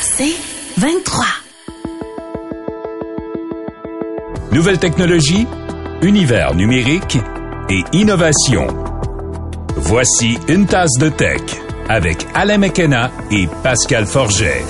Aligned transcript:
C'est 0.00 0.34
23. 0.78 1.24
Nouvelle 4.52 4.78
technologie, 4.78 5.46
univers 6.02 6.54
numérique 6.54 7.18
et 7.68 7.82
innovation. 7.92 8.66
Voici 9.76 10.38
une 10.48 10.66
tasse 10.66 10.96
de 10.98 11.10
tech 11.10 11.40
avec 11.88 12.26
Alain 12.34 12.58
McKenna 12.58 13.10
et 13.30 13.46
Pascal 13.62 14.06
Forget. 14.06 14.62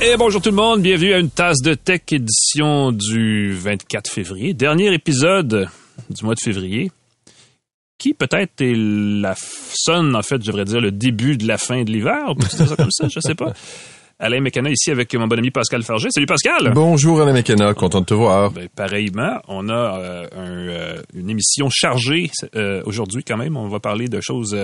Et 0.00 0.16
bonjour 0.16 0.40
tout 0.40 0.50
le 0.50 0.56
monde, 0.56 0.80
bienvenue 0.80 1.12
à 1.12 1.18
une 1.18 1.30
tasse 1.30 1.60
de 1.62 1.74
tech 1.74 2.02
édition 2.10 2.92
du 2.92 3.52
24 3.52 4.10
février, 4.10 4.54
dernier 4.54 4.92
épisode 4.94 5.68
du 6.08 6.24
mois 6.24 6.34
de 6.34 6.40
février, 6.40 6.90
qui 7.98 8.14
peut-être 8.14 8.60
est 8.60 8.74
la 8.74 9.34
sonne, 9.36 10.16
en 10.16 10.22
fait, 10.22 10.42
je 10.42 10.46
devrais 10.46 10.64
dire, 10.64 10.80
le 10.80 10.92
début 10.92 11.36
de 11.36 11.46
la 11.46 11.58
fin 11.58 11.82
de 11.82 11.90
l'hiver, 11.90 12.34
ou 12.36 12.42
ça 12.42 12.76
comme 12.76 12.90
ça, 12.90 13.08
je 13.08 13.20
sais 13.20 13.34
pas. 13.34 13.52
Alain 14.18 14.40
Mécana 14.40 14.70
ici 14.70 14.90
avec 14.90 15.14
mon 15.14 15.26
bon 15.26 15.38
ami 15.38 15.50
Pascal 15.50 15.82
Farger. 15.82 16.08
Salut 16.10 16.24
Pascal! 16.24 16.72
Bonjour 16.74 17.20
Alain 17.20 17.34
Mécana, 17.34 17.74
content 17.74 18.00
de 18.00 18.06
te 18.06 18.14
voir. 18.14 18.50
Ben, 18.50 18.66
pareillement, 18.74 19.42
on 19.46 19.68
a 19.68 20.00
euh, 20.00 20.26
un, 20.34 20.68
euh, 20.68 21.02
une 21.12 21.28
émission 21.28 21.68
chargée 21.68 22.30
euh, 22.54 22.82
aujourd'hui 22.86 23.24
quand 23.24 23.36
même. 23.36 23.58
On 23.58 23.68
va 23.68 23.78
parler 23.78 24.08
de 24.08 24.22
choses 24.22 24.56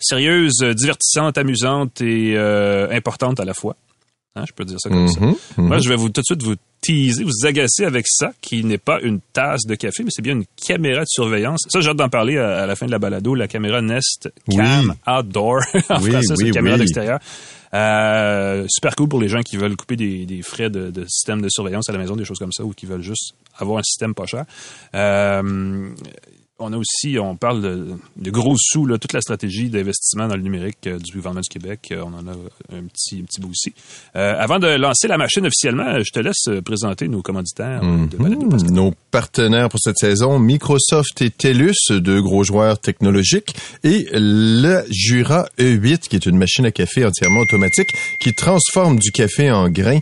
sérieuses, 0.00 0.62
divertissantes, 0.62 1.36
amusantes 1.36 2.00
et 2.00 2.38
importantes 2.90 3.40
à 3.40 3.44
la 3.44 3.52
fois. 3.52 3.76
Hein, 4.36 4.44
je 4.46 4.52
peux 4.52 4.64
dire 4.64 4.76
ça 4.78 4.88
comme 4.88 5.08
ça. 5.08 5.20
Mhm, 5.20 5.34
mhm. 5.56 5.66
Moi, 5.66 5.78
je 5.78 5.88
vais 5.88 5.96
vous 5.96 6.10
tout 6.10 6.20
de 6.20 6.24
suite 6.24 6.42
vous 6.42 6.54
teaser, 6.80 7.24
vous 7.24 7.46
agacer 7.46 7.84
avec 7.84 8.06
ça, 8.08 8.32
qui 8.40 8.62
n'est 8.62 8.78
pas 8.78 9.00
une 9.00 9.20
tasse 9.32 9.66
de 9.66 9.74
café, 9.74 10.04
mais 10.04 10.10
c'est 10.12 10.22
bien 10.22 10.34
une 10.34 10.44
caméra 10.64 11.00
de 11.00 11.08
surveillance. 11.08 11.66
Ça, 11.68 11.80
j'ai 11.80 11.88
hâte 11.90 11.96
d'en 11.96 12.08
parler 12.08 12.38
à, 12.38 12.58
à 12.62 12.66
la 12.66 12.76
fin 12.76 12.86
de 12.86 12.90
la 12.92 12.98
balado, 13.00 13.34
la 13.34 13.48
caméra 13.48 13.80
Nest 13.82 14.30
Cam 14.50 14.94
Oui. 15.06 15.12
Outdoor. 15.12 15.56
en 15.88 16.00
Oui, 16.02 16.10
français, 16.10 16.26
c'est 16.28 16.42
oui, 16.42 16.48
une 16.48 16.54
caméra 16.54 16.76
d'extérieur. 16.78 17.18
Euh, 17.74 18.64
super 18.68 18.96
cool 18.96 19.08
pour 19.08 19.20
les 19.20 19.28
gens 19.28 19.40
qui 19.42 19.56
veulent 19.56 19.76
couper 19.76 19.96
des, 19.96 20.24
des 20.24 20.42
frais 20.42 20.70
de, 20.70 20.90
de 20.90 21.04
système 21.06 21.42
de 21.42 21.48
surveillance 21.50 21.88
à 21.88 21.92
la 21.92 21.98
maison, 21.98 22.14
des 22.16 22.24
choses 22.24 22.38
comme 22.38 22.52
ça, 22.52 22.64
ou 22.64 22.72
qui 22.72 22.86
veulent 22.86 23.02
juste 23.02 23.34
avoir 23.58 23.78
un 23.78 23.82
système 23.82 24.14
pas 24.14 24.26
cher. 24.26 24.44
Euh, 24.94 25.90
on 26.58 26.72
a 26.72 26.76
aussi, 26.76 27.18
on 27.18 27.36
parle 27.36 27.62
de, 27.62 27.86
de 28.16 28.30
gros 28.30 28.56
sous, 28.58 28.86
là, 28.86 28.98
toute 28.98 29.12
la 29.12 29.20
stratégie 29.20 29.68
d'investissement 29.70 30.26
dans 30.26 30.36
le 30.36 30.42
numérique 30.42 30.86
euh, 30.86 30.98
du 30.98 31.12
gouvernement 31.12 31.40
du 31.40 31.48
Québec. 31.48 31.88
Euh, 31.92 32.02
on 32.04 32.14
en 32.14 32.26
a 32.26 32.32
un 32.32 32.82
petit, 32.84 33.20
un 33.20 33.24
petit 33.24 33.40
bout 33.40 33.50
aussi. 33.50 33.72
Euh, 34.16 34.34
avant 34.38 34.58
de 34.58 34.66
lancer 34.66 35.06
la 35.08 35.18
machine 35.18 35.46
officiellement, 35.46 36.00
je 36.02 36.10
te 36.10 36.18
laisse 36.18 36.48
euh, 36.48 36.60
présenter 36.60 37.08
nos 37.08 37.22
commanditaires 37.22 37.80
euh, 37.82 38.06
de 38.06 38.16
balado, 38.16 38.48
Pascal. 38.48 38.72
Nos 38.72 38.92
partenaires 39.10 39.68
pour 39.68 39.80
cette 39.80 39.98
saison, 39.98 40.38
Microsoft 40.38 41.22
et 41.22 41.30
TELUS, 41.30 41.90
deux 41.90 42.20
gros 42.22 42.42
joueurs 42.42 42.80
technologiques, 42.80 43.54
et 43.84 44.08
le 44.12 44.84
Jura 44.90 45.48
E8, 45.58 46.08
qui 46.08 46.16
est 46.16 46.26
une 46.26 46.38
machine 46.38 46.66
à 46.66 46.72
café 46.72 47.04
entièrement 47.04 47.40
automatique 47.40 47.90
qui 48.20 48.34
transforme 48.34 48.98
du 48.98 49.12
café 49.12 49.50
en 49.50 49.68
grains 49.68 50.00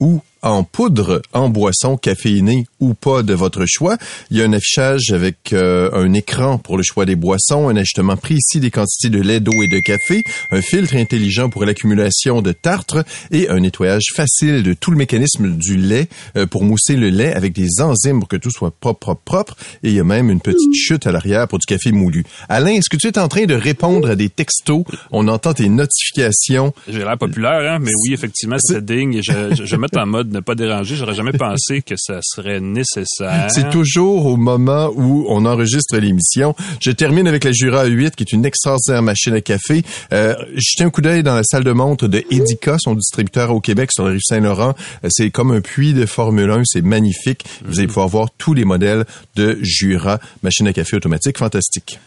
ou 0.00 0.20
en 0.44 0.62
poudre, 0.62 1.22
en 1.32 1.48
boisson 1.48 1.96
caféinée 1.96 2.66
ou 2.78 2.94
pas 2.94 3.22
de 3.22 3.34
votre 3.34 3.64
choix. 3.66 3.96
Il 4.30 4.36
y 4.36 4.42
a 4.42 4.44
un 4.44 4.52
affichage 4.52 5.10
avec 5.12 5.52
euh, 5.52 5.90
un 5.92 6.12
écran 6.12 6.58
pour 6.58 6.76
le 6.76 6.82
choix 6.82 7.06
des 7.06 7.16
boissons, 7.16 7.68
un 7.68 7.76
ajustement 7.76 8.16
précis 8.16 8.60
des 8.60 8.70
quantités 8.70 9.08
de 9.08 9.20
lait, 9.20 9.40
d'eau 9.40 9.62
et 9.62 9.68
de 9.68 9.78
café, 9.78 10.22
un 10.50 10.60
filtre 10.60 10.96
intelligent 10.96 11.48
pour 11.48 11.64
l'accumulation 11.64 12.42
de 12.42 12.52
tartre 12.52 13.04
et 13.30 13.48
un 13.48 13.60
nettoyage 13.60 14.04
facile 14.14 14.62
de 14.62 14.74
tout 14.74 14.90
le 14.90 14.98
mécanisme 14.98 15.56
du 15.56 15.76
lait 15.76 16.08
euh, 16.36 16.46
pour 16.46 16.62
mousser 16.62 16.96
le 16.96 17.08
lait 17.08 17.32
avec 17.32 17.54
des 17.54 17.80
enzymes 17.80 18.20
pour 18.20 18.28
que 18.28 18.36
tout 18.36 18.50
soit 18.50 18.70
propre, 18.70 19.00
propre, 19.00 19.22
propre. 19.24 19.56
Et 19.82 19.88
il 19.88 19.94
y 19.94 20.00
a 20.00 20.04
même 20.04 20.30
une 20.30 20.40
petite 20.40 20.74
chute 20.74 21.06
à 21.06 21.12
l'arrière 21.12 21.48
pour 21.48 21.58
du 21.58 21.66
café 21.66 21.90
moulu. 21.90 22.24
Alain, 22.48 22.72
est-ce 22.72 22.90
que 22.90 22.96
tu 22.96 23.08
es 23.08 23.18
en 23.18 23.28
train 23.28 23.46
de 23.46 23.54
répondre 23.54 24.10
à 24.10 24.16
des 24.16 24.28
textos? 24.28 24.84
On 25.10 25.26
entend 25.28 25.54
tes 25.54 25.68
notifications. 25.68 26.74
J'ai 26.86 26.98
l'air 26.98 27.16
populaire, 27.18 27.72
hein, 27.72 27.78
mais 27.80 27.92
oui, 28.02 28.12
effectivement, 28.12 28.56
c'est 28.58 28.84
dingue. 28.84 29.20
Je, 29.22 29.54
je, 29.54 29.64
je 29.64 29.70
vais 29.70 29.80
mettre 29.80 29.98
en 29.98 30.06
mode 30.06 30.33
ne 30.34 30.40
pas 30.40 30.54
déranger. 30.54 30.96
J'aurais 30.96 31.14
jamais 31.14 31.32
pensé 31.32 31.82
que 31.82 31.94
ça 31.96 32.20
serait 32.22 32.60
nécessaire. 32.60 33.50
C'est 33.50 33.70
toujours 33.70 34.26
au 34.26 34.36
moment 34.36 34.90
où 34.94 35.24
on 35.28 35.46
enregistre 35.46 35.96
l'émission. 35.96 36.54
Je 36.80 36.90
termine 36.90 37.26
avec 37.26 37.44
la 37.44 37.52
Jura 37.52 37.84
8, 37.86 38.16
qui 38.16 38.24
est 38.24 38.32
une 38.32 38.44
extraordinaire 38.44 39.02
machine 39.02 39.34
à 39.34 39.40
café. 39.40 39.82
Euh, 40.12 40.34
jetez 40.54 40.84
un 40.84 40.90
coup 40.90 41.00
d'œil 41.00 41.22
dans 41.22 41.34
la 41.34 41.44
salle 41.44 41.64
de 41.64 41.72
montre 41.72 42.08
de 42.08 42.22
Edica, 42.30 42.76
son 42.78 42.94
distributeur 42.94 43.50
au 43.52 43.60
Québec 43.60 43.90
sur 43.92 44.04
la 44.04 44.10
rive 44.12 44.20
Saint-Laurent. 44.24 44.74
Euh, 45.04 45.08
C'est 45.10 45.30
comme 45.30 45.52
un 45.52 45.60
puits 45.60 45.94
de 45.94 46.06
Formule 46.06 46.50
1, 46.50 46.62
c'est 46.64 46.82
magnifique. 46.82 47.44
Vous 47.64 47.78
allez 47.78 47.86
pouvoir 47.88 48.08
voir 48.08 48.28
tous 48.36 48.54
les 48.54 48.64
modèles 48.64 49.04
de 49.36 49.58
Jura, 49.62 50.18
machine 50.42 50.66
à 50.68 50.72
café 50.72 50.96
automatique, 50.96 51.38
fantastique. 51.38 51.98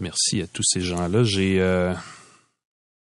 Merci 0.00 0.42
à 0.42 0.46
tous 0.46 0.64
ces 0.64 0.80
gens-là. 0.80 1.22
J'ai, 1.24 1.60
euh, 1.60 1.92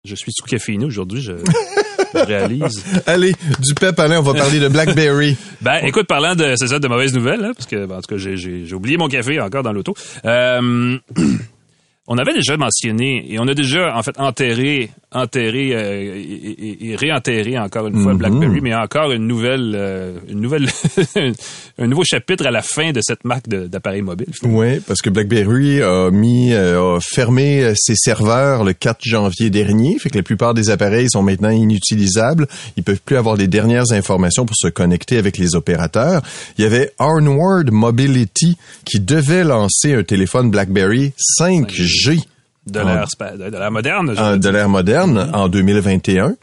je 0.04 0.14
suis 0.14 0.32
sous 0.32 0.46
caféiné 0.46 0.84
aujourd'hui. 0.84 1.20
Je, 1.20 1.32
je 2.14 2.18
réalise. 2.20 2.84
Allez, 3.06 3.32
du 3.60 3.74
pep, 3.74 3.98
Alain, 3.98 4.20
on 4.20 4.22
va 4.22 4.34
parler 4.34 4.60
de 4.60 4.68
BlackBerry. 4.68 5.36
Ben, 5.60 5.80
écoute, 5.82 6.06
parlant 6.06 6.36
de, 6.36 6.54
c'est 6.54 6.68
ça, 6.68 6.78
de 6.78 6.86
mauvaises 6.86 7.12
nouvelles, 7.12 7.44
hein, 7.44 7.50
parce 7.52 7.66
que, 7.66 7.84
ben, 7.84 7.96
en 7.96 8.00
tout 8.00 8.14
cas, 8.14 8.16
j'ai 8.16 8.74
oublié 8.74 8.96
mon 8.96 9.08
café 9.08 9.40
encore 9.40 9.64
dans 9.64 9.72
l'auto. 9.72 9.92
Euh, 10.24 10.96
on 12.10 12.16
avait 12.18 12.32
déjà 12.34 12.56
mentionné 12.56 13.24
et 13.30 13.38
on 13.38 13.46
a 13.46 13.54
déjà, 13.54 13.94
en 13.96 14.02
fait, 14.02 14.18
enterré, 14.18 14.90
enterré 15.12 15.74
euh, 15.74 16.16
et, 16.16 16.20
et- 16.20 16.90
et 16.90 16.96
réenterré 16.96 17.58
encore 17.58 17.86
une 17.86 18.02
fois 18.02 18.12
Mhm. 18.12 18.18
BlackBerry, 18.18 18.60
mais 18.62 18.74
encore 18.74 19.12
une 19.12 19.26
nouvelle, 19.26 19.74
euh, 19.76 20.12
une 20.28 20.40
nouvelle, 20.40 20.66
un 21.78 21.86
nouveau 21.86 22.04
chapitre 22.04 22.46
à 22.46 22.50
la 22.50 22.62
fin 22.62 22.92
de 22.92 23.00
cette 23.02 23.24
marque 23.24 23.48
d'appareils 23.48 24.02
mobiles. 24.02 24.28
Oui, 24.42 24.80
parce 24.80 25.00
que 25.02 25.10
BlackBerry 25.10 25.82
a 25.82 26.10
mis, 26.10 26.52
euh, 26.52 26.96
a 26.96 26.98
fermé 27.00 27.62
euh, 27.62 27.74
ses 27.76 27.94
serveurs 27.94 28.64
le 28.64 28.72
4 28.72 28.98
janvier 29.02 29.50
dernier, 29.50 29.98
fait 29.98 30.10
que 30.10 30.16
la 30.16 30.22
plupart 30.22 30.54
des 30.54 30.70
appareils 30.70 31.08
sont 31.10 31.22
maintenant 31.22 31.50
inutilisables. 31.50 32.46
Ils 32.76 32.82
peuvent 32.82 33.00
plus 33.04 33.16
avoir 33.16 33.36
les 33.36 33.48
dernières 33.48 33.92
informations 33.92 34.46
pour 34.46 34.56
se 34.56 34.68
connecter 34.68 35.18
avec 35.18 35.38
les 35.38 35.54
opérateurs. 35.54 36.22
Il 36.58 36.62
y 36.62 36.66
avait 36.66 36.92
Onward 36.98 37.70
Mobility 37.70 38.56
qui 38.84 39.00
devait 39.00 39.44
lancer 39.44 39.94
un 39.94 40.02
téléphone 40.02 40.50
BlackBerry 40.50 41.12
5G 41.38 41.97
De 42.66 42.80
l'ère, 42.80 43.08
spa- 43.08 43.36
de 43.36 43.44
l'ère 43.44 43.70
moderne. 43.70 44.14
en- 44.18 44.36
de 44.36 44.48
l'ère 44.48 44.68
moderne 44.68 45.30
en 45.32 45.48
2021. 45.48 46.34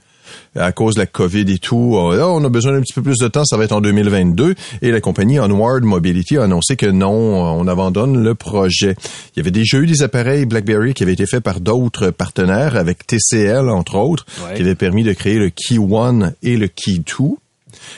À 0.55 0.71
cause 0.71 0.95
de 0.95 1.01
la 1.01 1.05
COVID 1.05 1.45
et 1.51 1.59
tout, 1.59 1.97
euh, 1.97 2.23
on 2.23 2.43
a 2.43 2.49
besoin 2.49 2.71
d'un 2.73 2.81
petit 2.81 2.93
peu 2.93 3.03
plus 3.03 3.17
de 3.19 3.27
temps, 3.27 3.45
ça 3.45 3.57
va 3.57 3.65
être 3.65 3.73
en 3.73 3.79
2022. 3.81 4.55
Et 4.81 4.89
la 4.91 4.99
compagnie 4.99 5.39
Onward 5.39 5.83
Mobility 5.83 6.37
a 6.37 6.43
annoncé 6.43 6.75
que 6.77 6.87
non, 6.87 7.11
euh, 7.11 7.59
on 7.61 7.67
abandonne 7.67 8.23
le 8.23 8.33
projet. 8.33 8.95
Il 9.35 9.37
y 9.37 9.39
avait 9.41 9.51
déjà 9.51 9.77
eu 9.77 9.85
des 9.85 10.01
appareils 10.01 10.45
BlackBerry 10.45 10.93
qui 10.95 11.03
avaient 11.03 11.13
été 11.13 11.27
faits 11.27 11.43
par 11.43 11.59
d'autres 11.59 12.09
partenaires, 12.09 12.75
avec 12.75 13.05
TCL 13.05 13.69
entre 13.69 13.95
autres, 13.97 14.25
Ouais. 14.47 14.55
qui 14.55 14.63
avaient 14.63 14.75
permis 14.75 15.03
de 15.03 15.13
créer 15.13 15.37
le 15.37 15.49
Key 15.51 15.77
One 15.77 16.33
et 16.41 16.57
le 16.57 16.67
Key 16.69 16.97
2 16.97 17.35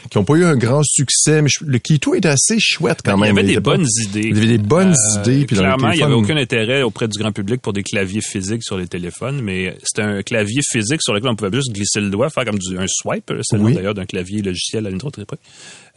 qui 0.09 0.17
n'ont 0.17 0.23
pas 0.23 0.35
eu 0.35 0.43
un 0.45 0.55
grand 0.55 0.81
succès, 0.83 1.41
mais 1.41 1.49
le 1.61 1.79
2 1.79 2.15
était 2.17 2.27
assez 2.29 2.57
chouette 2.59 2.99
quand 3.03 3.17
Ben, 3.17 3.25
Il 3.25 3.29
y 3.29 3.33
même. 3.33 3.37
avait 3.45 3.53
des 3.55 3.59
bonnes 3.59 3.85
idées. 4.07 4.21
Il 4.29 4.35
y 4.35 4.37
avait 4.37 4.47
des 4.47 4.57
bonnes 4.57 4.93
Euh, 4.93 5.21
idées. 5.21 5.45
Puis 5.45 5.55
clairement, 5.57 5.91
il 5.91 5.97
n'y 5.97 6.03
avait 6.03 6.13
aucun 6.13 6.37
intérêt 6.37 6.81
auprès 6.83 7.07
du 7.07 7.17
grand 7.19 7.31
public 7.31 7.61
pour 7.61 7.73
des 7.73 7.83
claviers 7.83 8.21
physiques 8.21 8.63
sur 8.63 8.77
les 8.77 8.87
téléphones, 8.87 9.41
mais 9.41 9.77
c'était 9.83 10.01
un 10.03 10.21
clavier 10.23 10.61
physique 10.69 11.01
sur 11.01 11.13
lequel 11.13 11.29
on 11.29 11.35
pouvait 11.35 11.55
juste 11.55 11.71
glisser 11.73 11.99
le 12.01 12.09
doigt, 12.09 12.29
faire 12.29 12.45
comme 12.45 12.59
du, 12.59 12.77
un 12.77 12.85
swipe, 12.87 13.31
c'est 13.43 13.55
le 13.57 13.61
nom 13.61 13.67
Oui. 13.67 13.73
d'ailleurs 13.75 13.93
d'un 13.93 14.05
clavier 14.05 14.41
logiciel 14.41 14.85
à 14.87 14.89
une 14.89 14.99
autre 15.03 15.19
époque, 15.21 15.39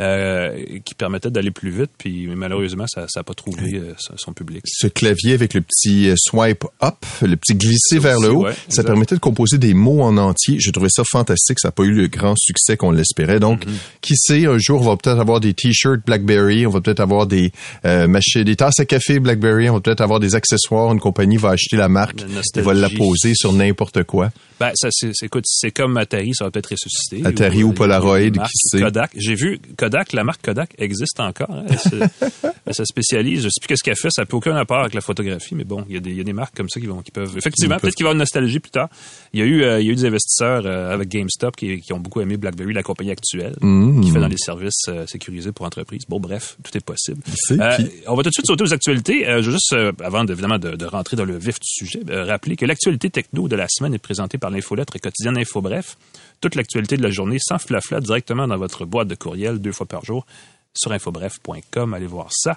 euh, 0.00 0.56
qui 0.84 0.94
permettait 0.94 1.30
d'aller 1.30 1.50
plus 1.50 1.70
vite, 1.70 1.90
puis 1.98 2.26
malheureusement, 2.34 2.86
ça 2.88 3.06
n'a 3.14 3.22
pas 3.22 3.34
trouvé 3.34 3.74
euh, 3.74 3.92
son- 4.16 4.32
public. 4.32 4.62
ce 4.66 4.86
clavier 4.86 5.34
avec 5.34 5.54
le 5.54 5.60
petit 5.60 6.08
euh, 6.08 6.14
swipe 6.16 6.64
up, 6.82 6.94
le 7.20 7.36
petit 7.36 7.54
glisser 7.54 7.98
vers 7.98 8.16
aussi, 8.16 8.26
le 8.26 8.32
haut, 8.32 8.44
ouais, 8.44 8.54
ça 8.68 8.82
permettait 8.84 9.14
de 9.16 9.20
composer 9.20 9.58
des 9.58 9.74
mots 9.74 10.02
en 10.02 10.16
entier. 10.16 10.56
J'ai 10.58 10.72
trouvé 10.72 10.88
ça 10.90 11.02
fantastique. 11.10 11.58
Ça 11.60 11.68
n'a 11.68 11.72
pas 11.72 11.82
eu 11.82 11.92
le 11.92 12.06
grand 12.06 12.34
succès 12.36 12.76
qu'on 12.76 12.90
l'espérait. 12.92 13.38
Donc, 13.40 13.60
Mm-hmm. 13.66 13.98
qui 14.00 14.14
sait, 14.16 14.46
un 14.46 14.56
jour, 14.58 14.80
on 14.80 14.84
va 14.84 14.96
peut-être 14.96 15.18
avoir 15.20 15.40
des 15.40 15.52
t-shirts 15.52 16.06
BlackBerry, 16.06 16.66
on 16.66 16.70
va 16.70 16.80
peut-être 16.80 17.00
avoir 17.00 17.26
des 17.26 17.52
euh, 17.84 18.06
machines, 18.06 18.44
des 18.44 18.56
tasses 18.56 18.78
à 18.78 18.84
café 18.86 19.18
BlackBerry, 19.20 19.68
on 19.68 19.74
va 19.74 19.80
peut-être 19.80 20.00
avoir 20.00 20.20
des 20.20 20.34
accessoires. 20.34 20.92
Une 20.92 21.00
compagnie 21.00 21.36
va 21.36 21.50
acheter 21.50 21.76
la 21.76 21.88
marque 21.88 22.20
La 22.22 22.40
et 22.56 22.62
va 22.64 22.72
la 22.72 22.88
poser 22.88 23.34
sur 23.34 23.52
n'importe 23.52 24.04
quoi. 24.04 24.30
Ben, 24.58 24.70
ça, 24.74 24.88
c'est, 24.90 25.10
c'est- 25.14 25.26
écoute, 25.26 25.44
c'est 25.46 25.70
comme 25.72 25.96
Atari, 25.96 26.30
ça 26.34 26.44
va 26.44 26.50
peut-être 26.50 26.70
ressusciter. 26.70 27.22
Atari 27.26 27.62
ou 27.64 27.70
euh, 27.70 27.74
Polaroid, 27.74 28.20
qui 28.30 28.38
sait. 28.54 28.80
Kodak. 28.80 29.10
J'ai 29.16 29.34
vu 29.34 29.58
Kodak, 29.76 29.89
la 30.12 30.24
marque 30.24 30.42
Kodak 30.42 30.70
existe 30.78 31.20
encore. 31.20 31.50
hein. 31.50 31.64
Elle, 31.68 31.78
se, 31.78 31.96
elle 32.66 32.74
se 32.74 32.84
spécialise. 32.84 33.42
Je 33.42 33.48
sais 33.48 33.60
plus 33.60 33.68
qu'est-ce 33.68 33.82
qu'elle 33.82 33.96
fait. 33.96 34.08
Ça 34.10 34.22
n'a 34.22 34.26
plus 34.26 34.36
aucun 34.36 34.54
rapport 34.54 34.80
avec 34.80 34.94
la 34.94 35.00
photographie, 35.00 35.54
mais 35.54 35.64
bon, 35.64 35.84
il 35.88 35.94
y, 35.94 35.98
a 35.98 36.00
des- 36.00 36.10
il 36.10 36.16
y 36.16 36.20
a 36.20 36.24
des 36.24 36.32
marques 36.32 36.56
comme 36.56 36.68
ça 36.68 36.80
qui 36.80 36.86
vont, 36.86 37.02
qui 37.02 37.10
peuvent. 37.10 37.36
Effectivement, 37.36 37.76
peut-être 37.78 37.94
qu'il 37.94 38.04
va 38.04 38.08
y 38.08 38.10
avoir 38.10 38.14
une 38.14 38.18
nostalgie 38.20 38.60
plus 38.60 38.70
tard. 38.70 38.88
Il 39.32 39.40
y 39.40 39.42
a 39.42 39.46
eu, 39.46 39.62
euh, 39.62 39.80
il 39.80 39.86
y 39.86 39.90
a 39.90 39.92
eu 39.92 39.96
des 39.96 40.04
investisseurs 40.06 40.62
euh, 40.66 40.92
avec 40.94 41.08
GameStop 41.08 41.56
qui, 41.56 41.80
qui 41.80 41.92
ont 41.92 41.98
beaucoup 42.00 42.20
aimé 42.20 42.36
BlackBerry, 42.36 42.72
la 42.72 42.82
compagnie 42.82 43.10
actuelle, 43.10 43.54
Mmh. 43.60 44.00
qui 44.02 44.10
fait 44.10 44.20
dans 44.20 44.28
les 44.28 44.36
services 44.38 44.84
euh, 44.88 45.06
sécurisés 45.06 45.52
pour 45.52 45.66
entreprises. 45.66 46.02
Bon, 46.08 46.20
bref, 46.20 46.56
tout 46.62 46.76
est 46.76 46.84
possible. 46.84 47.22
Qui- 47.48 47.56
on 48.06 48.14
va 48.14 48.22
tout 48.22 48.28
de 48.30 48.34
suite 48.34 48.46
sauter 48.46 48.64
aux 48.64 48.72
actualités. 48.72 49.24
Je 49.26 49.50
veux 49.50 49.52
juste, 49.52 49.74
avant 50.02 50.24
de, 50.24 50.32
évidemment 50.32 50.58
de, 50.58 50.76
de 50.76 50.84
rentrer 50.86 51.16
dans 51.16 51.24
le 51.24 51.36
vif 51.38 51.56
du 51.60 51.66
sujet, 51.68 52.00
rappeler 52.08 52.56
que 52.56 52.66
l'actualité 52.66 53.10
techno 53.10 53.48
de 53.48 53.56
la 53.56 53.66
semaine 53.68 53.94
est 53.94 53.98
présentée 53.98 54.38
par 54.38 54.50
l'infolettre 54.50 54.98
quotidienne 54.98 55.36
Info 55.38 55.60
Bref. 55.60 55.96
Toute 56.40 56.54
l'actualité 56.54 56.96
de 56.96 57.02
la 57.02 57.10
journée 57.10 57.38
sans 57.38 57.58
flafla 57.58 58.00
directement 58.00 58.48
dans 58.48 58.56
votre 58.56 58.86
boîte 58.86 59.08
de 59.08 59.14
courriel 59.14 59.58
deux 59.58 59.72
fois 59.72 59.86
par 59.86 60.04
jour. 60.04 60.24
Sur 60.74 60.92
infobref.com. 60.92 61.94
Allez 61.94 62.06
voir 62.06 62.28
ça. 62.30 62.56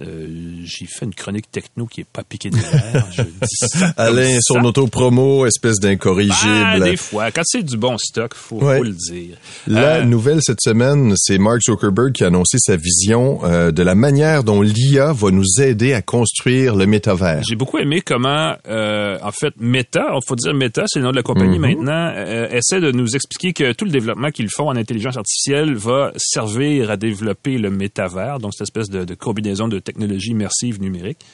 Euh, 0.00 0.26
j'ai 0.64 0.86
fait 0.86 1.04
une 1.04 1.14
chronique 1.14 1.50
techno 1.50 1.86
qui 1.86 2.00
est 2.02 2.06
pas 2.10 2.22
piquée 2.24 2.50
des 2.50 2.58
verres. 2.58 3.06
Je 3.12 3.22
dis 3.22 3.30
ça 3.50 3.92
Alain, 3.96 4.34
ça. 4.40 4.54
son 4.54 4.64
auto-promo, 4.64 5.46
espèce 5.46 5.78
d'incorrigible. 5.78 6.32
Ah, 6.64 6.80
des 6.80 6.96
fois, 6.96 7.30
quand 7.30 7.42
c'est 7.44 7.62
du 7.62 7.76
bon 7.76 7.96
stock, 7.98 8.34
faut, 8.34 8.62
Ouais. 8.64 8.78
faut 8.78 8.84
le 8.84 8.92
dire. 8.92 9.36
La 9.66 9.96
Euh, 9.96 10.04
nouvelle 10.04 10.38
cette 10.42 10.60
semaine, 10.62 11.14
c'est 11.16 11.38
Mark 11.38 11.60
Zuckerberg 11.62 12.12
qui 12.12 12.24
a 12.24 12.28
annoncé 12.28 12.58
sa 12.58 12.76
vision 12.76 13.40
euh, 13.44 13.70
de 13.72 13.82
la 13.82 13.94
manière 13.94 14.42
dont 14.44 14.62
l'IA 14.62 15.12
va 15.12 15.30
nous 15.30 15.60
aider 15.60 15.92
à 15.92 16.02
construire 16.02 16.74
le 16.76 16.86
métavers. 16.86 17.42
J'ai 17.48 17.56
beaucoup 17.56 17.78
aimé 17.78 18.00
comment, 18.00 18.54
euh, 18.68 19.18
en 19.22 19.32
fait, 19.32 19.54
Meta, 19.58 20.06
il 20.14 20.18
faut 20.26 20.36
dire 20.36 20.54
Meta, 20.54 20.84
c'est 20.86 20.98
le 21.00 21.04
nom 21.04 21.10
de 21.10 21.16
la 21.16 21.22
compagnie 21.22 21.58
Mhm. 21.58 21.60
maintenant, 21.76 22.12
euh, 22.16 22.48
essaie 22.50 22.80
de 22.80 22.90
nous 22.92 23.14
expliquer 23.14 23.52
que 23.52 23.72
tout 23.72 23.84
le 23.84 23.90
développement 23.90 24.30
qu'ils 24.30 24.50
font 24.50 24.68
en 24.68 24.76
intelligence 24.76 25.16
artificielle 25.16 25.74
va 25.74 26.12
servir 26.16 26.90
à 26.90 26.96
développer 26.96 27.23
le 27.24 27.70
métavers, 27.70 28.38
donc 28.38 28.52
cette 28.54 28.62
espèce 28.62 28.90
de, 28.90 29.04
de 29.04 29.14
combinaison 29.14 29.68
de 29.68 29.78
technologies 29.78 30.30
immersives 30.30 30.80
numériques. 30.80 31.24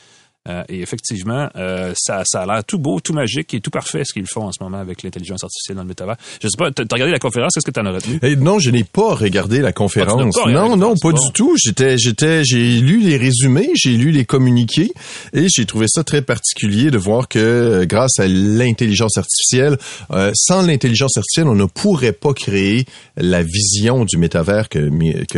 Euh, 0.49 0.63
et 0.71 0.81
effectivement, 0.81 1.51
euh, 1.57 1.93
ça, 1.99 2.23
ça 2.25 2.41
a 2.43 2.47
l'air 2.47 2.65
tout 2.65 2.79
beau, 2.79 2.99
tout 3.01 3.13
magique 3.13 3.53
et 3.53 3.61
tout 3.61 3.71
parfait 3.71 4.05
ce 4.07 4.15
qu'ils 4.15 4.27
font 4.27 4.45
en 4.45 4.53
ce 4.53 4.63
moment 4.63 4.79
avec 4.79 5.03
l'intelligence 5.03 5.45
artificielle 5.45 5.77
dans 5.77 5.83
le 5.83 5.89
métavers. 5.89 6.17
Je 6.43 6.49
sais 6.49 6.57
pas, 6.57 6.71
t'as 6.71 6.85
regardé 6.91 7.13
la 7.13 7.19
conférence, 7.19 7.53
qu'est-ce 7.53 7.67
que 7.67 7.71
t'en 7.71 7.85
as 7.85 7.93
retenu? 7.93 8.19
Eh, 8.23 8.37
non, 8.37 8.59
je 8.59 8.71
n'ai 8.71 8.85
pas 8.85 9.15
regardé 9.15 9.61
la 9.61 9.73
conférence. 9.73 10.35
pas 10.35 10.51
non, 10.51 10.79
non, 10.79 10.95
pas 10.97 11.11
bon. 11.11 11.19
du 11.27 11.33
tout. 11.33 11.55
J'étais, 11.63 11.99
j'étais, 11.99 12.43
j'ai 12.43 12.81
lu 12.81 13.01
les 13.01 13.19
résumés, 13.19 13.69
j'ai 13.75 13.91
lu 13.99 14.13
les 14.13 14.25
communiqués 14.25 14.91
et 15.35 15.47
j'ai 15.55 15.67
trouvé 15.67 15.87
ça 15.89 16.05
très 16.05 16.23
particulier 16.23 16.91
de 16.91 16.97
voir 16.97 17.29
que 17.29 17.39
euh, 17.39 17.85
grâce 17.85 18.19
à 18.19 18.27
l'intelligence 18.27 19.19
artificielle, 19.19 19.77
euh, 20.11 20.33
sans 20.35 20.63
l'intelligence 20.63 21.19
artificielle, 21.19 21.49
on 21.49 21.55
ne 21.55 21.67
pourrait 21.67 22.13
pas 22.13 22.33
créer 22.33 22.87
la 23.19 23.43
vision 23.43 24.07
du 24.07 24.17
métavers 24.17 24.71
que, 24.71 24.89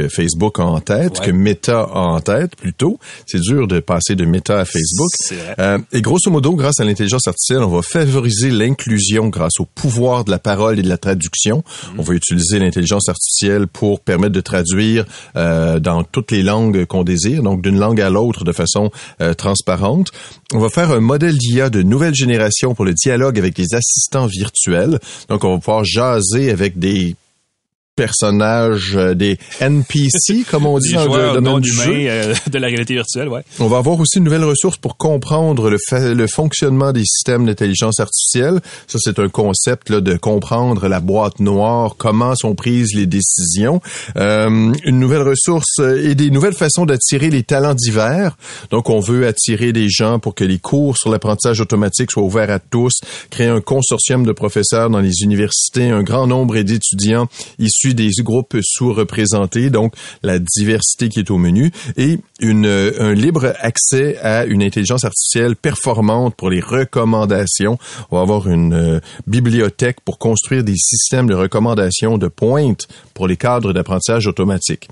Facebook 0.08 0.60
a 0.60 0.64
en 0.64 0.80
tête, 0.80 1.18
Ouais. 1.18 1.26
que 1.26 1.30
Meta 1.32 1.80
a 1.80 1.98
en 1.98 2.20
tête 2.20 2.54
plutôt. 2.54 2.98
C'est 3.26 3.40
dur 3.40 3.66
de 3.66 3.80
passer 3.80 4.14
de 4.14 4.24
Meta 4.24 4.60
à 4.60 4.64
Facebook. 4.64 4.91
Euh, 5.58 5.78
et 5.92 6.02
grosso 6.02 6.30
modo, 6.30 6.54
grâce 6.54 6.80
à 6.80 6.84
l'intelligence 6.84 7.26
artificielle, 7.26 7.62
on 7.62 7.68
va 7.68 7.82
favoriser 7.82 8.50
l'inclusion 8.50 9.28
grâce 9.28 9.60
au 9.60 9.64
pouvoir 9.64 10.24
de 10.24 10.30
la 10.30 10.38
parole 10.38 10.78
et 10.78 10.82
de 10.82 10.88
la 10.88 10.98
traduction. 10.98 11.62
On 11.98 12.02
va 12.02 12.14
utiliser 12.14 12.58
l'intelligence 12.58 13.08
artificielle 13.08 13.66
pour 13.66 14.00
permettre 14.00 14.32
de 14.32 14.40
traduire 14.40 15.04
euh, 15.36 15.78
dans 15.80 16.04
toutes 16.04 16.30
les 16.32 16.42
langues 16.42 16.84
qu'on 16.86 17.04
désire, 17.04 17.42
donc 17.42 17.62
d'une 17.62 17.78
langue 17.78 18.00
à 18.00 18.10
l'autre 18.10 18.44
de 18.44 18.52
façon 18.52 18.90
euh, 19.20 19.34
transparente. 19.34 20.08
On 20.54 20.58
va 20.58 20.68
faire 20.68 20.90
un 20.90 21.00
modèle 21.00 21.36
d'IA 21.36 21.70
de 21.70 21.82
nouvelle 21.82 22.14
génération 22.14 22.74
pour 22.74 22.84
le 22.84 22.94
dialogue 22.94 23.38
avec 23.38 23.54
des 23.54 23.74
assistants 23.74 24.26
virtuels. 24.26 24.98
Donc, 25.28 25.44
on 25.44 25.54
va 25.54 25.58
pouvoir 25.58 25.84
jaser 25.84 26.50
avec 26.50 26.78
des 26.78 27.16
personnages, 27.96 28.96
euh, 28.96 29.14
des 29.14 29.38
NPC, 29.60 30.44
comme 30.50 30.66
on 30.66 30.78
dit 30.78 30.92
dans 30.94 31.04
le 31.14 31.34
domaine 31.34 31.60
du 31.60 31.70
jeu. 31.70 31.92
euh, 32.08 32.34
de 32.50 32.58
la 32.58 32.66
réalité 32.68 32.94
virtuelle, 32.94 33.28
ouais. 33.28 33.42
On 33.58 33.68
va 33.68 33.78
avoir 33.78 33.98
aussi 34.00 34.18
une 34.18 34.24
nouvelle 34.24 34.44
ressource 34.44 34.76
pour 34.76 34.96
comprendre 34.96 35.70
le, 35.70 35.78
fa- 35.88 36.14
le 36.14 36.26
fonctionnement 36.26 36.92
des 36.92 37.04
systèmes 37.04 37.46
d'intelligence 37.46 38.00
artificielle. 38.00 38.60
Ça, 38.86 38.98
c'est 39.00 39.18
un 39.18 39.28
concept 39.28 39.90
là, 39.90 40.00
de 40.00 40.16
comprendre 40.16 40.88
la 40.88 41.00
boîte 41.00 41.40
noire, 41.40 41.94
comment 41.98 42.34
sont 42.34 42.54
prises 42.54 42.94
les 42.94 43.06
décisions. 43.06 43.80
Euh, 44.16 44.72
une 44.84 44.98
nouvelle 44.98 45.22
ressource 45.22 45.78
euh, 45.80 46.08
et 46.10 46.14
des 46.14 46.30
nouvelles 46.30 46.54
façons 46.54 46.86
d'attirer 46.86 47.30
les 47.30 47.42
talents 47.42 47.74
divers. 47.74 48.36
Donc, 48.70 48.88
on 48.90 49.00
veut 49.00 49.26
attirer 49.26 49.72
des 49.72 49.88
gens 49.88 50.18
pour 50.18 50.34
que 50.34 50.44
les 50.44 50.58
cours 50.58 50.96
sur 50.96 51.10
l'apprentissage 51.10 51.60
automatique 51.60 52.10
soient 52.10 52.22
ouverts 52.22 52.50
à 52.50 52.58
tous, 52.58 52.92
créer 53.30 53.48
un 53.48 53.60
consortium 53.60 54.24
de 54.24 54.32
professeurs 54.32 54.90
dans 54.90 55.00
les 55.00 55.22
universités, 55.22 55.90
un 55.90 56.02
grand 56.02 56.26
nombre 56.26 56.58
d'étudiants 56.60 57.28
issus 57.58 57.81
des 57.90 58.10
groupes 58.20 58.56
sous-représentés, 58.62 59.70
donc 59.70 59.94
la 60.22 60.38
diversité 60.38 61.08
qui 61.08 61.18
est 61.18 61.30
au 61.30 61.38
menu, 61.38 61.70
et 61.96 62.18
une, 62.40 62.66
euh, 62.66 62.92
un 62.98 63.14
libre 63.14 63.52
accès 63.60 64.18
à 64.18 64.44
une 64.44 64.62
intelligence 64.62 65.04
artificielle 65.04 65.56
performante 65.56 66.34
pour 66.36 66.50
les 66.50 66.60
recommandations. 66.60 67.78
On 68.10 68.16
va 68.16 68.22
avoir 68.22 68.48
une 68.48 68.74
euh, 68.74 69.00
bibliothèque 69.26 70.00
pour 70.04 70.18
construire 70.18 70.64
des 70.64 70.76
systèmes 70.76 71.26
de 71.26 71.34
recommandations 71.34 72.18
de 72.18 72.28
pointe 72.28 72.88
pour 73.14 73.26
les 73.26 73.36
cadres 73.36 73.72
d'apprentissage 73.72 74.26
automatique. 74.26 74.88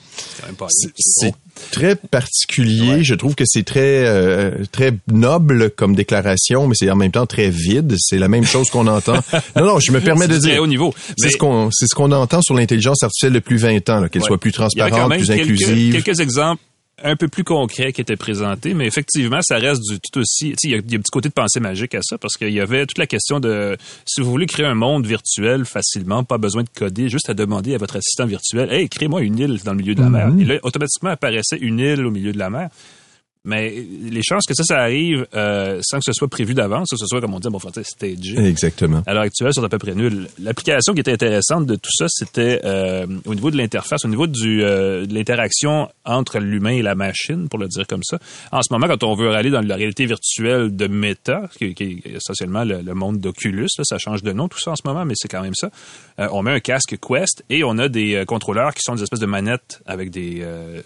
C'est 0.99 1.35
très 1.71 1.97
particulier. 1.97 2.91
Ouais. 2.97 3.03
Je 3.05 3.15
trouve 3.15 3.35
que 3.35 3.45
c'est 3.47 3.65
très 3.65 4.05
euh, 4.07 4.51
très 4.73 4.93
noble 5.11 5.71
comme 5.71 5.95
déclaration, 5.95 6.67
mais 6.67 6.75
c'est 6.75 6.91
en 6.91 6.97
même 6.97 7.12
temps 7.12 7.27
très 7.27 7.51
vide. 7.51 7.95
C'est 7.99 8.19
la 8.19 8.29
même 8.29 8.45
chose 8.45 8.71
qu'on 8.71 8.87
entend. 8.87 9.15
Non, 9.57 9.65
non, 9.67 9.81
je 9.81 9.93
me 9.93 10.01
permets 10.01 10.29
de 10.29 10.35
C'est 10.35 10.41
très 10.41 10.51
dire. 10.53 10.62
haut 10.62 10.67
niveau. 10.67 10.95
C'est 11.19 11.27
Mais- 11.27 11.31
ce 11.31 11.37
qu'on 11.37 11.71
c'est 11.73 11.87
ce 11.87 11.95
qu'on 11.95 12.12
entend 12.12 12.41
sur 12.43 12.55
l'intelligence 12.55 13.03
artificielle 13.03 13.33
depuis 13.33 13.57
20 13.57 13.89
ans, 13.91 14.09
qu'elle 14.09 14.23
Ouais. 14.23 14.27
soit 14.29 14.39
plus 14.39 14.53
transparente, 14.53 15.11
plus 15.12 15.27
quelques, 15.27 15.41
inclusive. 15.41 16.03
quelques 16.03 16.21
exemples 16.21 16.62
un 17.02 17.17
peu 17.17 17.29
plus 17.29 17.44
concrets 17.44 17.93
qui 17.93 18.00
étaient 18.00 18.17
présentés, 18.17 18.75
mais 18.75 18.87
effectivement, 18.87 19.41
ça 19.43 19.56
reste 19.56 19.82
du 19.82 19.99
tout 20.00 20.20
aussi. 20.20 20.55
Il 20.62 20.70
y, 20.70 20.75
a, 20.75 20.79
il 20.79 20.91
y 20.91 20.94
a 20.94 20.99
un 20.99 21.00
petit 21.00 21.11
côté 21.11 21.29
de 21.29 21.35
pensée 21.35 21.61
magique 21.61 21.94
à 21.94 22.02
ça, 22.02 22.19
parce 22.19 22.37
qu'il 22.37 22.50
y 22.50 22.61
avait 22.61 22.87
toute 22.87 22.99
la 22.99 23.06
question 23.06 23.41
de 23.41 23.76
si 24.06 24.20
vous 24.20 24.31
voulez 24.31 24.47
créer 24.47 24.67
un 24.67 24.75
monde 24.75 25.06
virtuel 25.06 25.64
facilement, 25.64 26.25
pas 26.25 26.38
besoin 26.38 26.62
de 26.62 26.69
coder, 26.75 27.08
juste 27.08 27.31
à 27.31 27.35
demander 27.35 27.75
à 27.75 27.79
votre 27.79 27.97
assistant 27.97 28.26
virtuel, 28.26 28.73
hey, 28.73 28.88
crée-moi 28.88 29.23
une 29.23 29.38
île 29.38 29.61
dans 29.64 29.73
le 29.73 29.79
milieu 29.79 29.94
de 29.94 30.00
la 30.00 30.11
mer. 30.11 30.29
Mhm. 30.29 30.41
Et 30.41 30.44
là, 30.44 30.58
automatiquement 30.62 31.11
apparaissait 31.11 31.58
une 31.58 31.79
île 31.79 32.05
au 32.05 32.11
milieu 32.11 32.32
de 32.32 32.38
la 32.38 32.50
mer. 32.50 32.70
Mais 33.45 33.71
les 34.11 34.23
chances 34.23 34.45
que 34.47 34.55
ça, 34.55 34.65
ça 34.65 34.79
arrive 34.79 35.27
euh, 35.35 35.81
sans 35.83 35.99
que 35.99 36.05
ce 36.05 36.13
soit 36.13 36.29
prévu 36.29 36.53
d'avance, 36.53 36.89
que 36.91 36.97
ce 36.99 37.07
soit, 37.07 37.21
comme 37.21 37.33
on 37.33 37.41
dit, 37.41 37.49
bon, 37.49 37.59
français, 37.59 37.83
stagé 37.85 38.39
Exactement. 38.39 39.03
à 39.07 39.15
l'heure 39.15 39.23
actuelle 39.23 39.55
sont 39.55 39.65
à 39.65 39.69
peu 39.69 39.79
près 39.79 39.95
nulles. 39.95 40.29
L'application 40.39 40.93
qui 40.93 41.01
était 41.01 41.13
intéressante 41.13 41.67
de 41.67 41.75
tout 41.75 41.91
ça, 41.91 42.07
c'était 42.09 42.61
euh, 42.65 43.07
au 43.25 43.35
niveau 43.35 43.51
de 43.51 43.57
l'interface, 43.57 44.05
au 44.05 44.09
niveau 44.09 44.27
du, 44.27 44.63
euh, 44.63 45.07
de 45.07 45.15
l'interaction 45.15 45.89
entre 46.05 46.39
l'humain 46.39 46.73
et 46.73 46.83
la 46.83 46.95
machine, 46.95 47.49
pour 47.49 47.59
le 47.59 47.69
dire 47.69 47.87
comme 47.87 48.03
ça. 48.03 48.19
En 48.53 48.61
ce 48.63 48.73
moment, 48.73 48.87
quand 48.89 49.03
on 49.05 49.15
veut 49.15 49.31
aller 49.31 49.51
dans 49.51 49.63
la 49.63 49.77
réalité 49.77 50.05
virtuelle 50.05 50.77
de 50.77 50.87
Meta, 50.87 51.49
qui, 51.57 51.75
qui 51.75 52.03
est 52.05 52.17
essentiellement 52.17 52.65
le, 52.65 52.83
le 52.83 52.95
monde 52.95 53.21
d'Oculus, 53.21 53.69
là, 53.79 53.85
ça 53.85 53.97
change 53.99 54.23
de 54.23 54.33
nom 54.33 54.49
tout 54.49 54.59
ça 54.61 54.73
en 54.73 54.77
ce 54.77 54.83
moment, 54.85 55.05
mais 55.05 55.15
c'est 55.17 55.29
quand 55.29 55.43
même 55.43 55.55
ça. 55.55 55.71
Euh, 56.19 56.29
on 56.33 56.43
met 56.43 56.51
un 56.53 56.61
casque 56.61 56.97
Quest 57.01 57.45
et 57.49 57.65
on 57.65 57.79
a 57.79 57.89
des 57.89 58.17
euh, 58.17 58.25
contrôleurs 58.25 58.75
qui 58.75 58.83
sont 58.83 58.95
des 58.95 59.03
espèces 59.03 59.21
de 59.21 59.27
manettes 59.27 59.81
avec 59.87 60.11
des 60.11 60.41
euh, 60.43 60.83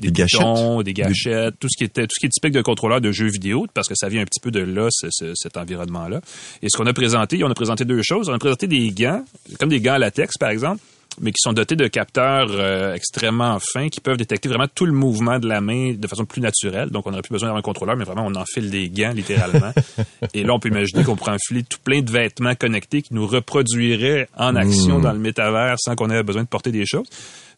Des 0.00 0.12
gâchettes. 0.12 0.40
boutons, 0.42 0.82
des 0.82 0.92
gâchettes, 0.92 1.54
tout 1.58 1.68
ce 1.70 1.76
qui 1.78 1.84
était 1.84 2.02
tout 2.02 2.12
ce 2.14 2.20
qui 2.20 2.26
est 2.26 2.30
typique 2.30 2.52
d'un 2.52 2.62
contrôleur 2.62 3.00
de 3.00 3.12
jeux 3.12 3.28
vidéo, 3.30 3.66
parce 3.72 3.88
que 3.88 3.94
ça 3.96 4.08
vient 4.08 4.20
un 4.20 4.26
petit 4.26 4.40
peu 4.40 4.50
de 4.50 4.60
là, 4.60 4.88
ce- 4.90 5.08
ce- 5.10 5.32
cet 5.34 5.56
environnement-là. 5.56 6.20
Et 6.62 6.68
ce 6.68 6.76
qu'on 6.76 6.86
a 6.86 6.92
présenté, 6.92 7.42
on 7.44 7.50
a 7.50 7.54
présenté 7.54 7.84
deux 7.86 8.02
choses. 8.02 8.28
On 8.28 8.34
a 8.34 8.38
présenté 8.38 8.66
des 8.66 8.90
gants, 8.90 9.24
comme 9.58 9.70
des 9.70 9.80
gants 9.80 9.94
à 9.94 9.98
latex, 9.98 10.36
par 10.38 10.50
exemple, 10.50 10.82
mais 11.18 11.30
qui 11.30 11.38
sont 11.40 11.54
dotés 11.54 11.76
de 11.76 11.86
capteurs 11.86 12.48
euh, 12.50 12.92
extrêmement 12.92 13.58
fins 13.72 13.88
qui 13.88 14.00
peuvent 14.02 14.18
détecter 14.18 14.50
vraiment 14.50 14.66
tout 14.74 14.84
le 14.84 14.92
mouvement 14.92 15.38
de 15.38 15.48
la 15.48 15.62
main 15.62 15.94
de 15.94 16.06
façon 16.08 16.26
plus 16.26 16.42
naturelle. 16.42 16.90
Donc, 16.90 17.06
on 17.06 17.10
n'aurait 17.10 17.22
plus 17.22 17.32
besoin 17.32 17.46
d'avoir 17.48 17.60
un 17.60 17.62
contrôleur, 17.62 17.96
mais 17.96 18.04
vraiment, 18.04 18.26
on 18.26 18.34
enfile 18.34 18.68
des 18.70 18.90
gants, 18.90 19.12
littéralement. 19.14 19.72
Et 20.34 20.42
là, 20.44 20.52
on 20.52 20.58
peut 20.58 20.68
imaginer 20.68 21.04
qu'on 21.04 21.16
pourrait 21.16 21.32
enfiler 21.32 21.62
tout 21.62 21.78
plein 21.82 22.02
de 22.02 22.10
vêtements 22.12 22.54
connectés 22.54 23.00
qui 23.00 23.14
nous 23.14 23.26
reproduiraient 23.26 24.28
en 24.36 24.56
action 24.56 24.98
dans 25.00 25.12
le 25.12 25.18
métavers 25.18 25.76
sans 25.78 25.94
qu'on 25.96 26.10
ait 26.10 26.22
besoin 26.22 26.42
de 26.42 26.48
porter 26.48 26.70
des 26.70 26.84
choses. 26.84 27.06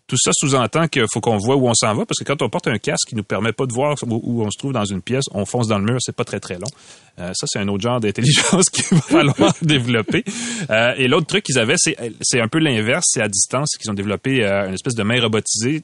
Tout 0.08 0.16
ça 0.18 0.30
sous-entend 0.32 0.88
qu'il 0.88 1.04
faut 1.12 1.20
qu'on 1.20 1.36
voit 1.36 1.54
où 1.56 1.68
on 1.68 1.74
s'en 1.74 1.94
va, 1.94 2.06
parce 2.06 2.18
que 2.18 2.24
quand 2.24 2.40
on 2.42 2.48
porte 2.48 2.66
un 2.66 2.78
casque 2.78 3.08
qui 3.08 3.14
nous 3.14 3.22
permet 3.24 3.52
pas 3.52 3.66
de 3.66 3.72
voir 3.74 3.94
où, 4.06 4.42
on 4.42 4.50
se 4.50 4.56
trouve 4.58 4.72
dans 4.72 4.86
une 4.86 5.02
pièce, 5.02 5.24
on 5.32 5.44
fonce 5.44 5.68
dans 5.68 5.78
le 5.78 5.84
mur, 5.84 5.98
c'est 6.00 6.16
pas 6.16 6.24
très 6.24 6.40
très 6.40 6.54
long. 6.54 6.66
Euh, 7.18 7.32
ça, 7.34 7.46
c'est 7.46 7.58
un 7.58 7.68
autre 7.68 7.82
genre 7.82 8.00
d'intelligence 8.00 8.70
qu'il 8.72 8.84
va 8.96 9.00
falloir 9.02 9.54
développer. 9.62 10.24
Euh, 10.70 10.94
et 10.96 11.08
l'autre 11.08 11.26
truc 11.26 11.44
qu'ils 11.44 11.58
avaient, 11.58 11.74
c'est 11.76 11.94
c'est 12.22 12.40
un 12.40 12.48
peu 12.48 12.58
l'inverse, 12.58 13.04
c'est 13.08 13.20
à 13.20 13.28
distance 13.28 13.76
qu'ils 13.78 13.90
ont 13.90 13.94
développé 13.94 14.42
euh, 14.44 14.68
une 14.68 14.74
espèce 14.74 14.94
de 14.94 15.02
main 15.02 15.20
robotisée 15.20 15.82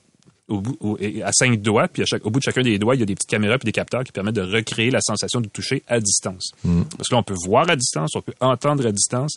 au 0.49 0.61
bout, 0.61 0.77
au- 0.81 0.99
à 1.23 1.33
cinq 1.33 1.61
doigts, 1.61 1.89
puis 1.89 2.03
à 2.03 2.07
chaque- 2.07 2.25
au 2.25 2.31
bout 2.31 2.39
de 2.39 2.45
chacun 2.45 2.63
des 2.63 2.79
doigts, 2.79 2.95
il 2.95 3.01
y 3.01 3.03
a 3.03 3.07
des 3.07 3.15
petites 3.15 3.29
caméras 3.31 3.59
puis 3.59 3.67
des 3.67 3.73
capteurs 3.73 4.05
qui 4.05 4.13
permettent 4.13 4.35
de 4.37 4.43
recréer 4.43 4.91
la 4.91 5.01
sensation 5.03 5.41
de 5.43 5.49
toucher 5.49 5.83
à 5.87 6.01
distance. 6.01 6.53
Parce 6.97 7.09
que 7.09 7.15
là, 7.15 7.19
on 7.19 7.23
peut 7.23 7.37
voir 7.47 7.69
à 7.69 7.77
distance, 7.77 8.13
on 8.15 8.23
peut 8.23 8.35
entendre 8.41 8.87
à 8.87 8.93
distance, 8.93 9.35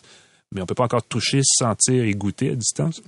mais 0.52 0.62
on 0.62 0.66
peut 0.66 0.74
pas 0.74 0.84
encore 0.84 1.02
toucher, 1.02 1.40
sentir 1.44 2.04
et 2.04 2.12
goûter 2.12 2.50
à 2.50 2.54
distance. 2.54 3.02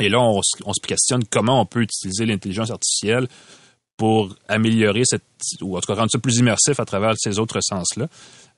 Et 0.00 0.08
là, 0.08 0.20
on, 0.20 0.40
se- 0.42 0.62
on 0.64 0.72
se 0.72 0.80
questionne 0.80 1.24
comment 1.30 1.60
on 1.60 1.66
peut 1.66 1.82
utiliser 1.82 2.26
l'intelligence 2.26 2.70
artificielle 2.70 3.28
pour 3.96 4.34
améliorer 4.48 5.02
cette, 5.04 5.22
ou 5.62 5.76
en 5.76 5.80
tout 5.80 5.86
cas 5.86 5.94
rendre 5.94 6.10
ça 6.10 6.18
plus 6.18 6.36
immersif 6.38 6.80
à 6.80 6.84
travers 6.84 7.12
ces 7.16 7.38
autres 7.38 7.60
sens-là. 7.62 8.08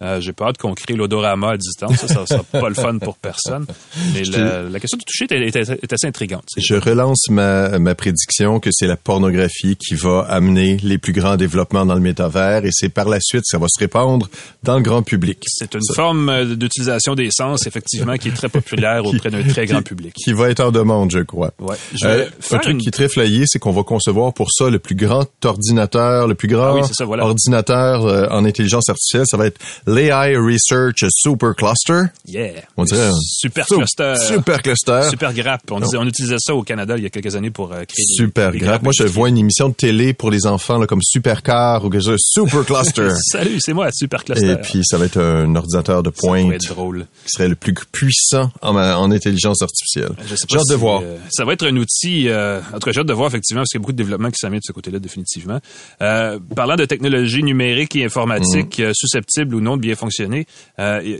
Euh, 0.02 0.20
J'ai 0.20 0.32
pas 0.34 0.48
hâte 0.48 0.58
qu'on 0.58 0.74
crée 0.74 0.94
l'odorama 0.94 1.52
à 1.52 1.56
distance, 1.56 1.96
ça, 1.96 2.06
ça 2.08 2.26
sera 2.26 2.42
pas 2.52 2.68
le 2.68 2.74
fun 2.74 2.98
pour 2.98 3.16
personne. 3.16 3.64
Mais 4.12 4.24
la, 4.24 4.62
la 4.64 4.78
question 4.80 4.98
du 4.98 5.04
toucher 5.06 5.26
est, 5.30 5.56
est- 5.56 5.70
est 5.82 5.92
assez 5.92 6.06
intrigante. 6.06 6.44
Je 6.58 6.74
relance 6.74 7.28
ma, 7.30 7.78
ma 7.78 7.94
prédiction 7.94 8.60
que 8.60 8.68
c'est 8.72 8.86
la 8.86 8.96
pornographie 8.96 9.76
qui 9.76 9.94
va 9.94 10.26
amener 10.28 10.76
les 10.82 10.98
plus 10.98 11.12
grands 11.14 11.36
développements 11.36 11.86
dans 11.86 11.94
le 11.94 12.00
métavers 12.00 12.64
et 12.66 12.70
c'est 12.72 12.90
par 12.90 13.08
la 13.08 13.18
suite 13.20 13.44
ça 13.46 13.56
va 13.58 13.66
se 13.68 13.78
répandre 13.78 14.28
dans 14.62 14.76
le 14.76 14.82
grand 14.82 15.02
public. 15.02 15.38
C'est 15.46 15.74
une 15.74 15.80
forme 15.94 16.28
euh, 16.28 16.54
d'utilisation 16.56 17.14
des 17.14 17.30
sens, 17.30 17.66
effectivement, 17.66 18.16
qui 18.18 18.28
est 18.28 18.32
très 18.36 18.48
populaire 18.50 19.04
auprès 19.06 19.30
d'un 19.30 19.42
très 19.44 19.64
grand 19.66 19.82
public. 19.82 20.12
Qui 20.14 20.32
va 20.34 20.50
être 20.50 20.60
en 20.60 20.72
demande, 20.72 21.10
je 21.10 21.20
crois. 21.20 21.52
Ouais. 21.58 21.76
Je 21.94 22.06
Euh, 22.06 22.26
un 22.52 22.58
truc 22.58 22.72
une- 22.72 22.78
qui 22.78 22.88
est 22.88 22.92
très 22.92 23.08
flayé, 23.08 23.44
c'est 23.46 23.58
qu'on 23.58 23.72
va 23.72 23.82
concevoir 23.82 24.34
pour 24.34 24.48
ça 24.52 24.68
le 24.68 24.78
plus 24.78 24.94
grand 24.94 25.26
ordinateur, 25.44 26.28
le 26.28 26.34
plus 26.34 26.48
grand 26.48 26.66
Ah 26.66 26.74
oui, 26.74 26.80
c'est 26.86 26.94
ça, 26.94 27.04
voilà. 27.06 27.24
ordinateur 27.24 28.04
euh, 28.04 28.26
en 28.30 28.44
intelligence 28.44 28.88
artificielle. 28.88 29.24
Ça 29.26 29.36
va 29.36 29.46
être 29.46 29.58
l'AI 29.86 30.36
Research 30.36 31.04
Super 31.10 31.54
Cluster. 31.54 32.10
Yeah. 32.26 32.62
On 32.76 32.84
dirait 32.84 33.06
un 33.06 33.12
super 33.20 33.66
Sup- 33.66 33.76
cluster. 33.78 34.14
Super 34.16 34.62
cluster. 34.62 35.00
Super 35.10 35.32
grappe. 35.32 35.62
On, 35.70 35.80
disait, 35.80 35.96
on 35.96 36.04
utilisait 36.06 36.36
ça 36.38 36.54
au 36.54 36.62
Canada 36.62 36.94
il 36.96 37.02
y 37.02 37.06
a 37.06 37.10
quelques 37.10 37.34
années 37.36 37.50
pour 37.50 37.72
euh, 37.72 37.84
créer 37.84 38.04
des- 38.06 38.14
Super 38.14 38.52
des 38.52 38.58
grave. 38.58 38.70
grappes 38.70 38.82
Moi, 38.82 38.92
je 38.96 39.04
vois 39.04 39.28
une 39.28 39.38
émission 39.38 39.68
de 39.68 39.74
télé 39.74 40.12
pour 40.12 40.30
les 40.30 40.46
enfants, 40.46 40.78
là, 40.78 40.86
comme 40.86 41.02
Supercar 41.02 41.84
ou 41.84 41.90
quelque 41.90 42.04
chose. 42.04 42.20
Super 42.20 42.64
Cluster. 42.64 43.08
Salut, 43.30 43.58
c'est 43.60 43.72
moi, 43.72 43.88
Super 43.92 44.24
Cluster. 44.24 44.52
Et 44.52 44.56
puis, 44.56 44.80
ça 44.84 44.98
va 44.98 45.04
être 45.06 45.20
un 45.20 45.54
ordinateur 45.54 46.02
de 46.02 46.10
ça 46.14 46.20
pointe 46.20 46.52
être 46.52 46.68
drôle. 46.74 47.06
qui 47.24 47.30
serait 47.32 47.48
le 47.48 47.54
plus 47.56 47.74
puissant 47.92 48.50
en, 48.62 48.76
en 48.76 49.10
intelligence 49.10 49.62
artificielle. 49.62 50.10
J'ai 50.48 50.56
hâte 50.58 50.64
de 50.70 50.74
voir. 50.74 51.00
euh, 51.04 51.16
ça 51.30 51.44
va 51.44 51.52
être 51.52 51.66
un 51.66 51.76
outil. 51.76 52.28
Euh, 52.28 52.60
en 52.72 52.78
tout 52.78 52.86
cas, 52.86 52.92
j'ai 52.92 53.00
hâte 53.00 53.06
de 53.06 53.12
voir 53.12 53.28
effectivement 53.28 53.60
parce 53.60 53.70
qu'il 53.70 53.78
y 53.78 53.80
a 53.80 53.82
beaucoup 53.82 53.92
de 53.92 53.96
développement 53.98 54.30
qui 54.30 54.46
vient 54.46 54.50
de 54.56 54.60
ce 54.62 54.72
côté-là 54.72 54.98
définitivement. 54.98 55.60
Euh, 56.02 56.38
parlant 56.54 56.76
de 56.76 56.84
technologie 56.84 57.42
numérique 57.42 57.96
et 57.96 58.04
informatique 58.04 58.78
Mm. 58.78 58.82
euh, 58.82 58.92
susceptibles 58.94 59.54
ou 59.54 59.60
non 59.60 59.75
de 59.76 59.80
bien 59.82 59.94
fonctionner, 59.94 60.46
euh, 60.78 61.18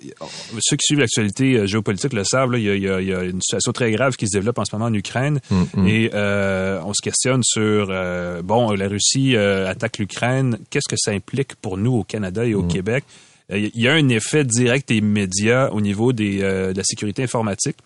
ceux 0.61 0.77
qui 0.77 0.85
suivent 0.85 0.99
l'actualité 1.01 1.55
euh, 1.57 1.67
géopolitique 1.67 2.13
le 2.13 2.25
savent. 2.25 2.55
Il 2.57 2.63
y, 2.63 2.71
a, 2.71 3.01
y 3.01 3.07
y 3.07 3.13
une 3.13 3.41
situation 3.41 3.73
très 3.73 3.91
grave 3.93 4.15
qui 4.17 4.27
se 4.29 4.37
développe 4.37 4.59
en 4.59 4.65
ce 4.65 4.75
moment 4.75 4.87
en 4.87 4.95
Ukraine 4.95 5.41
Mm, 5.51 5.87
et 5.87 6.11
euh, 6.15 6.81
on 6.85 6.93
se 6.93 7.03
questionne 7.03 7.43
sur 7.45 7.89
euh, 7.91 8.43
bon, 8.43 8.73
la 8.73 8.89
Russie 8.89 9.37
attaque 9.37 9.99
l'Ukraine. 9.99 10.59
Qu'est-ce 10.71 10.89
que 10.89 10.97
ça 10.99 11.11
implique 11.13 11.55
pour 11.57 11.77
nous 11.79 11.93
au 11.95 12.05
Canada 12.05 12.45
et 12.45 12.55
au 12.55 12.63
Mm. 12.63 12.69
Québec? 12.69 13.05
Il 13.51 13.71
y 13.75 13.87
a 13.89 13.93
un 13.93 14.09
effet 14.09 14.45
direct 14.45 14.91
et 14.91 14.97
immédiat 14.97 15.73
au 15.73 15.81
niveau 15.81 16.13
des, 16.13 16.39
de 16.39 16.75
la 16.77 16.83
sécurité 16.85 17.23
informatique. 17.23 17.77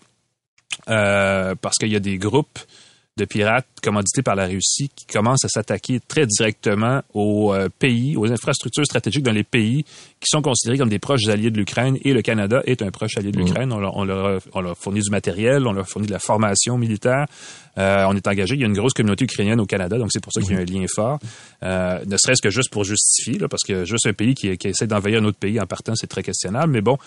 Parce 0.85 1.77
qu'il 1.79 1.89
y 1.89 1.95
a 1.95 1.99
des 1.99 2.17
groupes 2.17 2.59
de 3.21 3.25
pirates 3.25 3.67
commandités 3.83 4.21
par 4.23 4.35
la 4.35 4.47
Russie 4.47 4.89
qui 4.95 5.05
commencent 5.05 5.45
à 5.45 5.47
s'attaquer 5.49 5.99
très 6.07 6.25
directement 6.25 7.01
aux 7.13 7.53
euh, 7.53 7.69
pays, 7.79 8.17
aux 8.17 8.31
infrastructures 8.31 8.85
stratégiques 8.85 9.23
dans 9.23 9.31
les 9.31 9.43
pays 9.43 9.83
qui 10.19 10.27
sont 10.27 10.41
considérés 10.41 10.77
comme 10.77 10.89
des 10.89 10.99
proches 10.99 11.27
alliés 11.27 11.51
de 11.51 11.57
l'Ukraine 11.57 11.97
et 12.03 12.13
le 12.13 12.21
Canada 12.21 12.61
est 12.65 12.81
un 12.81 12.91
proche 12.91 13.17
allié 13.17 13.31
de 13.31 13.37
l'Ukraine. 13.37 13.71
On, 13.73 13.79
leur- 13.79 13.95
on 13.97 14.03
leur 14.03 14.25
a, 14.25 14.37
on 14.53 14.61
leur 14.61 14.71
a 14.71 14.75
fourni 14.75 15.01
du 15.01 15.09
matériel, 15.09 15.65
on 15.67 15.73
leur 15.73 15.83
a 15.83 15.87
fourni 15.87 16.07
de 16.07 16.11
la 16.13 16.19
formation 16.19 16.77
militaire. 16.77 17.25
Euh, 17.77 18.03
on 18.09 18.15
est 18.17 18.27
engagé. 18.27 18.55
Il 18.55 18.61
y 18.61 18.63
a 18.63 18.67
une 18.67 18.73
grosse 18.73 18.91
communauté 18.93 19.23
ukrainienne 19.23 19.59
au 19.61 19.65
Canada, 19.65 19.97
donc 19.97 20.09
c'est 20.11 20.21
pour 20.21 20.33
ça 20.33 20.41
qu'il 20.41 20.51
y 20.51 20.55
a 20.57 20.59
un 20.59 20.65
lien 20.65 20.85
fort. 20.93 21.19
Euh, 21.63 21.99
ne 22.05 22.17
serait-ce 22.17 22.41
que 22.41 22.49
juste 22.49 22.69
pour 22.69 22.83
justifier, 22.83 23.39
là, 23.39 23.47
parce 23.47 23.63
que 23.65 23.85
juste 23.85 24.05
un 24.07 24.13
pays 24.13 24.35
qui, 24.35 24.57
qui 24.57 24.67
essaie 24.67 24.87
d'envahir 24.87 25.21
un 25.21 25.25
autre 25.25 25.37
pays 25.37 25.57
en 25.59 25.65
partant, 25.65 25.93
c'est 25.95 26.07
très 26.07 26.21
questionnable. 26.21 26.73
Mais 26.73 26.81
bon, 26.81 26.97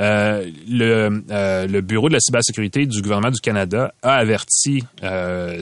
euh, 0.00 0.50
le, 0.66 1.66
le 1.66 1.80
Bureau 1.82 2.08
de 2.08 2.14
la 2.14 2.20
cybersécurité 2.20 2.86
du 2.86 3.02
gouvernement 3.02 3.30
du 3.30 3.40
Canada 3.40 3.92
a 4.02 4.14
averti 4.14 4.82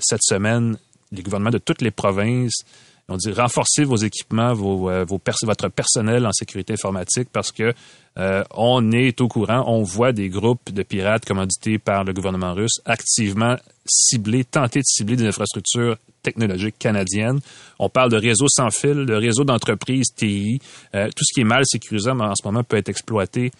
cette 0.05 0.23
semaine 0.23 0.77
les 1.13 1.23
gouvernements 1.23 1.51
de 1.51 1.59
toutes 1.59 1.83
les 1.83 1.91
provinces. 1.91 2.65
On 3.09 3.17
dit 3.17 3.33
renforcez 3.33 3.85
vos 3.85 3.97
équipements, 3.97 4.55
euh, 4.89 5.05
votre 5.05 5.69
personnel 5.69 6.27
en 6.27 6.33
sécurité 6.33 6.75
informatique 6.75 7.29
parce 7.33 7.53
que 7.53 7.75
euh, 8.19 8.45
on 8.55 8.93
est 8.93 9.21
au 9.21 9.29
courant, 9.29 9.65
on 9.67 9.83
voit 9.83 10.13
des 10.13 10.29
groupes 10.29 10.71
de 10.71 10.83
pirates 10.83 11.25
commandités 11.25 11.79
par 11.79 12.05
le 12.05 12.13
gouvernement 12.13 12.55
russe 12.55 12.81
activement 12.85 13.57
cibler, 13.85 14.45
tenter 14.45 14.81
de 14.81 14.87
cibler 14.87 15.17
des 15.17 15.27
infrastructures 15.27 15.97
technologiques 16.23 16.79
canadiennes. 16.79 17.41
On 17.79 17.89
parle 17.89 18.11
de 18.11 18.17
réseaux 18.17 18.49
sans 18.49 18.71
fil, 18.71 19.05
de 19.05 19.15
réseaux 19.15 19.45
d'entreprises 19.45 20.15
TI. 20.15 20.61
Euh, 20.95 21.09
tout 21.09 21.25
ce 21.25 21.35
qui 21.35 21.41
est 21.41 21.45
mal 21.45 21.65
sécurisé 21.67 22.11
en 22.11 22.35
ce 22.35 22.47
moment 22.47 22.63
peut 22.63 22.77
être 22.77 22.89
exploité 22.89 23.51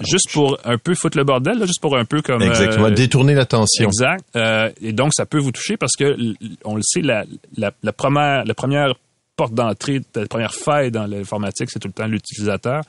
juste 0.00 0.30
pour 0.32 0.58
un 0.64 0.78
peu 0.78 0.94
foutre 0.94 1.16
le 1.16 1.24
bordel, 1.24 1.58
là, 1.58 1.66
juste 1.66 1.80
pour 1.80 1.96
un 1.96 2.04
peu 2.04 2.22
comme... 2.22 2.42
Exactement. 2.42 2.86
euh, 2.86 2.90
Détourner 2.90 3.34
l'attention. 3.34 3.88
Exact. 3.88 4.24
Euh, 4.36 4.70
et 4.80 4.92
donc, 4.92 5.12
ça 5.14 5.26
peut 5.26 5.38
vous 5.38 5.52
toucher 5.52 5.76
parce 5.76 5.96
que, 5.96 6.16
on 6.64 6.76
le 6.76 6.82
sait, 6.82 7.00
la, 7.00 7.24
la, 7.56 7.72
la 7.82 7.92
première, 7.92 8.44
la 8.44 8.54
première 8.54 8.94
porte 9.36 9.54
d'entrée, 9.54 10.00
la 10.14 10.26
première 10.26 10.54
faille 10.54 10.90
dans 10.90 11.06
l'informatique, 11.06 11.70
c'est 11.70 11.78
tout 11.78 11.88
le 11.88 11.94
temps 11.94 12.06
l'utilisateur. 12.06 12.82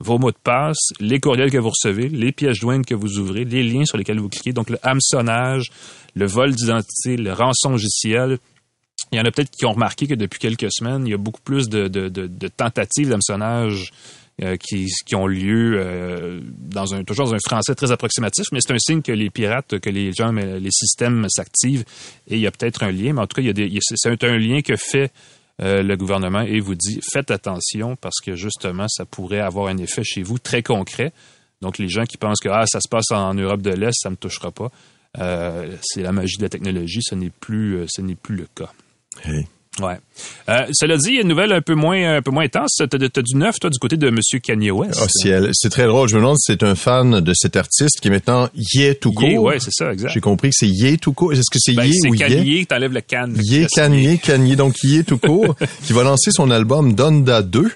Vos 0.00 0.18
mots 0.18 0.32
de 0.32 0.36
passe, 0.42 0.90
les 1.00 1.20
courriels 1.20 1.50
que 1.50 1.58
vous 1.58 1.70
recevez, 1.70 2.08
les 2.08 2.32
pièges 2.32 2.58
jointes 2.58 2.84
que 2.84 2.94
vous 2.94 3.18
ouvrez, 3.18 3.44
les 3.44 3.62
liens 3.62 3.84
sur 3.84 3.96
lesquels 3.96 4.18
vous 4.18 4.28
cliquez. 4.28 4.52
Donc, 4.52 4.68
le 4.68 4.78
hameçonnage, 4.82 5.70
le 6.14 6.26
vol 6.26 6.52
d'identité, 6.52 7.16
le 7.16 7.32
rançongiciel. 7.32 8.38
Il 9.12 9.18
y 9.18 9.20
en 9.20 9.24
a 9.24 9.30
peut-être 9.30 9.50
qui 9.50 9.64
ont 9.66 9.72
remarqué 9.72 10.06
que 10.06 10.14
depuis 10.14 10.40
quelques 10.40 10.72
semaines, 10.72 11.06
il 11.06 11.10
y 11.10 11.14
a 11.14 11.18
beaucoup 11.18 11.40
plus 11.40 11.68
de, 11.68 11.88
de, 11.88 12.08
de, 12.08 12.26
de 12.26 12.48
tentatives 12.48 13.08
d'hameçonnage 13.08 13.92
euh, 14.42 14.56
qui, 14.56 15.14
ont 15.14 15.28
lieu 15.28 15.76
euh, 15.78 16.40
dans 16.58 16.92
un 16.92 17.04
toujours 17.04 17.26
dans 17.26 17.34
un 17.34 17.38
français 17.38 17.76
très 17.76 17.92
approximatif, 17.92 18.46
mais 18.50 18.58
c'est 18.60 18.72
un 18.72 18.78
signe 18.80 19.00
que 19.00 19.12
les 19.12 19.30
pirates, 19.30 19.78
que 19.78 19.90
les 19.90 20.12
gens, 20.12 20.32
les 20.32 20.70
systèmes 20.72 21.26
s'activent 21.28 21.84
et 22.26 22.34
il 22.34 22.40
y 22.40 22.46
a 22.48 22.50
peut-être 22.50 22.82
un 22.82 22.90
lien. 22.90 23.12
Mais 23.12 23.20
en 23.20 23.26
tout 23.28 23.36
cas, 23.36 23.42
il 23.42 23.56
y 23.56 23.78
a 23.78 23.78
c'est 23.80 24.24
un- 24.24 24.36
lien 24.36 24.60
que 24.60 24.74
fait 24.74 25.12
euh, 25.62 25.84
le 25.84 25.96
gouvernement 25.96 26.40
et 26.40 26.58
vous 26.58 26.74
dit 26.74 26.98
faites 27.12 27.30
attention 27.30 27.94
parce 27.94 28.16
que 28.24 28.34
justement, 28.34 28.86
ça 28.88 29.04
pourrait 29.04 29.38
avoir 29.38 29.68
un 29.68 29.76
effet 29.78 30.02
chez 30.02 30.24
vous 30.24 30.40
très 30.40 30.64
concret. 30.64 31.12
Donc, 31.62 31.78
les 31.78 31.88
gens 31.88 32.04
qui 32.04 32.16
pensent 32.16 32.40
que 32.40 32.48
ah, 32.48 32.64
ça 32.66 32.80
se 32.80 32.88
passe 32.88 33.12
en 33.12 33.34
Europe 33.34 33.62
de 33.62 33.70
l'Est, 33.70 33.94
ça 33.94 34.10
me 34.10 34.16
touchera 34.16 34.50
pas. 34.50 34.72
C'est 35.80 36.02
la 36.02 36.10
magie 36.10 36.38
de 36.38 36.42
la 36.42 36.48
technologie, 36.48 37.02
ce 37.02 37.14
n'est 37.14 37.30
plus, 37.30 37.84
ce 37.86 38.02
n'est 38.02 38.16
plus 38.16 38.34
le 38.34 38.48
cas. 38.52 38.72
Ouais. 39.82 39.96
Euh, 40.48 40.66
cela 40.72 40.96
dit, 40.96 41.08
il 41.08 41.14
y 41.16 41.18
a 41.18 41.22
une 41.22 41.28
nouvelle 41.28 41.52
un 41.52 41.60
peu 41.60 41.74
moins, 41.74 42.16
un 42.18 42.22
peu 42.22 42.30
moins 42.30 42.44
intense. 42.44 42.76
T'as, 42.78 42.86
t'as 42.86 43.22
du 43.22 43.34
neuf, 43.34 43.58
toi, 43.58 43.70
du 43.70 43.78
côté 43.80 43.96
de 43.96 44.08
Monsieur 44.10 44.38
Kanye 44.38 44.70
West. 44.70 45.00
Elle- 45.24 45.50
c'est 45.52 45.68
très 45.70 45.86
drôle. 45.86 46.08
Je 46.08 46.14
me 46.14 46.20
demande 46.20 46.36
si 46.38 46.52
c'est 46.52 46.62
un 46.62 46.76
fan 46.76 47.20
de 47.20 47.32
cet 47.34 47.56
artiste 47.56 47.98
qui 48.00 48.06
est 48.08 48.10
maintenant 48.12 48.48
Yé 48.54 48.94
tout 48.94 49.12
court. 49.12 49.28
Yé, 49.28 49.36
ouais, 49.38 49.58
c'est 49.58 49.72
ça, 49.72 49.92
exact. 49.92 50.12
J'ai 50.12 50.20
compris 50.20 50.50
que 50.50 50.56
c'est 50.58 50.68
Yé 50.68 50.96
tout 50.98 51.12
court. 51.12 51.32
Est-ce 51.32 51.50
que 51.50 51.58
c'est 51.58 51.72
Ben, 51.72 51.86
Yé 51.86 51.92
c'est 52.00 52.08
ou 52.08 52.14
Yé? 52.14 52.20
Kanye, 52.20 52.66
t'enlèves 52.66 52.92
le 52.92 53.00
can. 53.00 53.28
Yé 53.36 53.66
Kanye, 53.74 54.18
Kanye, 54.18 54.54
donc 54.54 54.76
Yé 54.84 55.02
tout 55.02 55.18
court, 55.18 55.56
qui 55.84 55.92
va 55.92 56.04
lancer 56.04 56.30
son 56.30 56.50
album 56.52 56.94
Donda 56.94 57.42
2 57.42 57.70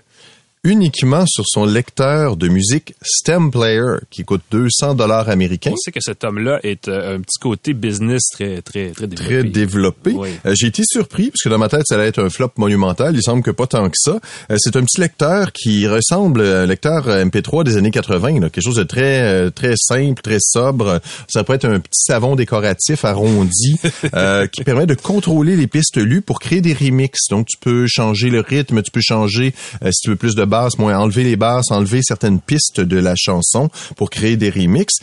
uniquement 0.65 1.25
sur 1.27 1.45
son 1.47 1.65
lecteur 1.65 2.37
de 2.37 2.49
musique 2.49 2.95
Stem 3.03 3.50
Player 3.50 3.99
qui 4.11 4.25
coûte 4.25 4.43
200 4.50 4.95
dollars 4.95 5.29
américains. 5.29 5.71
On 5.73 5.77
sait 5.77 5.93
que 5.93 6.00
cet 6.00 6.25
homme-là 6.25 6.61
est 6.62 6.88
euh, 6.88 7.17
un 7.17 7.21
petit 7.21 7.38
côté 7.41 7.75
business 7.75 8.23
très, 8.33 8.62
très, 8.62 8.91
très 8.91 9.07
développé. 9.07 9.25
Très 9.25 9.45
développé. 9.45 10.11
Oui. 10.12 10.29
Euh, 10.47 10.55
J'ai 10.55 10.67
été 10.67 10.83
surpris 10.85 11.31
parce 11.31 11.43
que 11.43 11.49
dans 11.49 11.59
ma 11.59 11.69
tête 11.69 11.83
ça 11.87 11.95
allait 11.95 12.09
être 12.09 12.23
un 12.23 12.31
flop 12.31 12.53
monumental. 12.57 13.15
Il 13.15 13.23
semble 13.23 13.43
que 13.43 13.50
pas 13.50 13.67
tant 13.67 13.88
que 13.88 13.97
ça. 13.97 14.19
Euh, 14.50 14.57
c'est 14.59 14.77
un 14.77 14.83
petit 14.83 15.00
lecteur 15.00 15.53
qui 15.53 15.87
ressemble 15.87 16.43
à 16.43 16.62
un 16.62 16.67
lecteur 16.67 17.09
euh, 17.09 17.25
MP3 17.25 17.65
des 17.65 17.77
années 17.77 17.91
80, 17.91 18.41
là. 18.41 18.50
quelque 18.50 18.65
chose 18.65 18.77
de 18.77 18.85
très 18.85 19.50
très 19.53 19.75
simple, 19.77 20.21
très 20.23 20.38
sobre. 20.41 21.00
Ça 21.29 21.45
pourrait 21.45 21.57
être 21.57 21.67
un 21.67 21.81
petit 21.81 22.03
savon 22.07 22.37
décoratif 22.37 23.05
arrondi 23.05 23.77
euh, 24.15 24.47
qui 24.47 24.65
permet 24.65 24.87
de 24.87 24.95
contrôler 24.95 25.57
les 25.57 25.67
pistes 25.67 25.99
lues 25.99 26.23
pour 26.23 26.41
créer 26.41 26.61
des 26.61 26.75
remixes. 26.75 27.29
Donc 27.31 27.47
tu 27.47 27.59
peux 27.59 27.87
changer 27.87 28.31
le 28.31 28.41
rythme, 28.41 28.83
tu 28.83 28.91
peux 28.91 29.00
changer 29.00 29.55
si 29.91 30.00
tu 30.03 30.11
veux 30.11 30.17
plus 30.17 30.35
de 30.35 30.45
basses, 30.49 30.78
moins 30.78 30.99
enlever 30.99 31.25
les 31.25 31.37
basses, 31.37 31.71
enlever 31.71 32.00
certaines 32.02 32.40
pistes 32.40 32.81
de 32.81 32.99
la 32.99 33.14
chanson 33.17 33.71
pour 33.97 34.11
créer 34.11 34.37
des 34.37 34.50
remixes. 34.50 34.99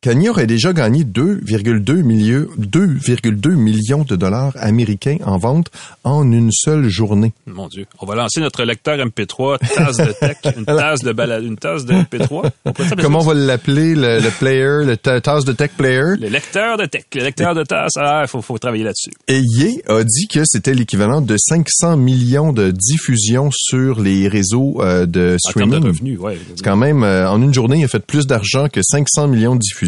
Kanye 0.00 0.28
aurait 0.28 0.46
déjà 0.46 0.72
gagné 0.72 1.02
2,2 1.04 2.02
millions, 2.02 2.46
2,2 2.58 3.54
millions 3.56 4.04
de 4.04 4.14
dollars 4.16 4.52
américains 4.56 5.16
en 5.24 5.38
vente 5.38 5.70
en 6.04 6.30
une 6.30 6.52
seule 6.52 6.88
journée. 6.88 7.32
Mon 7.46 7.66
Dieu. 7.68 7.86
On 8.00 8.06
va 8.06 8.14
lancer 8.14 8.40
notre 8.40 8.62
lecteur 8.64 8.96
MP3, 8.98 9.58
tasse 9.74 9.96
de 9.96 10.12
tech, 10.12 10.36
une 10.56 10.64
tasse 10.66 11.00
de 11.02 11.12
balade, 11.12 11.42
une 11.44 11.56
tasse 11.56 11.84
de 11.84 11.94
MP3. 11.94 12.50
On 12.64 12.72
pourrait 12.72 12.88
s'appeler 12.88 13.02
Comment 13.02 13.20
on 13.20 13.24
va 13.24 13.34
l'appeler, 13.34 13.94
le, 13.96 14.20
le 14.20 14.30
player, 14.38 14.84
le 14.86 14.96
ta- 14.96 15.20
tasse 15.20 15.44
de 15.44 15.52
tech 15.52 15.70
player? 15.76 16.16
Le 16.20 16.28
lecteur 16.28 16.76
de 16.78 16.86
tech, 16.86 17.02
le 17.14 17.22
lecteur 17.24 17.54
de 17.56 17.64
tasse. 17.64 17.92
Ah, 17.96 18.22
il 18.24 18.28
faut, 18.28 18.40
faut 18.40 18.58
travailler 18.58 18.84
là-dessus. 18.84 19.10
Et 19.26 19.40
Ye 19.40 19.82
a 19.88 20.04
dit 20.04 20.28
que 20.28 20.40
c'était 20.44 20.74
l'équivalent 20.74 21.20
de 21.20 21.36
500 21.36 21.96
millions 21.96 22.52
de 22.52 22.70
diffusions 22.70 23.50
sur 23.52 24.00
les 24.00 24.28
réseaux 24.28 24.76
euh, 24.80 25.06
de 25.06 25.36
En 25.48 25.52
termes 25.52 25.70
de 25.70 25.76
streaming. 25.78 25.82
revenus, 25.82 26.18
ouais. 26.20 26.38
C'est 26.54 26.64
quand 26.64 26.76
même, 26.76 27.02
euh, 27.02 27.28
en 27.28 27.42
une 27.42 27.52
journée, 27.52 27.78
il 27.80 27.84
a 27.84 27.88
fait 27.88 27.98
plus 27.98 28.28
d'argent 28.28 28.68
que 28.68 28.80
500 28.82 29.26
millions 29.26 29.54
de 29.56 29.60
diffusions. 29.60 29.87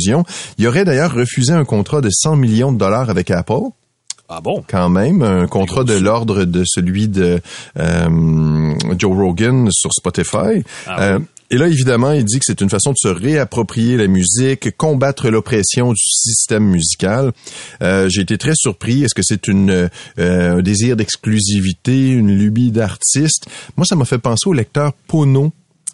Il 0.59 0.67
aurait 0.67 0.85
d'ailleurs 0.85 1.15
refusé 1.15 1.53
un 1.53 1.65
contrat 1.65 2.01
de 2.01 2.11
100 2.11 2.37
millions 2.37 2.73
de 2.73 2.79
dollars 2.79 3.11
avec 3.11 3.31
Apple. 3.31 3.71
Ah 4.33 4.41
bon? 4.41 4.63
quand 4.69 4.89
même, 4.89 5.23
un 5.23 5.49
contrat 5.49 5.83
de 5.83 5.95
l'ordre 5.95 6.45
de 6.45 6.63
celui 6.65 7.09
de 7.09 7.41
euh, 7.81 8.75
Joe 8.97 9.17
Rogan 9.17 9.69
sur 9.73 9.93
Spotify. 9.93 10.63
Ah 10.87 11.03
Euh, 11.03 11.19
et 11.53 11.59
là, 11.59 11.67
évidemment, 11.67 12.13
il 12.13 12.25
dit 12.25 12.39
que 12.39 12.45
c'est 12.47 12.61
une 12.61 12.71
façon 12.71 12.93
de 12.93 12.97
se 12.97 13.09
réapproprier 13.09 13.97
la 13.97 14.07
musique, 14.07 14.77
combattre 14.77 15.31
l'oppression 15.31 15.93
du 15.93 15.99
système 16.01 16.63
musical. 16.63 17.33
Euh, 17.83 18.09
J'ai 18.09 18.21
été 18.21 18.39
très 18.39 18.55
surpris. 18.55 19.03
Est-ce 19.03 19.15
que 19.17 19.23
c'est 19.25 19.49
une 19.49 19.71
euh, 19.71 19.89
un 20.17 20.63
désir 20.63 20.95
d'exclusivité, 20.95 22.11
une 22.11 22.31
lubie 22.31 22.71
d'artiste? 22.71 23.47
Moi, 23.77 23.85
ça 23.85 23.97
m'a 23.97 24.05
fait 24.05 24.19
penser 24.19 24.49
au 24.49 24.53
lecteur 24.53 24.93
Pono 25.09 25.51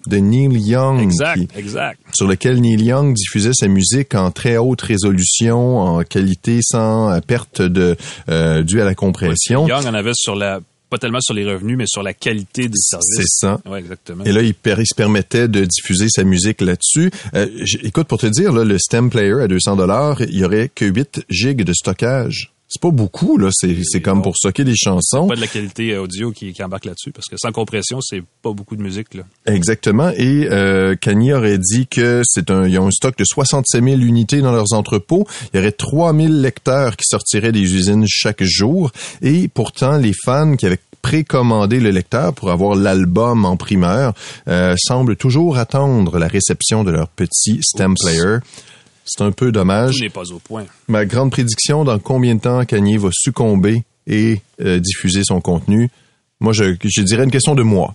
de 0.08 0.16
Neil 0.18 0.56
Young. 0.58 1.00
Exact, 1.00 1.36
qui- 1.38 1.48
exact. 1.58 2.00
sur 2.12 2.26
lequel 2.26 2.60
Neil 2.60 2.82
Young 2.82 3.14
diffusait 3.14 3.52
sa 3.54 3.68
musique 3.68 4.14
en 4.14 4.30
très 4.30 4.56
haute 4.56 4.82
résolution, 4.82 5.78
en 5.78 6.02
qualité 6.02 6.60
sans 6.62 7.10
euh, 7.12 7.20
perte 7.20 7.62
de 7.62 7.96
euh, 8.28 8.62
due 8.62 8.80
à 8.80 8.84
la 8.84 8.94
compression. 8.94 9.66
Young 9.66 9.86
en 9.86 9.94
avait 9.94 10.12
sur 10.14 10.34
la, 10.34 10.60
pas 10.90 10.98
tellement 10.98 11.20
sur 11.20 11.34
les 11.34 11.44
revenus, 11.44 11.76
mais 11.76 11.86
sur 11.86 12.02
la 12.02 12.12
qualité 12.14 12.68
des 12.68 12.76
C'est 12.76 12.98
services. 13.00 13.26
ça. 13.40 13.60
Ouais, 13.68 13.78
exactement. 13.80 14.24
Et 14.24 14.32
là, 14.32 14.42
il, 14.42 14.54
se 14.54 14.94
permettait 14.94 15.48
de 15.48 15.64
diffuser 15.64 16.08
sa 16.08 16.24
musique 16.24 16.60
là-dessus. 16.60 17.10
Euh, 17.34 17.46
écoute, 17.82 18.06
pour 18.06 18.18
te 18.18 18.26
dire, 18.26 18.52
là, 18.52 18.64
le 18.64 18.78
stem 18.78 19.10
player 19.10 19.42
à 19.42 19.48
200 19.48 19.76
dollars, 19.76 20.20
il 20.22 20.38
y 20.38 20.44
aurait 20.44 20.70
que 20.72 20.84
8 20.84 21.24
gigs 21.28 21.62
de 21.64 21.72
stockage 21.72 22.52
C'est 22.68 22.80
pas 22.80 22.90
beaucoup, 22.90 23.38
là. 23.38 23.50
C'est, 23.52 23.76
c'est 23.84 24.00
comme 24.00 24.22
pour 24.22 24.36
stocker 24.36 24.64
des 24.64 24.74
chansons. 24.74 25.28
Pas 25.28 25.36
de 25.36 25.40
la 25.40 25.46
qualité 25.46 25.96
audio 25.96 26.32
qui, 26.32 26.52
qui 26.52 26.64
embarque 26.64 26.84
là-dessus, 26.84 27.12
parce 27.12 27.28
que 27.28 27.36
sans 27.36 27.52
compression, 27.52 28.00
c'est 28.00 28.22
pas 28.42 28.52
beaucoup 28.52 28.74
de 28.74 28.82
musique, 28.82 29.14
là. 29.14 29.22
Exactement. 29.46 30.10
Et 30.16 30.48
euh, 30.50 30.96
Kanye 30.96 31.32
aurait 31.32 31.58
dit 31.58 31.86
que 31.86 32.22
c'est 32.24 32.50
un, 32.50 32.66
ils 32.66 32.78
ont 32.78 32.88
un 32.88 32.90
stock 32.90 33.16
de 33.16 33.24
67 33.24 33.82
000 33.84 33.96
unités 33.98 34.40
dans 34.40 34.52
leurs 34.52 34.72
entrepôts. 34.72 35.26
Il 35.52 35.58
y 35.58 35.60
aurait 35.60 35.72
3 35.72 36.12
000 36.12 36.28
lecteurs 36.28 36.96
qui 36.96 37.04
sortiraient 37.06 37.52
des 37.52 37.74
usines 37.74 38.04
chaque 38.08 38.42
jour. 38.42 38.90
Et 39.22 39.46
pourtant, 39.46 39.96
les 39.96 40.12
fans 40.24 40.56
qui 40.56 40.66
avaient 40.66 40.80
précommandé 41.02 41.78
le 41.78 41.90
lecteur 41.90 42.34
pour 42.34 42.50
avoir 42.50 42.74
l'album 42.74 43.44
en 43.44 43.56
primeur 43.56 44.12
euh, 44.48 44.74
semblent 44.76 45.14
toujours 45.14 45.56
attendre 45.56 46.18
la 46.18 46.26
réception 46.26 46.82
de 46.82 46.90
leur 46.90 47.06
petit 47.06 47.60
stem 47.62 47.94
player. 47.94 48.38
C'est 49.06 49.22
un 49.24 49.32
peu 49.32 49.52
dommage. 49.52 49.94
Tout 49.96 50.00
n'est 50.02 50.08
pas 50.10 50.30
au 50.32 50.38
point. 50.38 50.64
Ma 50.88 51.04
grande 51.06 51.30
prédiction, 51.30 51.84
dans 51.84 51.98
combien 51.98 52.34
de 52.34 52.40
temps 52.40 52.64
Kanye 52.64 52.96
va 52.98 53.08
succomber 53.12 53.84
et 54.06 54.40
euh, 54.60 54.78
diffuser 54.80 55.22
son 55.24 55.40
contenu? 55.40 55.88
Moi, 56.40 56.52
je, 56.52 56.74
je 56.84 57.02
dirais 57.02 57.24
une 57.24 57.30
question 57.30 57.54
de 57.54 57.62
mois. 57.62 57.94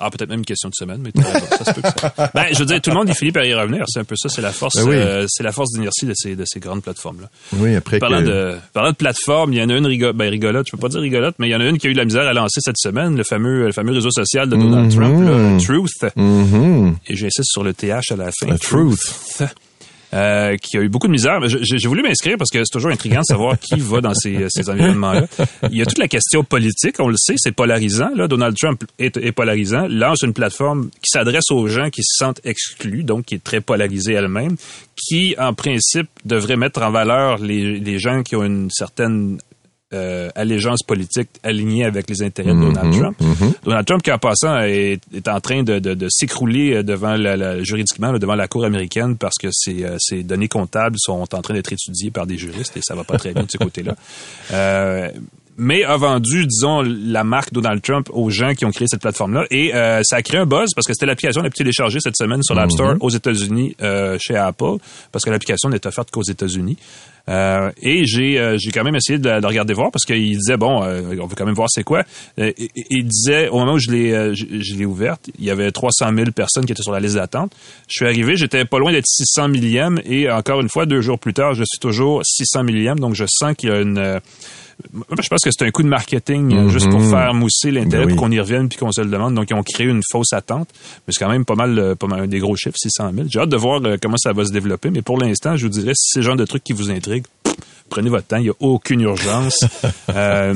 Ah, 0.00 0.10
peut-être 0.10 0.28
même 0.30 0.40
une 0.40 0.44
question 0.44 0.68
de 0.68 0.74
semaine, 0.74 1.00
mais 1.04 1.12
ça 1.56 1.64
se 1.66 1.72
peut 1.72 1.80
que 1.82 1.88
ça. 2.00 2.30
Ben, 2.34 2.46
je 2.52 2.58
veux 2.58 2.64
dire, 2.66 2.82
tout 2.82 2.90
le 2.90 2.96
monde, 2.96 3.08
il 3.08 3.14
finit 3.14 3.30
par 3.30 3.44
y 3.44 3.54
revenir. 3.54 3.84
C'est 3.86 4.00
un 4.00 4.04
peu 4.04 4.16
ça, 4.16 4.28
c'est 4.28 4.42
la 4.42 4.50
force, 4.50 4.74
Ben 4.74 4.88
oui. 4.88 4.96
euh, 4.96 5.24
c'est 5.28 5.44
la 5.44 5.52
force 5.52 5.70
d'inertie 5.70 6.04
de 6.04 6.12
ces, 6.16 6.34
de 6.34 6.44
ces 6.44 6.58
grandes 6.58 6.82
plateformes-là. 6.82 7.30
Oui, 7.58 7.76
après 7.76 8.00
Parlant 8.00 8.18
que... 8.18 8.24
de, 8.26 8.56
parlant 8.72 8.90
de 8.90 8.96
plateforme, 8.96 9.52
il 9.52 9.60
y 9.60 9.62
en 9.62 9.68
a 9.70 9.76
une 9.76 9.86
rigo- 9.86 10.12
ben, 10.12 10.28
rigolote, 10.28 10.66
je 10.66 10.72
peux 10.72 10.80
pas 10.80 10.88
dire 10.88 11.00
rigolote, 11.00 11.36
mais 11.38 11.46
il 11.46 11.52
y 11.52 11.54
en 11.54 11.60
a 11.60 11.64
une 11.66 11.78
qui 11.78 11.86
a 11.86 11.90
eu 11.90 11.92
de 11.92 11.98
la 11.98 12.06
misère 12.06 12.26
à 12.26 12.32
lancer 12.32 12.58
cette 12.60 12.76
semaine, 12.76 13.16
le 13.16 13.22
fameux, 13.22 13.66
le 13.66 13.72
fameux 13.72 13.92
réseau 13.92 14.10
social 14.10 14.48
de 14.48 14.56
Donald 14.56 14.86
Mhm. 14.92 14.98
Trump, 14.98 15.28
là, 15.28 15.58
Truth. 15.64 16.16
Mhm. 16.16 16.96
Et 17.06 17.14
j'insiste 17.14 17.52
sur 17.52 17.62
le 17.62 17.72
TH 17.72 18.10
à 18.10 18.16
la 18.16 18.30
fin. 18.32 18.50
A 18.50 18.58
truth. 18.58 18.98
Euh, 20.14 20.56
qui 20.58 20.78
a 20.78 20.80
eu 20.80 20.88
beaucoup 20.88 21.08
de 21.08 21.12
misère. 21.12 21.40
J'ai 21.44 21.88
voulu 21.88 22.02
m'inscrire 22.02 22.36
parce 22.38 22.50
que 22.50 22.62
c'est 22.62 22.70
toujours 22.70 22.92
intriguant 22.92 23.20
de 23.20 23.24
savoir 23.24 23.58
qui 23.58 23.80
va 23.80 24.00
dans 24.00 24.14
ces, 24.14 24.46
ces 24.48 24.70
environnements-là. 24.70 25.26
Il 25.72 25.76
y 25.76 25.82
a 25.82 25.86
toute 25.86 25.98
la 25.98 26.06
question 26.06 26.44
politique, 26.44 27.00
on 27.00 27.08
le 27.08 27.16
sait, 27.16 27.34
c'est 27.36 27.50
polarisant. 27.50 28.10
Là. 28.14 28.28
Donald 28.28 28.56
Trump 28.56 28.84
est, 29.00 29.16
est 29.16 29.32
polarisant, 29.32 29.88
lance 29.88 30.22
une 30.22 30.32
plateforme 30.32 30.90
qui 30.90 31.10
s'adresse 31.10 31.50
aux 31.50 31.66
gens 31.66 31.90
qui 31.90 32.02
se 32.04 32.16
sentent 32.16 32.40
exclus, 32.44 33.02
donc 33.02 33.24
qui 33.24 33.34
est 33.34 33.42
très 33.42 33.60
polarisée 33.60 34.12
elle-même, 34.12 34.54
qui, 34.96 35.34
en 35.36 35.52
principe, 35.52 36.08
devrait 36.24 36.56
mettre 36.56 36.82
en 36.82 36.92
valeur 36.92 37.38
les, 37.38 37.80
les 37.80 37.98
gens 37.98 38.22
qui 38.22 38.36
ont 38.36 38.44
une 38.44 38.70
certaine 38.70 39.38
euh, 39.94 40.28
allégeance 40.34 40.82
politique 40.82 41.28
alignée 41.42 41.84
avec 41.84 42.10
les 42.10 42.22
intérêts 42.22 42.52
de 42.54 42.60
Donald 42.60 42.92
Trump. 43.00 43.16
Donald 43.64 43.86
Trump, 43.86 44.02
qui 44.02 44.12
en 44.12 44.18
passant, 44.18 44.58
est, 44.60 44.98
est 45.14 45.28
en 45.28 45.40
train 45.40 45.62
de, 45.62 45.78
de, 45.78 45.94
de 45.94 46.06
s'écrouler 46.10 46.82
devant 46.82 47.14
la, 47.16 47.36
la- 47.36 47.62
juridiquement 47.62 48.12
là, 48.12 48.18
devant 48.18 48.34
la 48.34 48.48
Cour 48.48 48.64
américaine 48.64 49.16
parce 49.16 49.36
que 49.40 49.48
ses, 49.52 49.84
euh, 49.84 49.96
ses 49.98 50.22
données 50.22 50.48
comptables 50.48 50.96
sont 50.98 51.26
en 51.34 51.40
train 51.42 51.54
d'être 51.54 51.72
étudiées 51.72 52.10
par 52.10 52.26
des 52.26 52.36
juristes 52.36 52.76
et 52.76 52.80
ça 52.82 52.94
va 52.94 53.04
pas 53.04 53.16
très 53.16 53.32
bien 53.32 53.44
de 53.44 53.50
ce 53.50 53.58
côté-là. 53.58 53.94
Euh, 54.52 55.08
mais 55.56 55.84
a 55.84 55.96
vendu, 55.96 56.46
disons, 56.46 56.82
la 56.82 57.22
marque 57.22 57.52
Donald 57.52 57.80
Trump 57.80 58.08
aux 58.12 58.28
gens 58.28 58.54
qui 58.54 58.64
ont 58.64 58.72
créé 58.72 58.88
cette 58.88 59.00
plateforme-là. 59.02 59.44
Et 59.52 59.72
euh, 59.72 60.00
ça 60.02 60.16
a 60.16 60.22
créé 60.22 60.40
un 60.40 60.46
buzz 60.46 60.70
parce 60.74 60.84
que 60.86 60.92
c'était 60.92 61.06
l'application 61.06 61.42
la 61.42 61.48
plus 61.50 61.58
téléchargée 61.58 62.00
cette 62.00 62.16
semaine 62.16 62.42
sur 62.42 62.56
l'App 62.56 62.70
Store 62.72 62.96
aux 63.00 63.10
États-Unis 63.10 63.76
euh, 63.80 64.18
chez 64.20 64.34
Apple, 64.36 64.78
parce 65.12 65.24
que 65.24 65.30
l'application 65.30 65.68
n'est 65.68 65.86
offerte 65.86 66.10
qu'aux 66.10 66.24
États-Unis. 66.24 66.76
Euh, 67.28 67.70
et 67.80 68.04
j'ai 68.04 68.38
euh, 68.38 68.58
j'ai 68.58 68.70
quand 68.70 68.84
même 68.84 68.96
essayé 68.96 69.18
de, 69.18 69.40
de 69.40 69.46
regarder 69.46 69.72
voir 69.72 69.90
parce 69.90 70.04
qu'il 70.04 70.36
disait 70.36 70.58
bon 70.58 70.82
euh, 70.82 71.00
on 71.22 71.26
veut 71.26 71.34
quand 71.34 71.46
même 71.46 71.54
voir 71.54 71.68
c'est 71.70 71.82
quoi. 71.82 72.02
Euh, 72.38 72.52
il 72.90 73.06
disait 73.06 73.48
au 73.48 73.58
moment 73.60 73.74
où 73.74 73.78
je 73.78 73.90
l'ai 73.90 74.12
euh, 74.12 74.34
je, 74.34 74.44
je 74.60 74.74
l'ai 74.76 74.84
ouverte 74.84 75.30
il 75.38 75.44
y 75.46 75.50
avait 75.50 75.72
300 75.72 76.10
000 76.14 76.32
personnes 76.32 76.66
qui 76.66 76.72
étaient 76.72 76.82
sur 76.82 76.92
la 76.92 77.00
liste 77.00 77.14
d'attente. 77.14 77.52
Je 77.88 77.94
suis 77.94 78.04
arrivé 78.04 78.36
j'étais 78.36 78.66
pas 78.66 78.78
loin 78.78 78.92
d'être 78.92 79.06
600 79.06 79.48
millième 79.48 80.02
et 80.04 80.30
encore 80.30 80.60
une 80.60 80.68
fois 80.68 80.84
deux 80.84 81.00
jours 81.00 81.18
plus 81.18 81.32
tard 81.32 81.54
je 81.54 81.64
suis 81.64 81.78
toujours 81.80 82.20
600 82.24 82.62
millième. 82.62 82.98
Donc 82.98 83.14
je 83.14 83.24
sens 83.26 83.54
qu'il 83.56 83.70
y 83.70 83.72
a 83.72 83.80
une 83.80 83.96
euh, 83.96 84.20
je 85.22 85.28
pense 85.28 85.40
que 85.42 85.50
c'est 85.50 85.64
un 85.64 85.70
coup 85.70 85.82
de 85.82 85.88
marketing 85.88 86.52
euh, 86.54 86.68
juste 86.68 86.88
pour 86.90 87.02
faire 87.02 87.34
mousser 87.34 87.70
l'intérêt 87.70 88.04
Ben 88.04 88.10
oui. 88.10 88.14
pour 88.14 88.24
qu'on 88.24 88.30
y 88.30 88.40
revienne 88.40 88.68
puis 88.68 88.78
qu'on 88.78 88.92
se 88.92 89.00
le 89.00 89.10
demande. 89.10 89.34
Donc, 89.34 89.50
ils 89.50 89.54
ont 89.54 89.62
créé 89.62 89.86
une 89.86 90.02
fausse 90.10 90.32
attente. 90.32 90.68
Mais 91.06 91.12
c'est 91.12 91.24
quand 91.24 91.30
même 91.30 91.44
pas 91.44 91.54
mal, 91.54 91.78
euh, 91.78 91.94
pas 91.94 92.06
mal 92.06 92.28
des 92.28 92.38
gros 92.38 92.56
chiffres, 92.56 92.76
600 92.76 93.12
000. 93.14 93.26
J'ai 93.30 93.40
hâte 93.40 93.48
de 93.48 93.56
voir 93.56 93.80
euh, 93.84 93.96
comment 94.00 94.16
ça 94.16 94.32
va 94.32 94.44
se 94.44 94.52
développer. 94.52 94.90
Mais 94.90 95.02
pour 95.02 95.18
l'instant, 95.18 95.56
je 95.56 95.64
vous 95.64 95.72
dirais, 95.72 95.92
si 95.94 96.10
c'est 96.12 96.20
le 96.20 96.26
genre 96.26 96.36
de 96.36 96.44
truc 96.44 96.64
qui 96.64 96.72
vous 96.72 96.90
intrigue, 96.90 97.24
prenez 97.90 98.08
votre 98.08 98.26
temps. 98.26 98.38
Il 98.38 98.44
n'y 98.44 98.50
a 98.50 98.54
aucune 98.60 99.00
urgence. 99.00 99.64
Euh, 100.14 100.54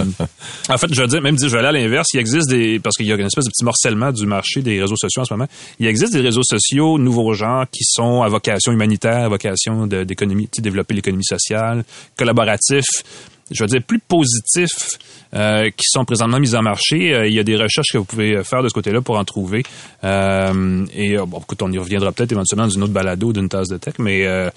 en 0.69 0.79
fait, 0.79 0.95
je 0.95 1.01
veux 1.01 1.09
dire, 1.09 1.21
même 1.21 1.35
dire, 1.35 1.49
je 1.49 1.57
vais 1.57 1.59
aller 1.67 1.81
à 1.81 1.83
l'inverse. 1.83 2.09
Il 2.15 2.21
existe 2.21 2.49
des, 2.49 2.79
parce 2.79 2.95
qu'il 2.97 3.07
y 3.07 3.13
a 3.13 3.17
une 3.17 3.27
espèce 3.27 3.45
de 3.45 3.51
petit 3.51 3.65
morcellement 3.65 4.13
du 4.13 4.25
marché 4.25 4.63
des 4.63 4.81
réseaux 4.81 4.95
sociaux 4.97 5.23
en 5.23 5.25
ce 5.25 5.35
moment. 5.35 5.49
Il 5.81 5.87
existe 5.87 6.13
des 6.13 6.21
réseaux 6.21 6.45
sociaux 6.45 6.97
nouveaux 6.97 7.33
genres 7.33 7.65
qui 7.73 7.83
sont 7.83 8.23
à 8.23 8.29
vocation 8.29 8.71
humanitaire, 8.71 9.25
à 9.25 9.29
vocation 9.29 9.87
d'économie, 9.89 10.49
développer 10.59 10.95
l'économie 10.95 11.25
sociale, 11.25 11.85
collaboratifs 12.17 13.03
je 13.51 13.63
veux 13.63 13.69
dire, 13.69 13.83
plus 13.83 13.99
positifs 13.99 14.99
euh, 15.35 15.71
qui 15.71 15.85
sont 15.89 16.05
présentement 16.05 16.39
mis 16.39 16.55
en 16.55 16.63
marché. 16.63 17.15
Euh, 17.15 17.27
il 17.27 17.35
y 17.35 17.39
a 17.39 17.43
des 17.43 17.57
recherches 17.57 17.89
que 17.93 17.99
vous 17.99 18.05
pouvez 18.05 18.43
faire 18.45 18.63
de 18.63 18.69
ce 18.69 18.75
côté-là 18.75 19.01
pour 19.01 19.19
en 19.19 19.25
trouver. 19.25 19.63
Euh, 20.05 20.87
et 20.95 21.19
euh, 21.19 21.27
bon, 21.27 21.39
écoute, 21.39 21.63
on 21.63 21.71
y 21.71 21.79
reviendra 21.79 22.13
peut-être 22.13 22.33
éventuellement 22.33 22.67
d'une 22.69 22.83
autre 22.83 22.93
balado, 22.93 23.33
d'une 23.33 23.49
tasse 23.49 23.69
de 23.69 23.77
tech, 23.77 23.95
mais 23.99 24.27
euh, 24.27 24.51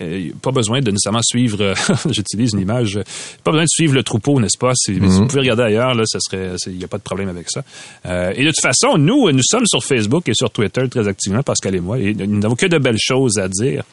euh, 0.00 0.30
pas 0.42 0.50
besoin 0.50 0.80
de 0.80 0.90
nécessairement 0.90 1.22
suivre, 1.22 1.74
j'utilise 2.10 2.52
une 2.52 2.60
image, 2.60 2.98
pas 3.44 3.50
besoin 3.50 3.64
de 3.64 3.70
suivre 3.70 3.94
le 3.94 4.02
troupeau, 4.02 4.40
n'est-ce 4.40 4.58
pas? 4.58 4.72
Si, 4.74 4.94
si 4.94 5.00
vous 5.00 5.26
pouvez 5.26 5.40
regarder 5.40 5.62
ailleurs, 5.62 5.94
là, 5.94 6.04
ça 6.06 6.18
serait, 6.20 6.54
il 6.66 6.76
n'y 6.76 6.84
a 6.84 6.88
pas 6.88 6.98
de 6.98 7.02
problème 7.02 7.28
avec 7.28 7.50
ça. 7.50 7.62
Euh, 8.06 8.32
et 8.34 8.44
de 8.44 8.48
toute 8.48 8.60
façon, 8.60 8.98
nous, 8.98 9.30
nous 9.30 9.42
sommes 9.42 9.66
sur 9.66 9.82
Facebook 9.82 10.28
et 10.28 10.34
sur 10.34 10.50
Twitter 10.50 10.88
très 10.88 11.06
activement, 11.08 11.42
Pascal 11.42 11.74
et 11.74 11.80
moi, 11.80 11.98
et 11.98 12.14
nous 12.14 12.38
n'avons 12.38 12.56
que 12.56 12.66
de 12.66 12.78
belles 12.78 12.98
choses 13.00 13.38
à 13.38 13.48
dire. 13.48 13.84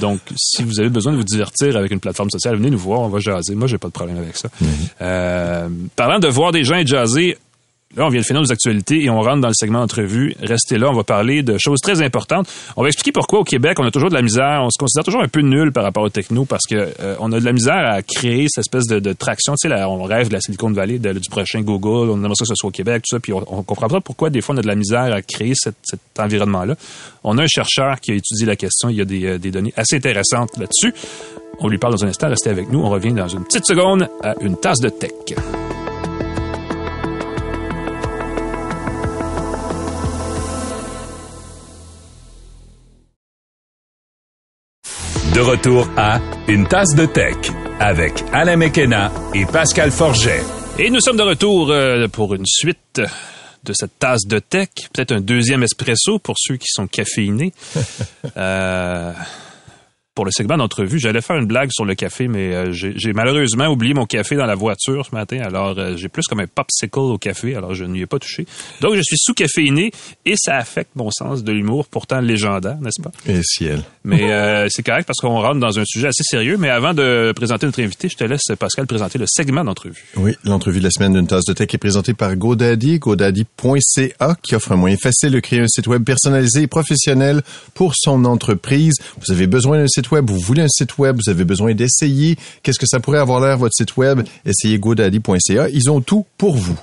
Donc, 0.00 0.20
si 0.36 0.62
vous 0.62 0.80
avez 0.80 0.88
besoin 0.88 1.12
de 1.12 1.16
vous 1.16 1.24
divertir 1.24 1.76
avec 1.76 1.90
une 1.90 2.00
plateforme 2.00 2.30
sociale, 2.30 2.56
venez 2.56 2.70
nous 2.70 2.78
voir, 2.78 3.00
on 3.00 3.08
va 3.08 3.18
jaser. 3.18 3.54
Moi, 3.54 3.66
j'ai 3.66 3.78
pas 3.78 3.88
de 3.88 3.92
problème 3.92 4.18
avec 4.18 4.36
ça. 4.36 4.48
Euh, 5.00 5.68
parlant 5.96 6.18
de 6.18 6.28
voir 6.28 6.52
des 6.52 6.64
gens 6.64 6.84
jaser, 6.84 7.36
là, 7.98 8.06
on 8.06 8.08
vient 8.08 8.20
de 8.20 8.26
finir 8.26 8.40
nos 8.40 8.52
actualités 8.52 9.02
et 9.02 9.10
on 9.10 9.20
rentre 9.20 9.40
dans 9.40 9.48
le 9.48 9.54
segment 9.54 9.80
entrevue. 9.80 10.34
Restez 10.40 10.78
là, 10.78 10.88
on 10.88 10.94
va 10.94 11.04
parler 11.04 11.42
de 11.42 11.56
choses 11.58 11.80
très 11.80 12.02
importantes. 12.02 12.48
On 12.76 12.82
va 12.82 12.88
expliquer 12.88 13.12
pourquoi 13.12 13.40
au 13.40 13.44
Québec, 13.44 13.78
on 13.80 13.84
a 13.84 13.90
toujours 13.90 14.08
de 14.08 14.14
la 14.14 14.22
misère, 14.22 14.60
on 14.62 14.70
se 14.70 14.78
considère 14.78 15.04
toujours 15.04 15.22
un 15.22 15.28
peu 15.28 15.40
nul 15.40 15.72
par 15.72 15.84
rapport 15.84 16.04
au 16.04 16.08
techno 16.08 16.44
parce 16.44 16.64
que 16.66 16.76
euh, 17.00 17.16
on 17.20 17.32
a 17.32 17.40
de 17.40 17.44
la 17.44 17.52
misère 17.52 17.84
à 17.90 18.02
créer 18.02 18.46
cette 18.48 18.62
espèce 18.62 18.86
de, 18.86 19.12
traction. 19.12 19.54
Tu 19.60 19.68
sais, 19.68 19.84
on 19.84 20.04
rêve 20.04 20.28
de 20.28 20.34
la 20.34 20.40
Silicon 20.40 20.70
Valley, 20.70 20.98
du 20.98 21.30
prochain 21.30 21.60
Google, 21.60 22.10
on 22.10 22.18
aimerait 22.18 22.34
ça 22.34 22.44
que 22.44 22.48
ce 22.48 22.54
soit 22.54 22.68
au 22.68 22.72
Québec, 22.72 23.02
tout 23.08 23.16
ça, 23.16 23.20
puis 23.20 23.32
on, 23.32 23.44
on 23.48 23.62
comprend 23.62 23.88
pas 23.88 24.00
pourquoi 24.00 24.30
des 24.30 24.40
fois 24.40 24.54
on 24.54 24.58
a 24.58 24.62
de 24.62 24.66
la 24.66 24.74
misère 24.74 25.12
à 25.12 25.22
créer 25.22 25.54
cet 25.54 25.74
environnement-là. 26.18 26.76
On 27.24 27.36
a 27.38 27.42
un 27.42 27.48
chercheur 27.48 28.00
qui 28.00 28.12
a 28.12 28.14
étudié 28.14 28.46
la 28.46 28.56
question, 28.56 28.88
il 28.90 28.96
y 28.96 29.00
a 29.00 29.04
des, 29.04 29.26
euh, 29.26 29.38
des 29.38 29.50
données 29.50 29.72
assez 29.76 29.96
intéressantes 29.96 30.56
là-dessus. 30.56 30.94
On 31.60 31.68
lui 31.68 31.78
parle 31.78 31.94
dans 31.94 32.04
un 32.04 32.08
instant, 32.08 32.28
restez 32.28 32.50
avec 32.50 32.70
nous, 32.70 32.80
on 32.80 32.88
revient 32.88 33.12
dans 33.12 33.28
une 33.28 33.44
petite 33.44 33.66
seconde 33.66 34.08
à 34.22 34.34
une 34.40 34.56
tasse 34.56 34.80
de 34.80 34.88
tech. 34.88 35.12
De 45.38 45.42
retour 45.42 45.88
à 45.96 46.20
Une 46.48 46.66
tasse 46.66 46.96
de 46.96 47.06
tech 47.06 47.36
avec 47.78 48.24
Alain 48.32 48.56
Mekena 48.56 49.12
et 49.32 49.46
Pascal 49.46 49.92
Forget. 49.92 50.42
Et 50.80 50.90
nous 50.90 50.98
sommes 50.98 51.16
de 51.16 51.22
retour 51.22 51.70
euh, 51.70 52.08
pour 52.08 52.34
une 52.34 52.44
suite 52.44 53.00
de 53.62 53.72
cette 53.72 54.00
tasse 54.00 54.26
de 54.26 54.40
tech, 54.40 54.70
peut-être 54.92 55.12
un 55.12 55.20
deuxième 55.20 55.62
espresso 55.62 56.18
pour 56.18 56.34
ceux 56.40 56.56
qui 56.56 56.66
sont 56.66 56.88
caféinés. 56.88 57.52
Euh, 58.36 59.12
pour 60.18 60.24
le 60.24 60.32
segment 60.32 60.56
d'entrevue, 60.56 60.98
j'allais 60.98 61.20
faire 61.20 61.36
une 61.36 61.46
blague 61.46 61.70
sur 61.70 61.84
le 61.84 61.94
café, 61.94 62.26
mais 62.26 62.52
euh, 62.52 62.72
j'ai 62.72 63.12
malheureusement 63.12 63.68
oublié 63.68 63.94
mon 63.94 64.04
café 64.04 64.34
dans 64.34 64.46
la 64.46 64.56
voiture 64.56 65.06
ce 65.06 65.14
matin, 65.14 65.38
alors 65.44 65.78
euh, 65.78 65.94
j'ai 65.96 66.08
plus 66.08 66.26
comme 66.26 66.40
un 66.40 66.48
popsicle 66.48 66.98
au 66.98 67.18
café, 67.18 67.54
alors 67.54 67.72
je 67.74 67.84
n'y 67.84 68.00
ai 68.00 68.06
pas 68.06 68.18
touché. 68.18 68.44
Donc 68.80 68.96
je 68.96 69.00
suis 69.00 69.16
sous-caféiné 69.16 69.92
et 70.24 70.34
ça 70.36 70.56
affecte 70.56 70.96
mon 70.96 71.12
sens 71.12 71.44
de 71.44 71.52
l'humour, 71.52 71.86
pourtant 71.86 72.18
légendaire, 72.18 72.78
n'est-ce 72.80 73.00
pas? 73.00 73.12
Et 73.28 73.44
ciel. 73.44 73.84
Mais 74.08 74.32
euh, 74.32 74.68
c'est 74.70 74.82
correct 74.82 75.06
parce 75.06 75.18
qu'on 75.18 75.40
rentre 75.42 75.60
dans 75.60 75.78
un 75.78 75.84
sujet 75.84 76.08
assez 76.08 76.22
sérieux. 76.22 76.56
Mais 76.58 76.70
avant 76.70 76.94
de 76.94 77.32
présenter 77.36 77.66
notre 77.66 77.82
invité, 77.82 78.08
je 78.08 78.16
te 78.16 78.24
laisse, 78.24 78.40
Pascal, 78.58 78.86
présenter 78.86 79.18
le 79.18 79.26
segment 79.28 79.64
d'entrevue. 79.64 80.02
Oui, 80.16 80.34
l'entrevue 80.44 80.78
de 80.78 80.84
la 80.84 80.90
semaine 80.90 81.12
d'une 81.12 81.26
tasse 81.26 81.44
de 81.44 81.52
tech 81.52 81.68
est 81.74 81.78
présentée 81.78 82.14
par 82.14 82.34
GoDaddy, 82.34 83.00
godaddy.ca, 83.00 84.36
qui 84.42 84.54
offre 84.54 84.72
un 84.72 84.76
moyen 84.76 84.96
facile 84.96 85.32
de 85.32 85.40
créer 85.40 85.60
un 85.60 85.68
site 85.68 85.86
web 85.86 86.04
personnalisé 86.04 86.62
et 86.62 86.66
professionnel 86.66 87.42
pour 87.74 87.92
son 87.94 88.24
entreprise. 88.24 88.94
Vous 89.26 89.30
avez 89.30 89.46
besoin 89.46 89.78
d'un 89.78 89.88
site 89.88 90.10
web, 90.10 90.30
vous 90.30 90.40
voulez 90.40 90.62
un 90.62 90.68
site 90.68 90.96
web, 90.96 91.18
vous 91.22 91.30
avez 91.30 91.44
besoin 91.44 91.74
d'essayer. 91.74 92.38
Qu'est-ce 92.62 92.78
que 92.78 92.86
ça 92.86 93.00
pourrait 93.00 93.18
avoir 93.18 93.40
l'air, 93.40 93.58
votre 93.58 93.74
site 93.74 93.98
web? 93.98 94.22
Essayez 94.46 94.78
godaddy.ca. 94.78 95.68
Ils 95.68 95.90
ont 95.90 96.00
tout 96.00 96.24
pour 96.38 96.56
vous. 96.56 96.78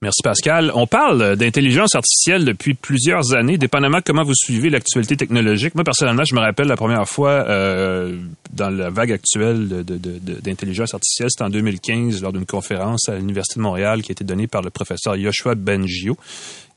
Merci 0.00 0.22
Pascal. 0.22 0.70
On 0.76 0.86
parle 0.86 1.34
d'intelligence 1.34 1.96
artificielle 1.96 2.44
depuis 2.44 2.74
plusieurs 2.74 3.34
années, 3.34 3.58
dépendamment 3.58 3.98
comment 4.04 4.22
vous 4.22 4.34
suivez 4.34 4.70
l'actualité 4.70 5.16
technologique. 5.16 5.74
Moi, 5.74 5.82
personnellement, 5.82 6.22
je 6.22 6.36
me 6.36 6.40
rappelle 6.40 6.68
la 6.68 6.76
première 6.76 7.08
fois 7.08 7.30
euh, 7.48 8.16
dans 8.52 8.70
la 8.70 8.90
vague 8.90 9.10
actuelle 9.10 9.66
d'intelligence 9.66 10.94
artificielle, 10.94 11.30
c'était 11.30 11.42
en 11.42 11.50
2015 11.50 12.22
lors 12.22 12.32
d'une 12.32 12.46
conférence 12.46 13.08
à 13.08 13.16
l'Université 13.16 13.58
de 13.58 13.64
Montréal 13.64 14.02
qui 14.02 14.12
a 14.12 14.14
été 14.14 14.22
donnée 14.22 14.46
par 14.46 14.62
le 14.62 14.70
professeur 14.70 15.16
Yoshua 15.16 15.56
Bengio 15.56 16.16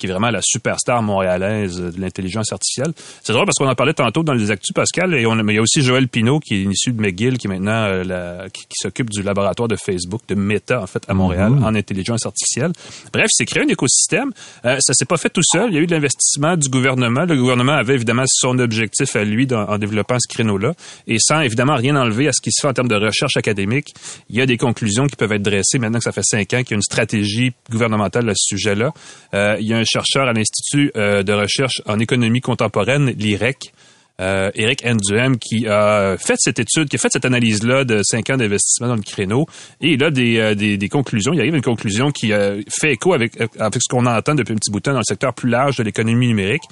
qui 0.01 0.07
est 0.07 0.09
vraiment 0.09 0.31
la 0.31 0.41
superstar 0.41 1.03
montréalaise 1.03 1.77
de 1.79 2.01
l'intelligence 2.01 2.51
artificielle. 2.51 2.91
C'est 3.21 3.33
drôle 3.33 3.45
parce 3.45 3.57
qu'on 3.57 3.69
en 3.69 3.75
parlait 3.75 3.93
tantôt 3.93 4.23
dans 4.23 4.33
les 4.33 4.49
actus, 4.49 4.73
Pascal, 4.73 5.13
et 5.13 5.27
on, 5.27 5.35
mais 5.35 5.53
il 5.53 5.55
y 5.57 5.59
a 5.59 5.61
aussi 5.61 5.83
Joël 5.83 6.07
Pinault, 6.07 6.39
qui 6.39 6.55
est 6.55 6.63
issu 6.63 6.91
de 6.91 6.99
McGill, 6.99 7.37
qui 7.37 7.45
est 7.45 7.49
maintenant 7.49 7.85
euh, 7.85 8.03
la, 8.03 8.49
qui, 8.49 8.63
s'occupe 8.73 9.11
du 9.11 9.21
laboratoire 9.21 9.67
de 9.67 9.75
Facebook, 9.75 10.21
de 10.27 10.33
Meta, 10.33 10.81
en 10.81 10.87
fait, 10.87 11.03
à 11.07 11.13
Montréal, 11.13 11.51
mm-hmm. 11.51 11.65
en 11.65 11.75
intelligence 11.75 12.25
artificielle. 12.25 12.71
Bref, 13.13 13.27
c'est 13.29 13.45
créé 13.45 13.63
un 13.63 13.67
écosystème. 13.67 14.31
Euh, 14.65 14.77
ça 14.79 14.93
s'est 14.93 15.05
pas 15.05 15.17
fait 15.17 15.29
tout 15.29 15.43
seul. 15.43 15.69
Il 15.69 15.75
y 15.75 15.77
a 15.77 15.81
eu 15.81 15.85
de 15.85 15.93
l'investissement 15.93 16.57
du 16.57 16.67
gouvernement. 16.67 17.25
Le 17.25 17.35
gouvernement 17.35 17.73
avait 17.73 17.93
évidemment 17.93 18.23
son 18.25 18.57
objectif 18.57 19.15
à 19.15 19.23
lui 19.23 19.47
en 19.51 19.77
développant 19.77 20.17
ce 20.19 20.27
créneau-là. 20.27 20.73
Et 21.05 21.17
sans 21.19 21.41
évidemment 21.41 21.75
rien 21.75 21.95
enlever 21.95 22.27
à 22.27 22.31
ce 22.31 22.41
qui 22.41 22.51
se 22.51 22.61
fait 22.61 22.67
en 22.67 22.73
termes 22.73 22.87
de 22.87 22.95
recherche 22.95 23.37
académique, 23.37 23.93
il 24.29 24.37
y 24.37 24.41
a 24.41 24.45
des 24.47 24.57
conclusions 24.57 25.05
qui 25.05 25.15
peuvent 25.15 25.31
être 25.31 25.43
dressées 25.43 25.77
maintenant 25.77 25.99
que 25.99 26.05
ça 26.05 26.11
fait 26.11 26.23
cinq 26.23 26.53
ans 26.53 26.63
qu'il 26.63 26.71
y 26.71 26.73
a 26.73 26.77
une 26.77 26.81
stratégie 26.81 27.53
gouvernementale 27.69 28.29
à 28.29 28.33
ce 28.35 28.55
sujet-là. 28.55 28.93
Euh, 29.33 29.57
il 29.59 29.67
y 29.67 29.73
a 29.73 29.77
un 29.77 29.83
chercheur 29.91 30.27
à 30.27 30.33
l'Institut 30.33 30.91
euh, 30.95 31.23
de 31.23 31.33
recherche 31.33 31.81
en 31.85 31.99
économie 31.99 32.41
contemporaine, 32.41 33.13
l'IREC, 33.17 33.73
euh, 34.21 34.51
Eric 34.53 34.85
Nduem, 34.85 35.37
qui 35.37 35.67
a 35.67 36.15
fait 36.17 36.35
cette 36.37 36.59
étude, 36.59 36.89
qui 36.89 36.95
a 36.95 36.99
fait 36.99 37.11
cette 37.11 37.25
analyse-là 37.25 37.85
de 37.85 38.01
cinq 38.03 38.29
ans 38.29 38.37
d'investissement 38.37 38.87
dans 38.87 38.95
le 38.95 39.01
créneau, 39.01 39.47
et 39.81 39.93
il 39.93 40.03
a 40.03 40.11
des, 40.11 40.37
euh, 40.37 40.53
des, 40.53 40.77
des 40.77 40.89
conclusions. 40.89 41.33
Il 41.33 41.39
arrive 41.39 41.53
à 41.53 41.57
une 41.57 41.63
conclusion 41.63 42.11
qui 42.11 42.31
euh, 42.31 42.61
fait 42.69 42.93
écho 42.93 43.13
avec, 43.13 43.33
avec 43.57 43.81
ce 43.81 43.89
qu'on 43.89 44.05
entend 44.05 44.35
depuis 44.35 44.53
un 44.53 44.57
petit 44.57 44.69
bout 44.69 44.79
de 44.79 44.83
temps 44.83 44.91
dans 44.91 44.99
le 44.99 45.03
secteur 45.05 45.33
plus 45.33 45.49
large 45.49 45.77
de 45.77 45.83
l'économie 45.83 46.27
numérique. 46.27 46.63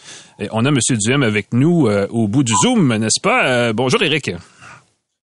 On 0.51 0.65
a 0.65 0.69
M. 0.69 0.77
Duhem 0.91 1.23
avec 1.23 1.53
nous 1.53 1.89
au 1.89 2.27
bout 2.27 2.43
du 2.43 2.53
Zoom, 2.63 2.95
n'est-ce 2.95 3.19
pas? 3.21 3.73
bonjour 3.73 4.01
Eric. 4.03 4.31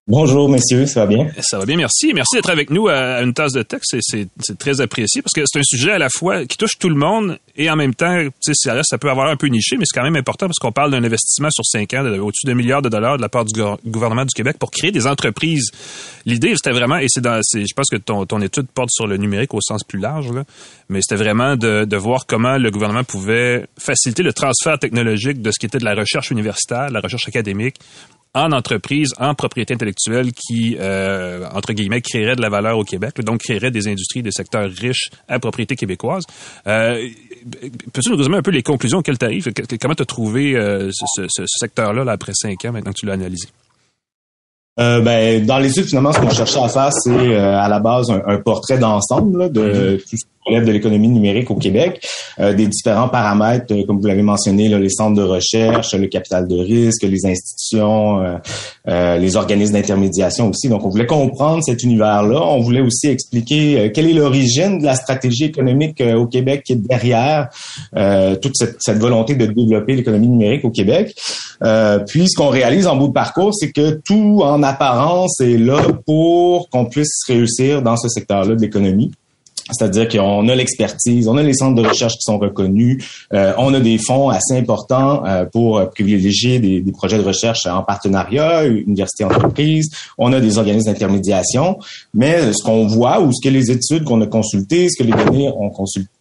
Bonjour, 0.09 0.47
messieurs, 0.47 0.85
ça 0.85 1.01
va 1.01 1.07
bien? 1.07 1.27
Ça 1.41 1.59
va 1.59 1.65
bien, 1.65 1.75
merci. 1.75 2.13
Merci 2.13 2.35
d'être 2.35 2.49
avec 2.49 2.69
nous 2.69 2.87
à 2.87 3.21
une 3.21 3.33
tasse 3.33 3.51
de 3.51 3.61
texte. 3.61 3.93
C'est 3.99 4.57
très 4.57 4.79
apprécié 4.79 5.21
parce 5.21 5.33
que 5.33 5.41
c'est 5.45 5.59
un 5.59 5.63
sujet 5.63 5.91
à 5.91 5.97
la 5.97 6.07
fois 6.07 6.45
qui 6.45 6.55
touche 6.55 6.77
tout 6.79 6.87
le 6.87 6.95
monde 6.95 7.37
et 7.57 7.69
en 7.69 7.75
même 7.75 7.93
temps, 7.93 8.17
ça, 8.39 8.83
ça 8.83 8.97
peut 8.97 9.09
avoir 9.09 9.27
un 9.27 9.35
peu 9.35 9.47
niché, 9.47 9.75
mais 9.75 9.83
c'est 9.85 9.99
quand 9.99 10.05
même 10.05 10.15
important 10.15 10.45
parce 10.45 10.59
qu'on 10.59 10.71
parle 10.71 10.91
d'un 10.91 11.03
investissement 11.03 11.49
sur 11.51 11.65
cinq 11.65 11.93
ans 11.93 12.05
au-dessus 12.05 12.45
de 12.45 12.53
milliards 12.53 12.81
de 12.81 12.87
dollars 12.87 13.17
de 13.17 13.21
la 13.21 13.27
part 13.27 13.43
du 13.43 13.51
gouvernement 13.85 14.23
du 14.23 14.33
Québec 14.33 14.55
pour 14.57 14.71
créer 14.71 14.91
des 14.91 15.07
entreprises. 15.07 15.71
L'idée, 16.25 16.53
c'était 16.55 16.71
vraiment, 16.71 16.99
et 16.99 17.07
c'est 17.09 17.19
dans, 17.19 17.41
je 17.53 17.73
pense 17.75 17.89
que 17.89 17.97
ton, 17.97 18.25
ton 18.25 18.39
étude 18.39 18.67
porte 18.73 18.91
sur 18.91 19.07
le 19.07 19.17
numérique 19.17 19.53
au 19.53 19.59
sens 19.59 19.83
plus 19.83 19.99
large, 19.99 20.31
là, 20.31 20.45
mais 20.87 21.01
c'était 21.01 21.21
vraiment 21.21 21.57
de, 21.57 21.83
de 21.83 21.97
voir 21.97 22.25
comment 22.27 22.57
le 22.57 22.71
gouvernement 22.71 23.03
pouvait 23.03 23.65
faciliter 23.77 24.23
le 24.23 24.31
transfert 24.31 24.79
technologique 24.79 25.41
de 25.41 25.51
ce 25.51 25.59
qui 25.59 25.65
était 25.65 25.79
de 25.79 25.85
la 25.85 25.95
recherche 25.95 26.31
universitaire, 26.31 26.87
de 26.87 26.93
la 26.93 27.01
recherche 27.01 27.27
académique, 27.27 27.75
en 28.37 28.51
entreprise, 28.51 29.13
en 29.19 29.33
propriété 29.33 29.73
intellectuelle 29.73 30.31
qui, 30.31 30.77
euh, 30.79 31.45
entre 31.53 31.73
guillemets, 31.73 32.01
créerait 32.01 32.35
de 32.35 32.41
la 32.41 32.49
valeur 32.49 32.77
au 32.77 32.83
Québec, 32.83 33.19
donc 33.21 33.41
créerait 33.41 33.71
des 33.71 33.87
industries, 33.87 34.21
des 34.21 34.31
secteurs 34.31 34.69
riches 34.69 35.09
à 35.27 35.39
propriété 35.39 35.75
québécoise. 35.75 36.23
Euh, 36.67 37.07
Peux-tu 37.93 38.11
nous 38.11 38.17
résumer 38.17 38.37
un 38.37 38.41
peu 38.41 38.51
les 38.51 38.63
conclusions? 38.63 38.99
Auxquelles 38.99 39.17
tu 39.17 39.25
arrives? 39.25 39.51
Comment 39.81 39.95
tu 39.95 40.03
as 40.03 40.05
trouvé 40.05 40.55
euh, 40.55 40.89
ce, 40.91 41.05
ce, 41.15 41.27
ce 41.27 41.43
secteur-là 41.47 42.03
là, 42.03 42.11
après 42.11 42.33
cinq 42.35 42.63
ans, 42.65 42.71
maintenant 42.71 42.91
que 42.91 42.99
tu 42.99 43.05
l'as 43.05 43.13
analysé? 43.13 43.47
Euh, 44.79 45.01
ben, 45.01 45.43
dans 45.43 45.57
l'étude, 45.57 45.85
finalement, 45.85 46.11
ce 46.11 46.19
qu'on 46.19 46.29
cherchait 46.29 46.61
à 46.61 46.69
faire, 46.69 46.93
c'est 46.93 47.09
euh, 47.09 47.57
à 47.57 47.67
la 47.67 47.79
base 47.79 48.11
un, 48.11 48.21
un 48.27 48.37
portrait 48.37 48.77
d'ensemble 48.77 49.51
de 49.51 49.97
mm-hmm. 49.97 50.01
tout 50.01 50.17
ce 50.17 50.25
de 50.49 50.71
l'économie 50.71 51.09
numérique 51.09 51.51
au 51.51 51.55
Québec, 51.55 52.01
euh, 52.39 52.53
des 52.53 52.67
différents 52.67 53.09
paramètres, 53.09 53.65
euh, 53.71 53.83
comme 53.85 53.99
vous 53.99 54.07
l'avez 54.07 54.21
mentionné, 54.21 54.69
là, 54.69 54.79
les 54.79 54.89
centres 54.89 55.15
de 55.15 55.23
recherche, 55.23 55.93
le 55.93 56.07
capital 56.07 56.47
de 56.47 56.57
risque, 56.57 57.03
les 57.03 57.25
institutions, 57.25 58.39
euh, 58.87 59.17
les 59.17 59.35
organismes 59.35 59.73
d'intermédiation 59.73 60.49
aussi. 60.49 60.69
Donc, 60.69 60.85
on 60.85 60.89
voulait 60.89 61.05
comprendre 61.05 61.61
cet 61.63 61.83
univers-là. 61.83 62.41
On 62.41 62.61
voulait 62.61 62.81
aussi 62.81 63.07
expliquer 63.07 63.91
quelle 63.93 64.09
est 64.09 64.13
l'origine 64.13 64.79
de 64.79 64.85
la 64.85 64.95
stratégie 64.95 65.45
économique 65.45 66.01
au 66.01 66.27
Québec 66.27 66.63
qui 66.65 66.73
est 66.73 66.75
derrière 66.87 67.49
toute 68.41 68.55
cette, 68.55 68.77
cette, 68.79 68.97
volonté 68.97 69.35
de 69.35 69.45
développer 69.45 69.95
l'économie 69.95 70.27
numérique 70.27 70.63
au 70.65 70.71
Québec. 70.71 71.15
puis, 72.07 72.29
ce 72.29 72.37
qu'on 72.37 72.49
réalise 72.49 72.87
en 72.87 72.95
bout 72.95 73.07
de 73.07 73.13
parcours, 73.13 73.53
c'est 73.53 73.71
que 73.71 73.99
tout 74.05 74.41
en 74.43 74.63
apparence 74.63 75.39
est 75.41 75.57
là 75.57 75.81
pour 76.05 76.69
qu'on 76.69 76.85
puisse 76.85 77.23
réussir 77.27 77.81
dans 77.81 77.97
ce 77.97 78.07
secteur-là 78.07 78.55
de 78.55 78.61
l'économie. 78.61 79.11
C'est-à-dire 79.71 80.07
qu'on 80.07 80.47
a 80.47 80.55
l'expertise, 80.55 81.27
on 81.27 81.37
a 81.37 81.43
les 81.43 81.53
centres 81.53 81.81
de 81.81 81.87
recherche 81.87 82.13
qui 82.13 82.21
sont 82.21 82.37
reconnus, 82.37 83.03
euh, 83.33 83.53
on 83.57 83.73
a 83.73 83.79
des 83.79 83.97
fonds 83.97 84.29
assez 84.29 84.57
importants 84.57 85.25
euh, 85.25 85.45
pour 85.45 85.89
privilégier 85.89 86.59
des, 86.59 86.81
des, 86.81 86.91
projets 86.91 87.17
de 87.17 87.23
recherche 87.23 87.65
en 87.65 87.83
partenariat, 87.83 88.65
université 88.65 89.23
entreprise, 89.23 89.89
on 90.17 90.31
a 90.33 90.39
des 90.39 90.57
organismes 90.57 90.91
d'intermédiation, 90.91 91.79
mais 92.13 92.53
ce 92.53 92.63
qu'on 92.63 92.87
voit 92.87 93.21
ou 93.21 93.31
ce 93.33 93.47
que 93.47 93.53
les 93.53 93.71
études 93.71 94.03
qu'on 94.03 94.21
a 94.21 94.27
consultées, 94.27 94.89
ce 94.89 95.03
que 95.03 95.07
les 95.07 95.13
données 95.13 95.51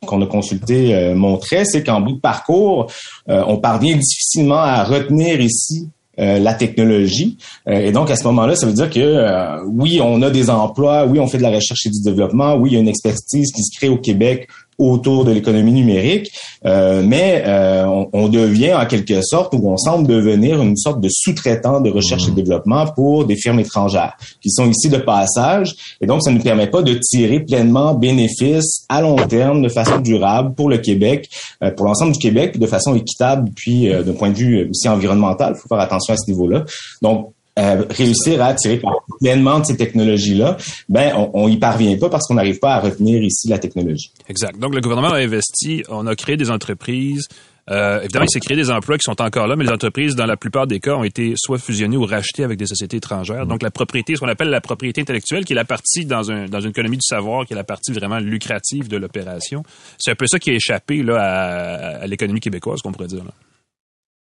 qu'on 0.07 0.23
a 0.23 0.27
consultées 0.27 0.95
euh, 0.95 1.15
montraient, 1.15 1.65
c'est 1.65 1.85
qu'en 1.85 2.01
bout 2.01 2.13
de 2.13 2.21
parcours, 2.21 2.91
on 3.29 3.57
parvient 3.57 3.97
difficilement 3.97 4.59
à 4.59 4.85
retenir 4.85 5.41
ici 5.41 5.89
euh, 6.19 6.39
la 6.39 6.55
technologie. 6.55 7.37
Euh, 7.69 7.87
et 7.87 7.93
donc, 7.93 8.11
à 8.11 8.17
ce 8.17 8.25
moment-là, 8.25 8.57
ça 8.57 8.67
veut 8.67 8.73
dire 8.73 8.91
que 8.91 9.01
euh, 9.01 9.63
oui, 9.67 10.01
on 10.03 10.23
a 10.23 10.31
des 10.31 10.49
emplois, 10.51 11.05
oui, 11.07 11.19
on 11.21 11.27
fait 11.27 11.39
de 11.39 11.43
la 11.43 11.51
recherche 11.51 11.85
et 11.87 11.91
du 11.91 12.01
développement, 12.03 12.55
oui, 12.57 12.71
il 12.71 12.75
y 12.75 12.77
a 12.77 12.81
une 12.81 12.89
expertise 12.89 13.53
qui 13.53 13.63
se 13.63 13.77
crée 13.77 13.89
au 13.89 13.99
Québec 13.99 14.49
autour 14.79 15.25
de 15.25 15.33
l'économie 15.33 15.73
numérique, 15.73 16.31
euh, 16.65 17.03
mais 17.05 17.43
euh, 17.47 18.05
on, 18.13 18.29
devient 18.29 18.75
en 18.75 18.87
quelque 18.87 19.23
sorte, 19.23 19.55
ou 19.55 19.71
on 19.71 19.77
semble 19.77 20.07
devenir 20.07 20.61
une 20.61 20.77
sorte 20.77 21.01
de 21.01 21.09
sous-traitant 21.11 21.81
de 21.81 21.91
recherche 21.91 22.29
et 22.29 22.31
mmh. 22.31 22.35
développement 22.35 22.87
pour 22.87 23.25
des 23.25 23.37
firmes 23.37 23.61
étrangères 23.61 24.17
qui 24.43 24.51
sont 24.51 24.69
ici 24.69 24.89
de 24.89 24.99
passage, 24.99 25.75
et 26.01 26.07
donc 26.07 26.23
ça 26.23 26.31
ne 26.31 26.37
nous 26.37 26.43
permet 26.43 26.67
pas 26.67 26.83
de 26.83 26.95
tirer 26.95 27.41
pleinement 27.41 27.95
bénéfice 27.95 28.85
à 28.89 29.01
long 29.01 29.17
terme 29.17 29.63
de 29.63 29.69
façon 29.69 29.99
durable 29.99 30.55
pour 30.55 30.69
le 30.69 30.79
Québec, 30.79 31.29
euh, 31.63 31.71
pour 31.71 31.87
l'ensemble 31.87 32.13
du 32.13 32.19
Québec, 32.19 32.59
de 32.59 32.67
façon 32.67 32.95
équitable, 32.95 33.51
puis 33.55 33.89
d'un 33.89 34.13
point 34.13 34.31
de 34.31 34.37
vue 34.37 34.69
aussi 34.71 34.89
environnemental, 34.89 35.55
il 35.57 35.61
faut 35.61 35.69
faire 35.69 35.81
attention 35.81 36.15
à 36.15 36.17
ce 36.17 36.31
niveau-là. 36.31 36.65
Donc, 37.03 37.33
euh, 37.59 37.85
réussir 37.91 38.43
à 38.43 38.55
tirer 38.55 38.81
pleinement 39.21 39.61
de 39.61 39.65
ces 39.65 39.77
technologies-là, 39.77 40.57
ben 40.89 41.13
on, 41.17 41.31
on 41.35 41.49
y 41.49 41.57
parvient 41.57 41.97
pas 41.97 42.11
parce 42.11 42.27
qu'on 42.27 42.35
n'arrive 42.35 42.59
pas 42.59 42.75
à 42.75 42.81
retenir 42.81 43.23
ici 43.23 43.49
la 43.49 43.59
technologie. 43.59 44.11
Exact. 44.29 44.59
Donc 44.59 44.75
le 44.75 44.81
gouvernement 44.81 45.13
a 45.13 45.19
investi, 45.19 45.83
on 45.89 46.07
a 46.07 46.15
créé 46.15 46.37
des 46.37 46.51
entreprises. 46.51 47.29
Euh, 47.69 48.01
évidemment, 48.01 48.27
il 48.27 48.31
s'est 48.31 48.41
créé 48.41 48.57
des 48.57 48.71
emplois 48.71 48.97
qui 48.97 49.03
sont 49.03 49.21
encore 49.21 49.49
là, 49.49 49.57
mais 49.57 49.65
les 49.65 49.73
entreprises, 49.73 50.15
dans 50.15 50.27
la 50.27 50.37
plupart 50.37 50.69
des 50.69 50.79
cas, 50.79 50.95
ont 50.95 51.03
été 51.03 51.35
soit 51.37 51.59
fusionnées 51.59 51.97
ou 51.97 52.05
rachetées 52.05 52.45
avec 52.45 52.59
des 52.59 52.67
sociétés 52.67 52.99
étrangères. 52.99 53.45
Donc, 53.45 53.61
la 53.63 53.73
propriété, 53.73 54.15
ce 54.15 54.21
qu'on 54.21 54.29
appelle 54.29 54.51
la 54.51 54.61
propriété 54.61 55.01
intellectuelle, 55.01 55.45
qui 55.45 55.53
est 55.53 55.57
la 55.57 55.65
partie 55.65 56.05
dans, 56.05 56.31
un, 56.31 56.47
dans 56.47 56.61
une 56.61 56.71
économie 56.71 56.97
du 56.97 57.05
savoir, 57.05 57.45
qui 57.45 57.55
est 57.55 57.57
la 57.57 57.65
partie 57.65 57.93
vraiment 57.93 58.19
lucrative 58.19 58.87
de 58.89 58.97
l'opération, 58.97 59.65
c'est 59.99 60.13
un 60.13 60.15
peu 60.15 60.29
ça 60.29 60.39
qui 60.39 60.51
a 60.51 60.53
échappé 60.53 61.03
là, 61.03 61.17
à, 61.19 62.03
à 62.03 62.07
l'économie 62.07 62.39
québécoise, 62.39 62.83
qu'on 62.83 62.93
pourrait 62.93 63.09
dire. 63.09 63.25
Là. 63.25 63.33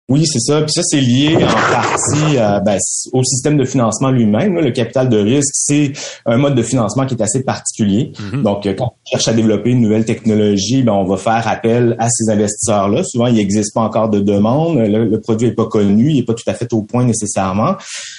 Oui, 0.10 0.26
c'est 0.26 0.40
ça. 0.40 0.62
Puis 0.62 0.74
ça, 0.74 0.82
c'est 0.84 1.00
lié 1.00 1.38
en 1.38 1.72
partie 1.72 2.38
euh, 2.38 2.60
ben, 2.60 2.78
au 3.14 3.24
système 3.24 3.56
de 3.56 3.64
financement 3.64 4.12
lui-même. 4.12 4.56
Le 4.60 4.72
capital 4.72 5.08
de 5.08 5.18
risque, 5.18 5.54
c'est 5.54 5.94
un 6.26 6.36
mode 6.36 6.54
de 6.54 6.64
financement 6.64 7.06
qui 7.06 7.16
est 7.16 7.22
assez 7.22 7.44
particulier. 7.44 8.12
Mm-hmm. 8.16 8.42
Donc, 8.42 8.66
euh, 8.66 8.74
quand 8.78 8.88
on 8.88 9.10
cherche 9.10 9.30
à 9.30 9.34
développer 9.34 9.70
une 9.70 9.80
nouvelle 9.80 10.04
technologie, 10.04 10.84
ben, 10.84 10.92
on 10.92 11.06
va 11.06 11.16
faire 11.16 11.48
appel 11.48 11.96
à 11.98 12.10
ces 12.10 12.30
investisseurs-là. 12.30 13.06
Souvent, 13.06 13.28
il 13.28 13.36
n'existe 13.36 13.74
pas 13.74 13.82
encore 13.82 14.10
de 14.10 14.20
demande. 14.20 14.80
Le, 14.80 15.22
produit 15.22 15.48
n'est 15.48 15.54
pas 15.54 15.68
connu, 15.68 16.10
il 16.10 16.16
n'est 16.18 16.26
pas 16.26 16.34
tout 16.34 16.44
à 16.48 16.56
fait 16.56 16.74
au 16.74 16.82
point 16.82 17.06
nécessairement. 17.06 17.76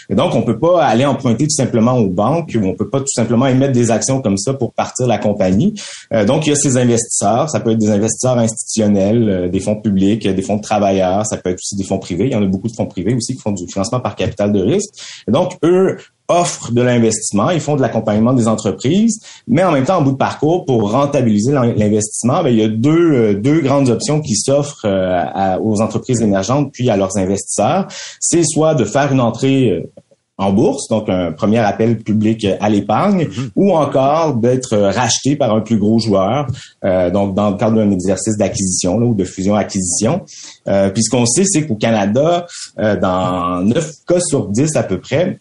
Et 0.08 0.14
donc, 0.14 0.34
on 0.34 0.42
peut 0.42 0.58
pas 0.58 0.82
aller 0.84 1.04
emprunter 1.04 1.44
tout 1.44 1.54
simplement 1.54 1.98
aux 1.98 2.08
banques 2.08 2.56
ou 2.58 2.64
on 2.64 2.74
peut 2.74 2.88
pas 2.88 3.00
tout 3.00 3.12
simplement 3.14 3.46
émettre 3.46 3.72
des 3.72 3.90
actions 3.90 4.22
comme 4.22 4.38
ça 4.38 4.54
pour 4.54 4.72
partir 4.72 5.06
la 5.06 5.18
compagnie. 5.18 5.74
Euh, 6.14 6.24
donc, 6.24 6.46
il 6.46 6.50
y 6.50 6.52
a 6.52 6.56
ces 6.56 6.78
investisseurs. 6.78 7.50
Ça 7.50 7.60
peut 7.60 7.72
être 7.72 7.78
des 7.78 7.90
investisseurs 7.90 8.38
institutionnels, 8.38 9.50
des 9.52 9.60
fonds 9.60 9.76
publics, 9.76 10.26
des 10.26 10.42
fonds 10.42 10.56
de 10.56 10.62
travailleurs. 10.62 11.26
Ça 11.26 11.36
peut 11.36 11.50
être 11.50 11.58
aussi 11.58 11.71
des 11.76 11.84
fonds 11.84 11.98
privés. 11.98 12.26
Il 12.26 12.32
y 12.32 12.36
en 12.36 12.42
a 12.42 12.46
beaucoup 12.46 12.68
de 12.68 12.74
fonds 12.74 12.86
privés 12.86 13.14
aussi 13.14 13.34
qui 13.34 13.40
font 13.40 13.52
du 13.52 13.66
financement 13.66 14.00
par 14.00 14.16
capital 14.16 14.52
de 14.52 14.60
risque. 14.60 14.90
Donc, 15.28 15.56
eux 15.64 15.98
offrent 16.28 16.72
de 16.72 16.80
l'investissement, 16.80 17.50
ils 17.50 17.60
font 17.60 17.76
de 17.76 17.82
l'accompagnement 17.82 18.32
des 18.32 18.48
entreprises, 18.48 19.20
mais 19.46 19.62
en 19.64 19.72
même 19.72 19.84
temps, 19.84 19.98
en 19.98 20.02
bout 20.02 20.12
de 20.12 20.16
parcours, 20.16 20.64
pour 20.64 20.90
rentabiliser 20.90 21.52
l'investissement, 21.52 22.42
ben, 22.42 22.50
il 22.50 22.58
y 22.58 22.62
a 22.62 22.68
deux, 22.68 23.12
euh, 23.12 23.34
deux 23.34 23.60
grandes 23.60 23.90
options 23.90 24.20
qui 24.20 24.34
s'offrent 24.34 24.86
euh, 24.86 25.58
aux 25.62 25.80
entreprises 25.80 26.22
émergentes 26.22 26.72
puis 26.72 26.88
à 26.90 26.96
leurs 26.96 27.16
investisseurs. 27.16 27.88
C'est 28.20 28.44
soit 28.44 28.74
de 28.74 28.84
faire 28.84 29.12
une 29.12 29.20
entrée 29.20 29.70
euh, 29.70 29.92
en 30.42 30.52
bourse, 30.52 30.88
donc 30.88 31.08
un 31.08 31.32
premier 31.32 31.58
appel 31.58 31.98
public 31.98 32.46
à 32.60 32.68
l'épargne, 32.68 33.26
mhm. 33.26 33.50
ou 33.56 33.72
encore 33.72 34.34
d'être 34.34 34.76
racheté 34.76 35.36
par 35.36 35.54
un 35.54 35.60
plus 35.60 35.78
gros 35.78 35.98
joueur, 35.98 36.46
euh, 36.84 37.10
donc 37.10 37.34
dans 37.34 37.50
le 37.50 37.56
cadre 37.56 37.76
d'un 37.76 37.90
exercice 37.90 38.36
d'acquisition 38.36 38.96
ou 38.96 39.14
de 39.14 39.24
fusion-acquisition. 39.24 40.22
Euh, 40.68 40.90
puis 40.90 41.02
ce 41.02 41.10
qu'on 41.10 41.26
sait, 41.26 41.44
c'est 41.46 41.66
qu'au 41.66 41.76
Canada, 41.76 42.46
euh, 42.78 42.98
dans 42.98 43.60
9 43.62 43.90
cas 44.06 44.20
sur 44.20 44.48
10 44.48 44.76
à 44.76 44.82
peu 44.82 44.98
près, 44.98 45.40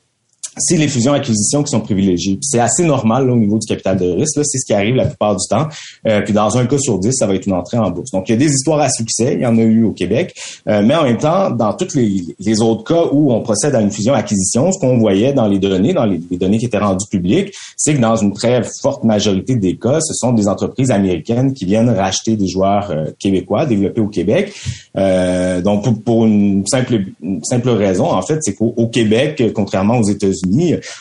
c'est 0.58 0.76
les 0.76 0.88
fusions-acquisitions 0.88 1.64
qui 1.64 1.72
sont 1.72 1.80
privilégiées. 1.80 2.38
C'est 2.42 2.60
assez 2.60 2.84
normal 2.84 3.30
au 3.30 3.36
niveau 3.36 3.58
du 3.58 3.66
capital 3.66 3.98
de 3.98 4.12
risque. 4.12 4.40
C'est 4.44 4.58
ce 4.58 4.66
qui 4.66 4.74
arrive 4.74 4.96
la 4.96 5.06
plupart 5.06 5.36
du 5.36 5.48
temps. 5.48 5.68
Euh, 6.08 6.22
puis 6.22 6.34
dans 6.34 6.58
un 6.58 6.66
cas 6.66 6.78
sur 6.78 7.00
dix, 7.00 7.14
ça 7.14 7.26
va 7.26 7.36
être 7.36 7.46
une 7.46 7.54
entrée 7.54 7.78
en 7.78 7.90
bourse. 7.90 8.12
Donc, 8.12 8.28
il 8.28 8.34
y 8.34 8.36
a 8.36 8.38
des 8.38 8.52
histoires 8.52 8.82
à 8.82 8.90
succès. 8.90 9.36
Il 9.36 9.42
y 9.42 9.46
en 9.46 9.58
a 9.58 9.62
eu 9.62 9.86
au 9.86 9.92
Québec. 9.92 10.36
Euh, 10.68 10.82
mais 10.86 10.96
en 10.96 11.04
même 11.04 11.18
temps, 11.18 11.52
dans 11.52 11.74
tous 11.74 11.96
les, 11.96 12.62
autres 12.62 12.84
cas 12.84 13.10
où 13.12 13.32
on 13.32 13.42
procède 13.42 13.76
à 13.76 13.82
une 13.82 13.92
fusion-acquisition, 13.92 14.72
ce 14.72 14.80
qu'on 14.80 14.98
voyait 14.98 15.32
dans 15.32 15.48
les 15.48 15.58
données, 15.58 15.94
dans 15.94 16.06
les, 16.06 16.18
données 16.18 16.58
qui 16.58 16.66
étaient 16.66 16.78
rendues 16.78 17.08
publiques, 17.10 17.54
c'est 17.78 17.96
que 17.96 18.02
dans 18.02 18.18
une 18.18 18.34
très 18.34 18.62
forte 18.82 19.04
majorité 19.04 19.56
des 19.56 19.78
cas, 19.78 20.00
ce 20.02 20.14
sont 20.14 20.34
des 20.34 20.48
entreprises 20.48 20.92
américaines 20.92 21.54
qui 21.54 21.66
viennent 21.66 21.90
racheter 21.90 22.36
des 22.36 22.48
joueurs 22.48 22.92
euh, 22.92 23.06
québécois 23.20 23.66
développés 23.66 24.02
au 24.02 24.08
Québec. 24.08 24.54
donc, 25.64 25.84
pour, 25.84 26.04
pour 26.04 26.26
une, 26.26 26.66
simple, 26.68 27.06
une 27.24 27.44
simple 27.44 27.70
raison, 27.70 28.12
en 28.12 28.22
fait, 28.22 28.40
c'est 28.42 28.54
qu'au 28.54 28.88
Québec, 28.88 29.42
contrairement 29.56 29.98
aux 29.98 30.10
États-Unis, 30.10 30.41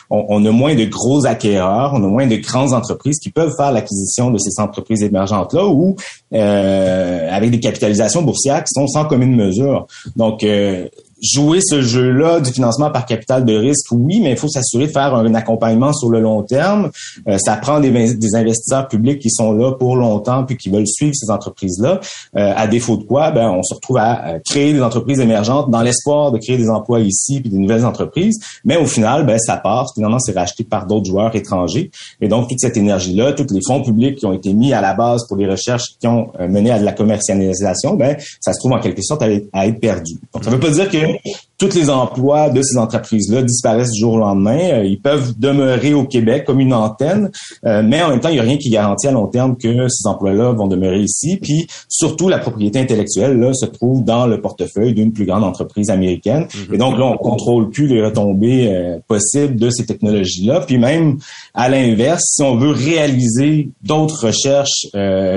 on, 0.09 0.45
a 0.45 0.51
moins 0.51 0.75
de 0.75 0.85
gros 0.85 1.25
acquéreurs, 1.25 1.93
on 1.93 2.03
a 2.03 2.07
moins 2.07 2.27
de 2.27 2.35
grandes 2.35 2.73
entreprises 2.73 3.19
qui 3.19 3.29
peuvent 3.29 3.53
faire 3.55 3.71
l'acquisition 3.71 4.31
de 4.31 4.37
ces 4.37 4.61
entreprises 4.61 5.03
émergentes-là 5.03 5.65
ou 5.67 5.95
euh, 6.33 7.29
avec 7.31 7.51
des 7.51 7.59
capitalisations 7.59 8.21
boursières 8.21 8.63
qui 8.63 8.73
sont 8.73 8.87
sans 8.87 9.05
commune 9.05 9.35
mesure. 9.35 9.87
Donc, 10.15 10.43
euh, 10.43 10.87
jouer 11.21 11.59
ce 11.61 11.81
jeu-là 11.81 12.39
du 12.39 12.51
financement 12.51 12.89
par 12.89 13.05
capital 13.05 13.45
de 13.45 13.53
risque, 13.53 13.91
oui, 13.91 14.19
mais 14.21 14.31
il 14.31 14.37
faut 14.37 14.47
s'assurer 14.47 14.87
de 14.87 14.91
faire 14.91 15.13
un, 15.13 15.33
accompagnement 15.33 15.93
sur 15.93 16.09
le 16.09 16.19
long 16.19 16.43
terme. 16.43 16.91
Euh, 17.27 17.37
ça 17.37 17.55
prend 17.55 17.79
des, 17.79 17.91
investisseurs 18.35 18.87
publics 18.87 19.19
qui 19.19 19.29
sont 19.29 19.53
là 19.53 19.73
pour 19.73 19.95
longtemps 19.95 20.43
puis 20.43 20.57
qui 20.57 20.69
veulent 20.69 20.87
suivre 20.87 21.13
ces 21.15 21.29
entreprises-là. 21.29 21.99
Euh, 22.35 22.53
à 22.55 22.67
défaut 22.67 22.97
de 22.97 23.03
quoi, 23.03 23.31
ben, 23.31 23.49
on 23.49 23.63
se 23.63 23.73
retrouve 23.73 23.97
à 23.97 24.39
créer 24.45 24.73
des 24.73 24.81
entreprises 24.81 25.19
émergentes 25.19 25.69
dans 25.69 25.81
l'espoir 25.81 26.31
de 26.31 26.37
créer 26.37 26.57
des 26.57 26.69
emplois 26.69 26.99
ici 26.99 27.39
puis 27.39 27.49
des 27.49 27.57
nouvelles 27.57 27.85
entreprises. 27.85 28.39
Mais 28.65 28.77
au 28.77 28.85
final, 28.85 29.25
ben, 29.25 29.37
ça 29.39 29.57
part. 29.57 29.91
Finalement, 29.93 30.19
c'est 30.19 30.37
racheté 30.37 30.63
par 30.63 30.85
d'autres 30.85 31.05
joueurs 31.05 31.35
étrangers. 31.35 31.91
Et 32.19 32.27
donc, 32.27 32.49
toute 32.49 32.59
cette 32.59 32.77
énergie-là, 32.77 33.33
tous 33.33 33.53
les 33.53 33.61
fonds 33.65 33.81
publics 33.81 34.17
qui 34.17 34.25
ont 34.25 34.33
été 34.33 34.53
mis 34.53 34.73
à 34.73 34.81
la 34.81 34.93
base 34.93 35.27
pour 35.27 35.37
les 35.37 35.47
recherches 35.47 35.95
qui 35.99 36.07
ont 36.07 36.31
euh, 36.39 36.47
mené 36.47 36.71
à 36.71 36.79
de 36.79 36.85
la 36.85 36.93
commercialisation, 36.93 37.95
ben, 37.95 38.17
ça 38.39 38.53
se 38.53 38.59
trouve 38.59 38.73
en 38.73 38.79
quelque 38.79 39.01
sorte 39.01 39.21
à 39.21 39.67
être 39.67 39.79
perdu. 39.79 40.13
Donc, 40.33 40.43
ça 40.43 40.49
veut 40.49 40.59
pas 40.59 40.69
dire 40.69 40.89
que 40.89 40.97
Thanks. 41.11 41.50
Tous 41.61 41.75
les 41.75 41.91
emplois 41.91 42.49
de 42.49 42.63
ces 42.63 42.75
entreprises-là 42.75 43.43
disparaissent 43.43 43.91
du 43.91 43.99
jour 43.99 44.13
au 44.13 44.17
lendemain. 44.17 44.57
Euh, 44.57 44.83
ils 44.83 44.99
peuvent 44.99 45.37
demeurer 45.37 45.93
au 45.93 46.05
Québec 46.05 46.43
comme 46.43 46.59
une 46.59 46.73
antenne, 46.73 47.29
euh, 47.67 47.83
mais 47.85 48.01
en 48.01 48.09
même 48.09 48.19
temps, 48.19 48.29
il 48.29 48.33
n'y 48.33 48.39
a 48.39 48.43
rien 48.43 48.57
qui 48.57 48.71
garantit 48.71 49.07
à 49.07 49.11
long 49.11 49.27
terme 49.27 49.55
que 49.55 49.87
ces 49.87 50.07
emplois-là 50.07 50.53
vont 50.53 50.65
demeurer 50.65 51.01
ici. 51.01 51.37
Puis 51.39 51.67
surtout, 51.87 52.29
la 52.29 52.39
propriété 52.39 52.79
intellectuelle 52.79 53.37
là, 53.37 53.53
se 53.53 53.67
trouve 53.67 54.03
dans 54.03 54.25
le 54.25 54.41
portefeuille 54.41 54.95
d'une 54.95 55.13
plus 55.13 55.25
grande 55.25 55.43
entreprise 55.43 55.91
américaine. 55.91 56.47
Et 56.73 56.79
donc 56.79 56.97
là, 56.97 57.05
on 57.05 57.17
contrôle 57.17 57.69
plus 57.69 57.85
les 57.85 58.03
retombées 58.03 58.73
euh, 58.73 58.97
possibles 59.07 59.55
de 59.57 59.69
ces 59.69 59.85
technologies-là. 59.85 60.61
Puis 60.61 60.79
même 60.79 61.19
à 61.53 61.69
l'inverse, 61.69 62.23
si 62.37 62.41
on 62.41 62.55
veut 62.55 62.71
réaliser 62.71 63.69
d'autres 63.83 64.25
recherches 64.25 64.87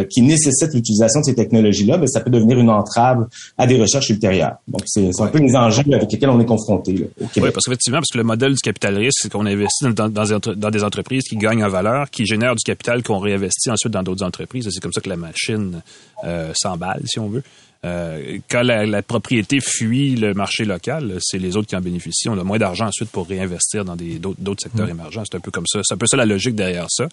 qui 0.08 0.22
nécessitent 0.22 0.72
l'utilisation 0.72 1.20
de 1.20 1.26
ces 1.26 1.34
technologies-là, 1.34 1.98
ben, 1.98 2.06
ça 2.06 2.20
peut 2.20 2.30
devenir 2.30 2.58
une 2.58 2.70
entrave 2.70 3.26
à 3.58 3.66
des 3.66 3.78
recherches 3.78 4.08
ultérieures. 4.08 4.56
Donc 4.68 4.82
c'est 4.87 5.10
un 5.20 5.26
peu 5.26 5.38
les 5.38 5.54
enjeux 5.54 5.82
avec 5.92 6.13
on 6.29 6.40
est. 6.40 7.40
Oui, 7.40 7.50
parce 7.53 7.64
qu'effectivement, 7.66 7.98
parce 7.98 8.11
que 8.11 8.18
le 8.18 8.24
modèle 8.24 8.55
du 8.55 8.61
capital 8.61 8.96
risque, 8.96 9.20
c'est 9.22 9.33
qu'on 9.33 9.46
investit 9.46 9.92
dans, 9.92 10.09
dans, 10.09 10.70
des 10.70 10.85
entreprises 10.85 11.24
qui 11.24 11.37
gagnent 11.37 11.64
en 11.64 11.68
valeur, 11.68 12.11
qui 12.11 12.27
génèrent 12.27 12.55
du 12.55 12.62
capital 12.62 13.03
qu'on 13.03 13.18
réinvestit 13.18 13.70
ensuite 13.70 13.92
dans 13.92 14.03
d'autres 14.03 14.24
entreprises. 14.24 14.68
C'est 14.70 14.81
comme 14.81 14.92
ça 14.92 15.00
que 15.00 15.09
la 15.09 15.16
machine 15.16 15.83
euh, 16.24 16.53
s'emballe, 16.55 17.03
si 17.07 17.18
on 17.18 17.29
veut. 17.29 17.42
Euh, 17.85 18.38
quand 18.49 18.62
la, 18.62 19.03
propriété 19.03 19.61
fuit 19.61 20.16
le 20.16 20.33
marché 20.35 20.64
local, 20.64 21.18
c'est 21.20 21.38
les 21.38 21.57
autres 21.57 21.68
qui 21.68 21.77
en 21.77 21.81
bénéficient. 21.81 22.29
On 22.29 22.38
a 22.38 22.44
moins 22.44 22.59
d'argent 22.59 22.87
ensuite 22.87 23.11
pour 23.11 23.29
réinvestir 23.29 23.85
dans 23.85 23.97
d'autres 23.97 24.62
secteurs 24.62 24.87
mmh. 24.87 24.90
émergents. 24.90 25.23
C'est 25.31 25.37
un 25.37 25.40
peu 25.40 25.51
comme 25.51 25.66
ça. 25.66 25.81
C'est 25.85 25.94
un 25.94 25.99
peu 25.99 26.07
ça 26.07 26.16
la 26.16 26.27
logique 26.27 26.55
derrière 26.55 26.87
ça. 26.88 27.09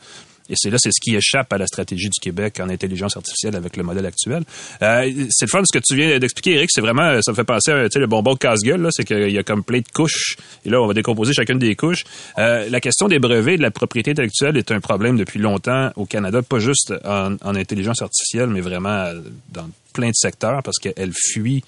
Et 0.49 0.55
c'est 0.57 0.69
là, 0.69 0.77
c'est 0.79 0.91
ce 0.91 0.99
qui 1.01 1.15
échappe 1.15 1.51
à 1.53 1.57
la 1.57 1.67
stratégie 1.67 2.09
du 2.09 2.19
Québec 2.19 2.59
en 2.59 2.69
intelligence 2.69 3.15
artificielle 3.15 3.55
avec 3.55 3.77
le 3.77 3.83
modèle 3.83 4.05
actuel. 4.05 4.43
Euh, 4.81 5.09
c'est 5.29 5.45
le 5.45 5.49
fun 5.49 5.61
ce 5.63 5.77
que 5.77 5.83
tu 5.83 5.95
viens 5.95 6.19
d'expliquer, 6.19 6.55
Eric. 6.55 6.69
C'est 6.71 6.81
vraiment, 6.81 7.21
ça 7.21 7.31
me 7.31 7.35
fait 7.35 7.43
penser 7.43 7.71
à 7.71 7.87
le 7.93 8.07
bonbon 8.07 8.35
casse-gueule. 8.35 8.87
C'est 8.91 9.05
qu'il 9.05 9.31
y 9.31 9.37
a 9.37 9.43
comme 9.43 9.63
plein 9.63 9.79
de 9.79 9.87
couches. 9.93 10.35
Et 10.65 10.69
là, 10.69 10.81
on 10.81 10.87
va 10.87 10.93
décomposer 10.93 11.33
chacune 11.33 11.59
des 11.59 11.75
couches. 11.75 12.03
Euh, 12.37 12.67
la 12.69 12.81
question 12.81 13.07
des 13.07 13.19
brevets 13.19 13.57
de 13.57 13.61
la 13.61 13.71
propriété 13.71 14.11
intellectuelle 14.11 14.57
est 14.57 14.71
un 14.71 14.79
problème 14.79 15.17
depuis 15.17 15.39
longtemps 15.39 15.91
au 15.95 16.05
Canada, 16.05 16.41
pas 16.41 16.59
juste 16.59 16.93
en, 17.05 17.35
en 17.41 17.55
intelligence 17.55 18.01
artificielle, 18.01 18.49
mais 18.49 18.61
vraiment 18.61 19.09
dans 19.53 19.69
plein 19.93 20.09
de 20.09 20.15
secteurs 20.15 20.63
parce 20.63 20.77
qu'elle 20.77 21.11
fuit 21.13 21.63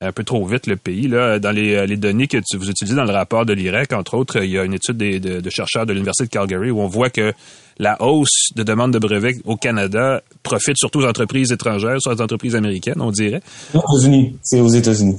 un 0.00 0.12
peu 0.12 0.24
trop 0.24 0.44
vite 0.46 0.66
le 0.66 0.76
pays. 0.76 1.08
Là, 1.08 1.38
dans 1.38 1.50
les, 1.50 1.74
euh, 1.74 1.96
données 1.96 2.26
que 2.26 2.38
tu, 2.38 2.56
vous 2.56 2.68
utilisez 2.68 2.96
dans 2.96 3.04
le 3.04 3.12
rapport 3.12 3.46
de 3.46 3.52
l'IREC, 3.52 3.92
entre 3.92 4.14
autres, 4.14 4.42
il 4.42 4.50
y 4.50 4.58
a 4.58 4.64
une 4.64 4.74
étude 4.74 4.96
de, 4.96 5.40
de, 5.40 5.50
chercheurs 5.50 5.86
de 5.86 5.92
l'Université 5.92 6.24
de 6.24 6.30
Calgary 6.30 6.70
où 6.70 6.80
on 6.80 6.86
voit 6.86 7.10
que 7.10 7.32
la 7.78 8.00
hausse 8.02 8.50
de 8.54 8.62
demande 8.62 8.92
de 8.92 8.98
brevets 8.98 9.40
au 9.44 9.56
Canada 9.56 10.22
profite 10.42 10.76
surtout 10.76 11.00
aux 11.00 11.06
entreprises 11.06 11.52
étrangères, 11.52 11.96
soit 12.00 12.14
aux 12.14 12.22
entreprises 12.22 12.56
américaines, 12.56 13.00
on 13.00 13.10
dirait. 13.10 13.42
Aux 13.74 13.98
États-Unis, 13.98 14.36
c'est 14.42 14.60
aux 14.60 14.68
États-unis 14.68 15.16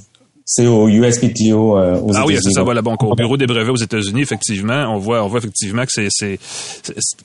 c'est 0.50 0.66
au 0.66 0.88
USPTO 0.88 1.78
euh, 1.78 2.00
aux 2.00 2.16
Ah 2.16 2.24
oui, 2.26 2.38
c'est 2.42 2.52
ça, 2.52 2.64
voilà, 2.64 2.82
bon, 2.82 2.96
au 3.02 3.16
bureau 3.16 3.36
des 3.36 3.48
brevets 3.48 3.70
aux 3.70 3.76
États-Unis, 3.76 4.22
effectivement, 4.22 4.86
on 4.96 4.98
voit, 4.98 5.22
on 5.22 5.28
voit 5.28 5.40
effectivement 5.40 5.84
que 5.84 5.92
c'est, 5.92 6.08
c'est, 6.10 6.40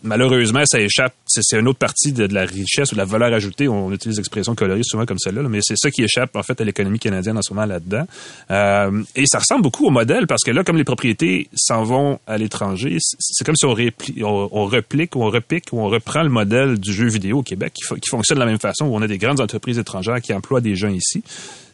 malheureusement, 0.02 0.62
ça 0.64 0.80
échappe, 0.80 1.14
c'est, 1.24 1.56
une 1.56 1.68
autre 1.68 1.78
partie 1.78 2.10
de, 2.10 2.24
la 2.24 2.44
richesse 2.44 2.90
ou 2.90 2.96
de 2.96 2.98
la 2.98 3.04
valeur 3.04 3.32
ajoutée. 3.32 3.68
On 3.68 3.92
utilise 3.92 4.16
l'expression 4.16 4.56
colorée 4.56 4.82
souvent 4.82 5.06
comme 5.06 5.20
celle-là, 5.20 5.42
mais 5.48 5.60
c'est 5.62 5.76
ça 5.76 5.92
qui 5.92 6.02
échappe 6.02 6.34
en 6.34 6.42
fait 6.42 6.60
à 6.60 6.64
l'économie 6.64 6.98
canadienne 6.98 7.38
en 7.38 7.42
ce 7.42 7.54
moment 7.54 7.64
là-dedans. 7.64 8.08
Euh, 8.50 9.02
et 9.14 9.26
ça 9.26 9.38
ressemble 9.38 9.62
beaucoup 9.62 9.86
au 9.86 9.90
modèle 9.90 10.26
parce 10.26 10.42
que 10.42 10.50
là, 10.50 10.64
comme 10.64 10.76
les 10.76 10.82
propriétés 10.82 11.48
s'en 11.54 11.84
vont 11.84 12.18
à 12.26 12.38
l'étranger, 12.38 12.98
c'est 13.00 13.44
comme 13.44 13.54
si 13.54 13.66
on, 13.66 14.48
on, 14.52 14.66
replique 14.66 15.14
ou 15.14 15.22
on 15.22 15.30
repique 15.30 15.66
ou 15.70 15.78
on 15.78 15.88
reprend 15.88 16.24
le 16.24 16.28
modèle 16.28 16.80
du 16.80 16.92
jeu 16.92 17.06
vidéo 17.06 17.38
au 17.38 17.42
Québec 17.44 17.72
qui, 17.72 17.84
qui 18.00 18.08
fonctionne 18.08 18.38
de 18.38 18.40
la 18.40 18.50
même 18.50 18.58
façon 18.58 18.86
où 18.86 18.96
on 18.96 19.02
a 19.02 19.06
des 19.06 19.18
grandes 19.18 19.40
entreprises 19.40 19.78
étrangères 19.78 20.20
qui 20.20 20.34
emploient 20.34 20.60
des 20.60 20.74
gens 20.74 20.90
ici. 20.90 21.22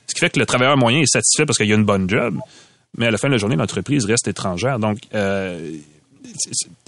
Ce 0.09 0.15
qui 0.15 0.21
fait 0.21 0.31
que 0.31 0.39
le 0.39 0.47
travailleur 0.47 0.77
moyen 0.77 1.01
est 1.01 1.07
satisfait 1.07 1.47
parce 1.47 1.59
qu'il 1.59 1.71
a 1.71 1.75
une 1.75 1.85
bonne 1.85 2.09
job, 2.09 2.37
mais 2.97 3.07
à 3.07 3.11
la 3.11 3.19
fin 3.19 3.29
de 3.29 3.35
la 3.35 3.39
journée, 3.39 3.57
l'entreprise 3.57 4.05
reste 4.07 4.27
étrangère. 4.29 4.79
Donc, 4.79 4.99
euh, 5.15 5.73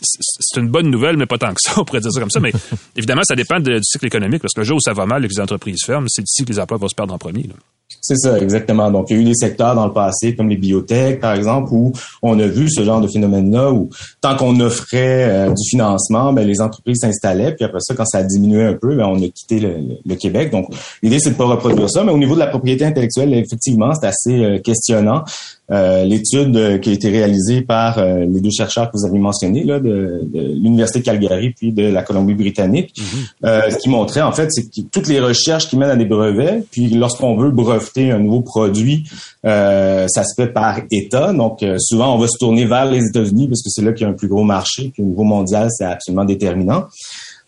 c'est 0.02 0.60
une 0.60 0.68
bonne 0.68 0.90
nouvelle, 0.90 1.16
mais 1.16 1.26
pas 1.26 1.38
tant 1.38 1.52
que 1.52 1.60
ça, 1.60 1.74
on 1.76 1.84
pourrait 1.84 2.00
dire 2.00 2.12
ça 2.12 2.20
comme 2.20 2.30
ça. 2.30 2.40
Mais 2.40 2.52
évidemment, 2.96 3.22
ça 3.24 3.34
dépend 3.34 3.60
du 3.60 3.78
cycle 3.82 4.06
économique, 4.06 4.42
parce 4.42 4.54
que 4.54 4.60
le 4.60 4.66
jour 4.66 4.76
où 4.76 4.80
ça 4.80 4.92
va 4.92 5.06
mal 5.06 5.24
et 5.24 5.28
que 5.28 5.34
les 5.34 5.40
entreprises 5.40 5.82
ferment, 5.84 6.06
c'est 6.08 6.22
ici 6.22 6.44
que 6.44 6.50
les 6.50 6.58
emplois 6.58 6.78
vont 6.78 6.88
se 6.88 6.94
perdre 6.94 7.14
en 7.14 7.18
premier. 7.18 7.48
C'est 8.00 8.16
ça, 8.16 8.38
exactement. 8.38 8.90
Donc, 8.90 9.10
il 9.10 9.16
y 9.16 9.18
a 9.18 9.22
eu 9.22 9.24
des 9.24 9.34
secteurs 9.34 9.74
dans 9.74 9.86
le 9.86 9.92
passé, 9.92 10.34
comme 10.34 10.48
les 10.48 10.56
biotech, 10.56 11.20
par 11.20 11.34
exemple, 11.34 11.70
où 11.72 11.92
on 12.22 12.38
a 12.38 12.46
vu 12.46 12.70
ce 12.70 12.82
genre 12.82 13.00
de 13.00 13.08
phénomène-là, 13.08 13.72
où 13.72 13.90
tant 14.20 14.36
qu'on 14.36 14.58
offrait 14.60 15.28
euh, 15.28 15.48
du 15.48 15.68
financement, 15.68 16.32
ben, 16.32 16.46
les 16.46 16.60
entreprises 16.60 16.98
s'installaient, 17.00 17.54
puis 17.54 17.64
après 17.64 17.80
ça, 17.80 17.94
quand 17.94 18.06
ça 18.06 18.18
a 18.18 18.22
diminué 18.22 18.64
un 18.64 18.74
peu, 18.74 18.96
ben, 18.96 19.06
on 19.06 19.16
a 19.16 19.28
quitté 19.28 19.60
le, 19.60 20.14
Québec. 20.14 20.50
Donc, 20.50 20.66
l'idée, 21.02 21.18
c'est 21.18 21.30
de 21.30 21.34
pas 21.34 21.44
reproduire 21.44 21.88
ça, 21.88 22.04
mais 22.04 22.12
au 22.12 22.18
niveau 22.18 22.34
de 22.34 22.40
la 22.40 22.48
propriété 22.48 22.84
intellectuelle, 22.84 23.32
effectivement, 23.34 23.92
c'est 23.94 24.06
assez 24.06 24.44
euh, 24.44 24.58
questionnant. 24.58 25.24
Euh, 25.72 26.04
l'étude 26.04 26.56
euh, 26.56 26.78
qui 26.78 26.90
a 26.90 26.92
été 26.92 27.10
réalisée 27.10 27.62
par 27.62 27.98
euh, 27.98 28.26
les 28.28 28.40
deux 28.40 28.50
chercheurs 28.50 28.90
que 28.90 28.96
vous 28.96 29.06
avez 29.06 29.20
mentionnés, 29.20 29.62
là, 29.62 29.78
de, 29.78 30.20
l'Université 30.32 30.98
de 30.98 31.04
Calgary 31.04 31.50
puis 31.50 31.70
de 31.70 31.84
la 31.84 32.02
Colombie-Britannique, 32.02 32.92
mhm. 32.98 33.70
ce 33.70 33.76
qui 33.78 33.88
montrait, 33.88 34.22
en 34.22 34.32
fait, 34.32 34.50
c'est 34.50 34.64
que 34.64 34.80
toutes 34.90 35.06
les 35.06 35.20
recherches 35.20 35.68
qui 35.68 35.76
mènent 35.76 35.90
à 35.90 35.96
des 35.96 36.06
brevets, 36.06 36.64
puis 36.72 36.88
lorsqu'on 36.88 37.36
veut 37.36 37.50
breveter 37.50 38.10
un 38.10 38.18
nouveau 38.18 38.40
produit, 38.40 39.04
ça 39.44 40.08
se 40.08 40.34
fait 40.36 40.48
par 40.48 40.80
État. 40.90 41.32
Donc, 41.32 41.64
souvent, 41.78 42.14
on 42.14 42.18
va 42.18 42.26
se 42.26 42.38
tourner 42.38 42.64
vers 42.64 42.86
les 42.86 43.04
États-Unis 43.06 43.48
parce 43.48 43.62
que 43.62 43.70
c'est 43.70 43.82
là 43.82 43.92
qu'il 43.92 44.06
y 44.06 44.10
a 44.10 44.12
un 44.12 44.16
plus 44.16 44.28
gros 44.28 44.44
marché, 44.44 44.90
puis 44.92 45.02
au 45.02 45.06
niveau 45.06 45.24
mondial, 45.24 45.68
c'est 45.70 45.84
absolument 45.84 46.24
déterminant. 46.24 46.86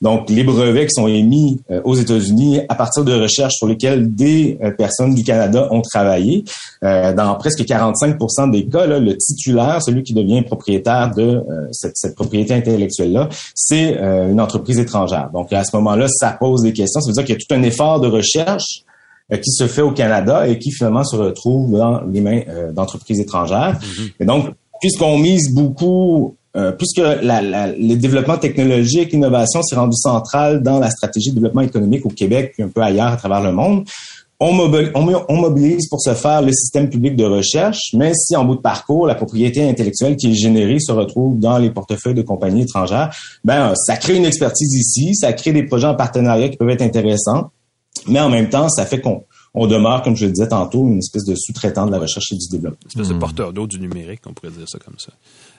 Donc, 0.03 0.29
les 0.29 0.43
brevets 0.43 0.89
qui 0.89 0.95
sont 0.95 1.07
émis 1.07 1.61
euh, 1.71 1.81
aux 1.85 1.95
États-Unis 1.95 2.61
à 2.69 2.75
partir 2.75 3.05
de 3.05 3.15
recherches 3.15 3.55
sur 3.55 3.69
lesquelles 3.69 4.13
des 4.13 4.59
euh, 4.61 4.73
personnes 4.73 5.15
du 5.15 5.23
Canada 5.23 5.69
ont 5.71 5.81
travaillé, 5.81 6.45
euh, 6.83 7.15
dans 7.15 7.37
presque 7.37 7.61
45% 7.61 8.51
des 8.51 8.67
cas, 8.67 8.87
le 8.87 9.17
titulaire, 9.17 9.81
celui 9.81 10.03
qui 10.03 10.13
devient 10.13 10.43
propriétaire 10.43 11.13
de 11.15 11.41
cette, 11.71 12.17
propriété 12.17 12.53
intellectuelle-là, 12.53 13.29
c'est 13.55 13.97
une 14.31 14.41
entreprise 14.41 14.81
étrangère. 14.81 15.31
Donc, 15.33 15.53
à 15.53 15.63
ce 15.63 15.77
moment-là, 15.77 16.09
ça 16.09 16.33
pose 16.33 16.63
des 16.63 16.73
questions. 16.73 17.01
Ça 17.01 17.09
veut 17.09 17.15
dire 17.15 17.25
qu'il 17.25 17.35
y 17.35 17.39
a 17.39 17.41
tout 17.41 17.55
un 17.55 17.63
effort 17.63 18.01
de 18.01 18.09
recherche 18.09 18.83
qui 19.31 19.51
se 19.53 19.69
fait 19.69 19.83
au 19.83 19.93
Canada 19.93 20.49
et 20.49 20.59
qui 20.59 20.73
finalement 20.73 21.05
se 21.05 21.15
retrouve 21.15 21.71
dans 21.71 22.03
les 22.03 22.21
mains 22.21 22.43
d'entreprises 22.73 23.21
étrangères. 23.21 23.79
Mm-hmm. 23.79 24.13
Et 24.21 24.25
donc, 24.25 24.51
puisqu'on 24.81 25.19
mise 25.19 25.55
beaucoup 25.55 26.37
euh, 26.57 26.73
puisque 26.73 26.99
la, 26.99 27.41
la, 27.41 27.69
le 27.69 27.95
développement 27.95 28.37
technologique, 28.37 29.13
l'innovation 29.13 29.63
s'est 29.63 29.77
rendu 29.77 29.97
central 29.97 30.63
dans 30.63 30.79
la 30.79 30.91
stratégie 30.91 31.31
de 31.31 31.37
développement 31.37 31.63
économique 31.63 32.05
au 32.05 32.11
Québec 32.11 32.53
puis 32.55 32.63
un 32.63 32.69
peu 32.69 32.83
ailleurs 32.83 33.13
à 33.13 33.17
travers 33.17 33.43
le 33.43 33.53
monde, 33.53 33.85
on 34.43 34.53
mobilise, 34.53 34.91
on 34.95 35.37
mobilise 35.37 35.89
pour 35.89 36.01
ce 36.01 36.15
faire 36.15 36.43
le 36.43 36.53
système 36.53 36.91
public 36.91 37.15
de 37.15 37.25
recherche, 37.25 37.95
mais 37.95 38.13
si 38.15 38.35
en 38.35 38.45
bout 38.45 38.57
de 38.57 38.61
parcours, 38.61 39.07
la 39.07 39.15
propriété 39.15 39.67
intellectuelle 39.69 40.17
qui 40.17 40.33
est 40.33 40.35
générée 40.35 40.81
se 40.81 40.91
retrouve 40.91 41.39
dans 41.39 41.59
les 41.59 41.71
portefeuilles 41.71 42.15
de 42.15 42.23
compagnies 42.23 42.63
étrangères, 42.63 43.15
ben 43.45 43.75
ça 43.77 43.97
crée 43.97 44.17
une 44.17 44.25
expertise 44.25 44.75
ici, 44.75 45.15
ça 45.15 45.33
crée 45.33 45.53
des 45.53 45.63
projets 45.63 45.87
en 45.87 45.95
partenariat 45.95 46.49
qui 46.49 46.57
peuvent 46.57 46.71
être 46.71 46.83
intéressants, 46.83 47.51
mais 48.09 48.21
en 48.21 48.29
même 48.29 48.49
temps, 48.49 48.69
ça 48.69 48.85
fait 48.85 49.01
qu'on 49.01 49.23
on 49.55 49.67
demeure, 49.67 50.03
comme 50.03 50.17
je 50.17 50.27
le 50.27 50.33
disais 50.33 50.49
tantôt, 50.49 50.89
une 50.89 50.99
espèce 50.99 51.25
de 51.25 51.35
sous-traitant 51.37 51.87
de 51.87 51.93
la 51.93 51.99
recherche 51.99 52.33
et 52.33 52.37
du 52.37 52.49
développement. 52.51 52.81
Une 52.95 53.03
espèce 53.03 53.15
de 53.15 53.21
porteur 53.21 53.53
d'eau 53.53 53.67
du 53.67 53.79
numérique, 53.79 54.23
on 54.27 54.33
pourrait 54.33 54.51
dire 54.51 54.69
ça 54.69 54.79
comme 54.79 54.99
ça. 54.99 55.13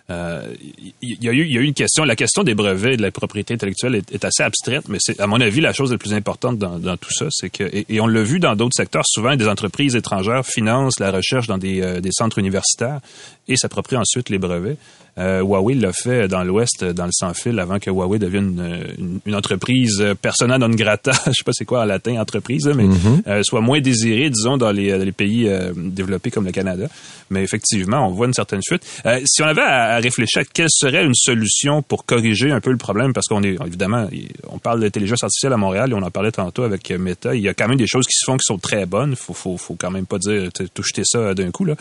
Euh, 0.09 0.53
il 1.01 1.23
y, 1.23 1.29
a 1.29 1.31
eu, 1.31 1.47
y 1.47 1.57
a 1.57 1.61
une 1.61 1.73
question. 1.73 2.03
La 2.03 2.15
question 2.15 2.43
des 2.43 2.55
brevets 2.55 2.95
et 2.95 2.97
de 2.97 3.01
la 3.01 3.11
propriété 3.11 3.53
intellectuelle 3.53 3.95
est, 3.95 4.25
assez 4.25 4.43
abstraite, 4.43 4.89
mais 4.89 4.97
c'est, 4.99 5.19
à 5.19 5.27
mon 5.27 5.39
avis, 5.39 5.61
la 5.61 5.71
chose 5.71 5.91
la 5.91 5.97
plus 5.97 6.13
importante 6.13 6.57
dans, 6.57 6.77
dans 6.77 6.97
tout 6.97 7.13
ça, 7.13 7.27
c'est 7.29 7.49
que, 7.49 7.63
et, 7.71 8.01
on 8.01 8.07
l'a 8.07 8.23
vu 8.23 8.39
dans 8.39 8.55
d'autres 8.55 8.75
secteurs, 8.75 9.03
souvent 9.05 9.35
des 9.35 9.47
entreprises 9.47 9.95
étrangères 9.95 10.45
financent 10.45 10.99
la 10.99 11.11
recherche 11.11 11.47
dans 11.47 11.57
des, 11.57 11.81
euh, 11.81 12.01
des 12.01 12.11
centres 12.11 12.37
universitaires 12.37 12.99
et 13.47 13.55
s'approprient 13.55 13.97
ensuite 13.97 14.29
les 14.29 14.39
brevets. 14.39 14.77
Euh, 15.17 15.41
Huawei 15.41 15.76
l'a 15.76 15.93
fait 15.93 16.28
dans 16.28 16.43
l'Ouest, 16.43 16.84
dans 16.84 17.06
le 17.06 17.12
sans-fil, 17.12 17.60
avant 17.60 17.78
que 17.78 17.89
Huawei 17.89 18.17
devienne 18.17 18.93
une, 18.97 19.19
une, 19.26 19.36
entreprise 19.36 20.04
persona 20.21 20.58
non 20.58 20.69
grata, 20.69 21.12
je 21.28 21.32
sais 21.32 21.43
pas 21.45 21.52
c'est 21.54 21.65
quoi 21.65 21.82
en 21.82 21.86
latin 21.86 22.19
entreprise, 22.19 22.71
mais 22.76 22.86
mm-hmm. 22.86 23.28
euh, 23.28 23.43
soit 23.43 23.62
moins 23.62 23.80
désirée, 23.80 24.30
disons, 24.30 24.58
dans 24.58 24.71
les, 24.71 24.97
les 24.97 25.12
pays 25.12 25.47
euh, 25.47 25.71
développés 25.76 26.32
comme 26.32 26.45
le 26.45 26.52
Canada. 26.52 26.88
Mais 27.30 27.43
effectivement, 27.43 28.08
on 28.08 28.12
voit 28.12 28.28
une 28.28 28.34
certaine 28.34 28.62
fuite. 28.67 28.84
Euh, 29.06 29.19
si 29.26 29.41
on 29.43 29.45
avait 29.45 29.62
à, 29.62 29.97
réfléchir 29.97 30.41
à 30.41 30.45
quelle 30.45 30.69
serait 30.69 31.04
une 31.04 31.15
solution 31.15 31.82
pour 31.82 32.06
corriger 32.06 32.52
un 32.52 32.60
peu 32.60 32.71
le 32.71 32.78
problème, 32.78 33.13
parce 33.13 33.28
qu'on 33.28 33.43
est 33.43 33.58
évidemment, 33.65 34.08
on 34.49 34.58
parle 34.58 34.80
d'intelligence 34.82 35.23
artificielle 35.23 35.54
à 35.54 35.58
Montréal 35.58 35.91
et 35.91 35.93
on 35.93 36.02
en 36.02 36.12
parlait 36.12 36.32
tantôt 36.32 36.63
avec 36.63 36.89
Meta. 36.91 37.36
Il 37.36 37.41
y 37.41 37.49
a 37.49 37.54
quand 37.54 37.67
même 37.67 37.78
des 37.78 37.88
choses 37.88 38.06
qui 38.06 38.17
se 38.17 38.26
font 38.26 38.38
qui 38.38 38.45
sont 38.45 38.58
très 38.58 38.86
bonnes. 38.86 39.15
Faut, 39.15 39.34
faut, 39.34 39.58
faut 39.58 39.76
quand 39.76 39.91
même 39.91 40.06
pas 40.06 40.17
dire 40.17 40.49
tout 40.52 40.84
jeter 40.84 41.04
ça 41.06 41.34
d'un 41.34 41.52
coup 41.52 41.65
là. 41.65 41.76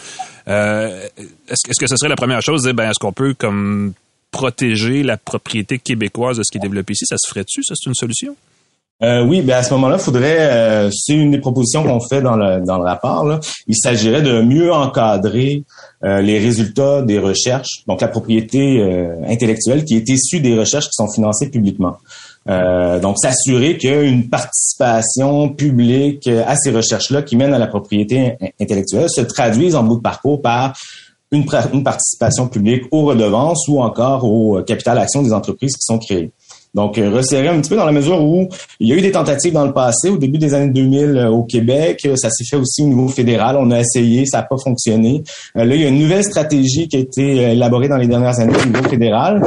est-ce, 0.46 1.68
est-ce 1.68 1.80
que 1.80 1.86
ce 1.86 1.96
serait 1.96 2.08
la 2.08 2.16
première 2.16 2.42
chose, 2.42 2.64
ben 2.74 2.90
est-ce 2.90 2.98
qu'on 2.98 3.12
peut 3.12 3.21
comme 3.30 3.92
protéger 4.30 5.02
la 5.02 5.16
propriété 5.16 5.78
québécoise 5.78 6.38
de 6.38 6.42
ce 6.42 6.50
qui 6.50 6.58
est 6.58 6.60
développé 6.60 6.94
ici, 6.94 7.06
ça 7.06 7.16
se 7.18 7.28
ferait-tu? 7.28 7.62
Ça, 7.62 7.74
c'est 7.76 7.88
une 7.88 7.94
solution? 7.94 8.34
Euh, 9.02 9.24
oui, 9.24 9.42
ben 9.42 9.54
à 9.54 9.62
ce 9.64 9.74
moment-là, 9.74 9.98
faudrait, 9.98 10.38
euh, 10.38 10.90
c'est 10.92 11.14
une 11.14 11.32
des 11.32 11.38
propositions 11.38 11.82
qu'on 11.82 11.98
fait 12.00 12.22
dans 12.22 12.36
le 12.36 12.60
dans 12.64 12.78
le 12.78 12.84
rapport. 12.84 13.40
Il 13.66 13.76
s'agirait 13.76 14.22
de 14.22 14.42
mieux 14.42 14.72
encadrer 14.72 15.64
euh, 16.04 16.20
les 16.20 16.38
résultats 16.38 17.02
des 17.02 17.18
recherches, 17.18 17.82
donc 17.88 18.00
la 18.00 18.08
propriété 18.08 18.80
intellectuelle 19.26 19.84
qui 19.84 19.96
est 19.96 20.08
issue 20.08 20.40
des 20.40 20.56
recherches 20.56 20.86
qui 20.86 20.94
sont 20.94 21.10
financées 21.10 21.50
publiquement. 21.50 21.96
donc 22.46 23.18
s'assurer 23.18 23.76
qu'il 23.76 23.90
y 23.90 23.92
a 23.92 24.02
une 24.02 24.28
participation 24.28 25.48
publique 25.48 26.28
à 26.28 26.54
ces 26.56 26.70
recherches-là 26.70 27.22
qui 27.22 27.36
mènent 27.36 27.54
à 27.54 27.58
la 27.58 27.68
propriété 27.68 28.36
intellectuelle 28.60 29.08
se 29.08 29.20
traduise 29.20 29.74
en 29.74 29.82
bout 29.84 29.96
de 29.96 30.02
parcours 30.02 30.40
par 30.42 30.74
une, 31.32 31.82
participation 31.82 32.46
publique 32.46 32.84
aux 32.90 33.04
redevances 33.06 33.66
ou 33.68 33.80
encore 33.80 34.24
au 34.24 34.58
euh, 34.58 34.62
capital 34.62 34.98
action 34.98 35.22
des 35.22 35.32
entreprises 35.32 35.74
qui 35.74 35.82
sont 35.82 35.98
créées. 35.98 36.32
Donc, 36.74 36.96
euh, 36.96 37.10
resserrer 37.10 37.48
un 37.48 37.60
petit 37.60 37.68
peu 37.68 37.76
dans 37.76 37.84
la 37.84 37.92
mesure 37.92 38.22
où 38.24 38.48
il 38.80 38.88
y 38.88 38.92
a 38.92 38.96
eu 38.96 39.02
des 39.02 39.12
tentatives 39.12 39.52
dans 39.52 39.66
le 39.66 39.74
passé, 39.74 40.08
au 40.08 40.16
début 40.16 40.38
des 40.38 40.54
années 40.54 40.72
2000 40.72 41.16
euh, 41.16 41.28
au 41.28 41.42
Québec. 41.42 42.00
Euh, 42.06 42.16
ça 42.16 42.30
s'est 42.30 42.44
fait 42.44 42.56
aussi 42.56 42.82
au 42.82 42.86
niveau 42.86 43.08
fédéral. 43.08 43.58
On 43.60 43.70
a 43.70 43.80
essayé, 43.80 44.24
ça 44.24 44.38
n'a 44.38 44.44
pas 44.44 44.56
fonctionné. 44.56 45.22
là, 45.54 45.66
il 45.66 45.82
y 45.82 45.84
a 45.84 45.88
une 45.88 45.98
nouvelle 45.98 46.24
stratégie 46.24 46.88
qui 46.88 46.96
a 46.96 47.00
été 47.00 47.52
élaborée 47.52 47.88
dans 47.88 47.98
les 47.98 48.06
dernières 48.06 48.40
années 48.40 48.56
au 48.56 48.66
niveau 48.66 48.88
fédéral. 48.88 49.42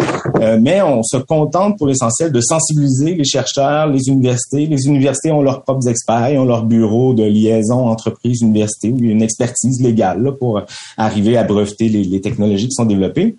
mais 0.62 0.82
on 0.84 1.02
se 1.02 1.18
contente 1.18 1.78
pour 1.78 1.88
l'essentiel 1.88 2.32
de 2.32 2.42
sensibiliser 2.42 3.16
les 3.16 3.24
chercheurs, 3.24 3.88
les 3.88 4.08
universités. 4.08 4.68
Les 4.68 4.86
universités 4.86 5.32
ont 5.32 5.42
leurs 5.42 5.64
propres 5.64 5.88
experts, 5.88 6.40
ont 6.40 6.46
leur 6.46 6.64
bureau 6.64 7.14
de 7.14 7.24
liaison 7.24 7.88
entreprise-université 7.88 8.90
où 8.90 8.98
il 9.00 9.06
y 9.06 9.10
a 9.10 9.12
une 9.12 9.24
expertise 9.24 9.82
légale 9.82 10.22
là, 10.22 10.32
pour 10.32 10.62
arriver 10.98 11.38
à 11.38 11.44
breveter 11.44 11.90
les 11.90 12.22
technologies 12.22 12.68
qui 12.68 12.76
sont 12.76 12.86
développées 12.86 13.36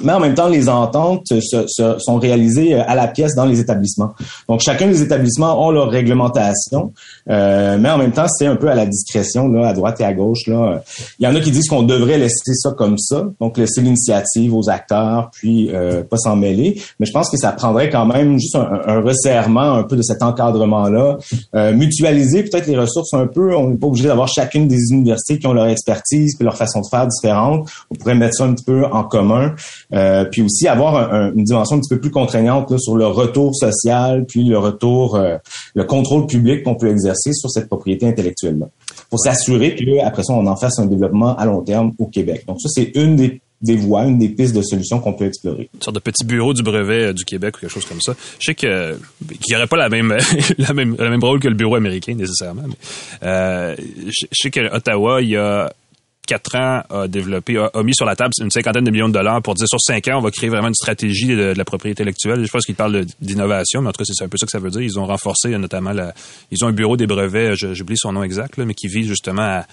mais 0.00 0.12
en 0.12 0.20
même 0.20 0.34
temps, 0.34 0.48
les 0.48 0.68
ententes 0.68 1.26
se, 1.40 1.98
sont 1.98 2.16
réalisées 2.16 2.74
euh, 2.74 2.82
à 2.86 2.94
la 2.94 3.08
pièce 3.08 3.34
dans 3.34 3.46
les 3.46 3.60
établissements. 3.60 4.12
Donc, 4.48 4.60
chacun 4.60 4.88
des 4.88 5.02
établissements 5.02 5.66
ont 5.66 5.70
leur 5.70 5.90
réglementation, 5.90 6.92
euh, 7.28 7.78
mais 7.78 7.90
en 7.90 7.98
même 7.98 8.12
temps, 8.12 8.26
c'est 8.28 8.46
un 8.46 8.56
peu 8.56 8.68
à 8.68 8.74
la 8.74 8.86
discrétion, 8.86 9.48
là, 9.48 9.68
à 9.68 9.72
droite 9.72 10.00
et 10.00 10.04
à 10.04 10.12
gauche. 10.12 10.46
Là. 10.46 10.82
Il 11.18 11.24
y 11.24 11.28
en 11.28 11.34
a 11.34 11.40
qui 11.40 11.50
disent 11.50 11.68
qu'on 11.68 11.82
devrait 11.82 12.18
laisser 12.18 12.54
ça 12.54 12.70
comme 12.76 12.98
ça, 12.98 13.26
donc 13.40 13.58
laisser 13.58 13.80
l'initiative 13.80 14.54
aux 14.54 14.68
acteurs, 14.68 15.30
puis 15.32 15.70
euh, 15.72 16.02
pas 16.02 16.16
s'en 16.16 16.36
mêler. 16.36 16.80
Mais 16.98 17.06
je 17.06 17.12
pense 17.12 17.30
que 17.30 17.36
ça 17.36 17.52
prendrait 17.52 17.90
quand 17.90 18.06
même 18.06 18.38
juste 18.38 18.56
un, 18.56 19.00
resserrement 19.00 19.74
un 19.74 19.82
peu 19.82 19.96
de 19.96 20.02
cet 20.02 20.22
encadrement-là, 20.22 21.18
euh, 21.54 21.72
mutualiser 21.72 22.42
peut-être 22.42 22.66
les 22.66 22.76
ressources 22.76 23.14
un 23.14 23.26
peu. 23.26 23.54
On 23.54 23.68
n'est 23.68 23.76
pas 23.76 23.86
obligé 23.86 24.08
d'avoir 24.08 24.28
chacune 24.28 24.68
des 24.68 24.90
universités 24.90 25.38
qui 25.38 25.46
ont 25.46 25.52
leur 25.52 25.66
expertise 25.66 26.36
puis 26.36 26.44
leur 26.44 26.56
façon 26.56 26.80
de 26.80 26.86
faire 26.90 27.06
différente. 27.06 27.68
On 27.90 27.94
pourrait 27.94 28.14
mettre 28.14 28.36
ça 28.36 28.44
un 28.44 28.54
petit 28.54 28.64
peu 28.64 28.84
en 28.86 29.04
commun. 29.04 29.54
Euh, 29.92 30.24
puis 30.24 30.42
aussi 30.42 30.68
avoir 30.68 31.12
une 31.34 31.44
dimension 31.44 31.76
un 31.76 31.80
petit 31.80 31.88
peu 31.88 32.00
plus 32.00 32.10
contraignante 32.10 32.78
sur 32.78 32.96
le 32.96 33.06
retour 33.06 33.54
social, 33.54 34.24
puis 34.26 34.44
le 34.44 34.58
retour, 34.58 35.16
euh, 35.16 35.36
le 35.74 35.84
contrôle 35.84 36.26
public 36.26 36.62
qu'on 36.62 36.76
peut 36.76 36.88
exercer 36.88 37.32
sur 37.32 37.50
cette 37.50 37.68
propriété 37.68 38.06
intellectuelle-là, 38.06 38.68
pour 39.08 39.18
s'assurer 39.18 39.74
qu'après 39.74 40.22
ça, 40.22 40.32
on 40.32 40.46
en 40.46 40.56
fasse 40.56 40.78
un 40.78 40.86
développement 40.86 41.36
à 41.36 41.44
long 41.44 41.62
terme 41.62 41.92
au 41.98 42.06
Québec. 42.06 42.44
Donc 42.46 42.60
ça, 42.60 42.68
c'est 42.68 42.92
une 42.94 43.16
des 43.16 43.40
des 43.62 43.76
voies, 43.76 44.04
une 44.04 44.18
des 44.18 44.30
pistes 44.30 44.56
de 44.56 44.62
solutions 44.62 45.00
qu'on 45.00 45.12
peut 45.12 45.26
explorer. 45.26 45.68
Une 45.74 45.82
sorte 45.82 45.96
de 45.96 46.00
petit 46.00 46.24
bureau 46.24 46.54
du 46.54 46.62
brevet 46.62 47.06
euh, 47.06 47.12
du 47.12 47.24
Québec 47.24 47.56
ou 47.56 47.60
quelque 47.60 47.72
chose 47.72 47.84
comme 47.84 48.00
ça. 48.00 48.14
Je 48.38 48.46
sais 48.46 48.54
que 48.54 48.96
qu'il 49.28 49.50
n'y 49.50 49.56
aurait 49.56 49.66
pas 49.66 49.76
la 49.76 49.90
même, 49.90 50.16
la 50.58 50.72
même 50.72 50.96
la 50.98 51.10
même 51.10 51.22
rôle 51.22 51.40
que 51.40 51.48
le 51.48 51.54
bureau 51.54 51.74
américain 51.74 52.14
nécessairement. 52.14 52.62
Mais, 52.66 53.28
euh, 53.28 53.76
je, 53.78 54.26
je 54.30 54.38
sais 54.42 54.50
qu'à 54.50 54.74
Ottawa, 54.74 55.20
il 55.20 55.28
y 55.28 55.36
a 55.36 55.70
quatre 56.30 56.54
ans, 56.54 56.82
a 56.90 57.08
développé, 57.08 57.58
a, 57.58 57.82
mis 57.82 57.92
sur 57.92 58.06
la 58.06 58.14
table 58.14 58.30
une 58.40 58.52
cinquantaine 58.52 58.84
de 58.84 58.90
millions 58.92 59.08
de 59.08 59.14
dollars 59.14 59.42
pour 59.42 59.54
dire 59.54 59.66
sur 59.66 59.80
cinq 59.80 60.06
ans, 60.06 60.18
on 60.18 60.20
va 60.20 60.30
créer 60.30 60.48
vraiment 60.48 60.68
une 60.68 60.74
stratégie 60.74 61.26
de, 61.26 61.54
la 61.56 61.64
propriété 61.64 62.02
intellectuelle. 62.02 62.44
Je 62.44 62.50
pense 62.52 62.64
qu'ils 62.64 62.76
parlent 62.76 63.04
d'innovation, 63.20 63.82
mais 63.82 63.88
en 63.88 63.92
tout 63.92 63.98
cas, 63.98 64.04
c'est 64.06 64.24
un 64.24 64.28
peu 64.28 64.38
ça 64.38 64.46
que 64.46 64.52
ça 64.52 64.60
veut 64.60 64.70
dire. 64.70 64.80
Ils 64.80 64.96
ont 65.00 65.06
renforcé 65.06 65.48
notamment 65.58 65.90
la, 65.90 66.14
ils 66.52 66.64
ont 66.64 66.68
un 66.68 66.72
bureau 66.72 66.96
des 66.96 67.08
brevets, 67.08 67.56
j'oublie 67.56 67.96
son 67.96 68.12
nom 68.12 68.22
exact, 68.22 68.58
mais 68.58 68.74
qui 68.74 68.86
vise 68.86 69.08
justement 69.08 69.42
à 69.42 69.66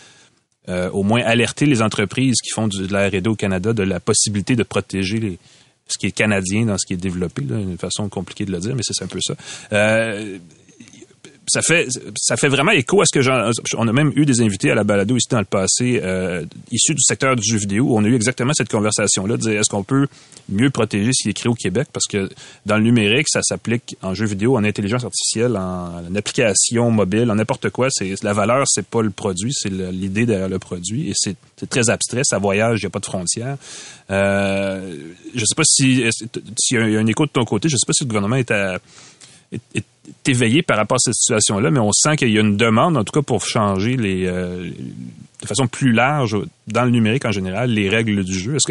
euh, 0.70 0.90
au 0.90 1.04
moins 1.04 1.22
alerter 1.22 1.68
les 1.68 1.84
entreprises 1.84 2.38
qui 2.44 2.50
font 2.50 2.68
de 2.68 2.92
la 2.92 3.08
R&D 3.08 3.28
au 3.28 3.36
Canada 3.36 3.72
de 3.72 3.84
la 3.84 4.00
possibilité 4.00 4.56
de 4.56 4.64
protéger 4.64 5.38
ce 5.88 5.98
qui 6.00 6.08
est 6.08 6.12
canadien 6.12 6.66
dans 6.66 6.78
ce 6.80 6.88
qui 6.88 6.94
est 6.94 6.98
développé, 6.98 7.44
là, 7.44 7.60
une 7.60 7.78
façon 7.78 8.10
compliquée 8.10 8.46
de 8.46 8.52
le 8.52 8.60
dire, 8.60 8.76
mais 8.76 8.82
c'est 8.84 9.04
un 9.04 9.08
peu 9.08 9.20
ça. 9.22 9.36
Euh, 9.74 10.40
ça 11.48 11.62
fait 11.62 11.88
ça 12.18 12.36
fait 12.36 12.50
vraiment 12.50 12.72
écho 12.72 13.02
à 13.02 13.06
ce 13.06 13.18
que 13.18 13.78
on 13.78 13.88
a 13.88 13.94
même 13.94 14.12
eu 14.16 14.26
des 14.26 14.42
invités 14.42 14.70
à 14.70 14.76
la 14.76 14.84
balado 14.84 15.16
ici 15.16 15.28
dans 15.30 15.40
le 15.40 15.46
passé 15.46 16.02
euh, 16.04 16.46
issus 16.72 16.94
du 16.94 17.02
secteur 17.02 17.36
du 17.36 17.44
jeu 17.44 17.58
vidéo. 17.58 17.86
Où 17.86 17.98
on 17.98 18.04
a 18.04 18.08
eu 18.08 18.16
exactement 18.16 18.54
cette 18.54 18.70
conversation 18.70 19.26
là 19.26 19.38
de 19.38 19.42
dire 19.42 19.60
est-ce 19.60 19.70
qu'on 19.70 19.84
peut 19.84 20.08
mieux 20.50 20.70
protéger 20.70 21.12
ce 21.14 21.24
qui 21.24 21.30
est 21.30 21.34
créé 21.34 21.50
au 21.50 21.56
Québec? 21.56 21.88
Parce 21.94 22.06
que 22.06 22.30
dans 22.66 22.78
le 22.78 22.84
numérique 22.84 23.28
ça 23.30 23.42
s'applique 23.44 23.98
en 24.02 24.14
jeu 24.14 24.26
vidéo 24.26 24.58
en 24.58 24.64
intelligence 24.66 25.06
artificielle 25.06 25.56
en, 25.56 26.04
application 26.16 26.92
mobile 26.92 27.32
en 27.32 27.36
n'importe 27.36 27.70
quoi. 27.70 27.88
C'est 27.92 28.22
la 28.24 28.34
valeur 28.34 28.66
c'est 28.68 28.86
pas 28.86 29.02
le 29.02 29.10
produit 29.10 29.54
c'est 29.54 29.70
l'idée 29.70 30.26
derrière 30.26 30.50
le 30.50 30.60
produit. 30.60 31.10
Et 31.10 31.14
c'est 31.16 31.38
très 31.70 31.90
abstrait. 31.90 32.22
Ça 32.26 32.40
voyage 32.40 32.82
il 32.82 32.84
y 32.84 32.88
a 32.88 32.90
pas 32.90 33.00
de 33.00 33.06
frontières. 33.06 33.58
Euh, 34.10 34.98
je 35.34 35.40
sais 35.40 35.56
pas 35.56 35.64
si 35.66 36.04
s'il 36.60 36.78
y, 36.78 36.96
a 36.96 37.00
un 37.00 37.06
écho 37.08 37.26
de 37.26 37.32
ton 37.32 37.44
côté 37.44 37.68
je 37.68 37.76
sais 37.76 37.86
pas 37.86 37.94
si 37.94 38.04
le 38.04 38.08
gouvernement 38.08 38.38
est 38.38 38.52
à 38.52 38.80
est, 39.52 39.84
éveillé 40.26 40.62
par 40.62 40.78
rapport 40.78 40.96
à 40.96 41.00
cette 41.00 41.14
situation-là, 41.14 41.72
mais 41.72 41.80
on 41.80 41.92
sent 41.94 42.18
qu'il 42.18 42.30
y 42.30 42.38
a 42.38 42.42
une 42.42 42.58
demande, 42.58 42.98
en 42.98 43.04
tout 43.04 43.14
cas, 43.14 43.22
pour 43.22 43.46
changer 43.46 43.96
les, 43.96 44.26
euh, 44.26 44.70
de 45.42 45.48
façon 45.48 45.68
plus 45.68 45.94
large, 45.94 46.38
dans 46.68 46.84
le 46.84 46.92
numérique 46.92 47.24
en 47.24 47.32
général, 47.32 47.70
les 47.70 47.88
règles 47.88 48.24
du 48.26 48.38
jeu. 48.38 48.56
Est-ce 48.56 48.66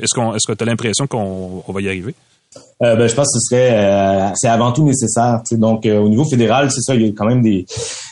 que, 0.46 0.52
tu 0.52 0.62
as 0.62 0.66
l'impression 0.66 1.06
qu'on 1.06 1.64
va 1.66 1.80
y 1.80 1.88
arriver? 1.88 2.14
Euh, 2.82 2.96
ben, 2.96 3.08
je 3.08 3.14
pense 3.14 3.26
que 3.26 3.38
ce 3.38 3.48
serait 3.48 3.70
euh, 3.72 4.28
c'est 4.34 4.48
avant 4.48 4.72
tout 4.72 4.84
nécessaire. 4.84 5.40
Donc 5.52 5.86
au 5.86 6.08
niveau 6.08 6.24
fédéral, 6.24 6.70
c'est 6.70 6.82
ça, 6.82 6.94
il 6.94 7.06
y 7.06 7.08
a 7.08 7.12
quand 7.12 7.26
même 7.26 7.42
des, 7.42 7.66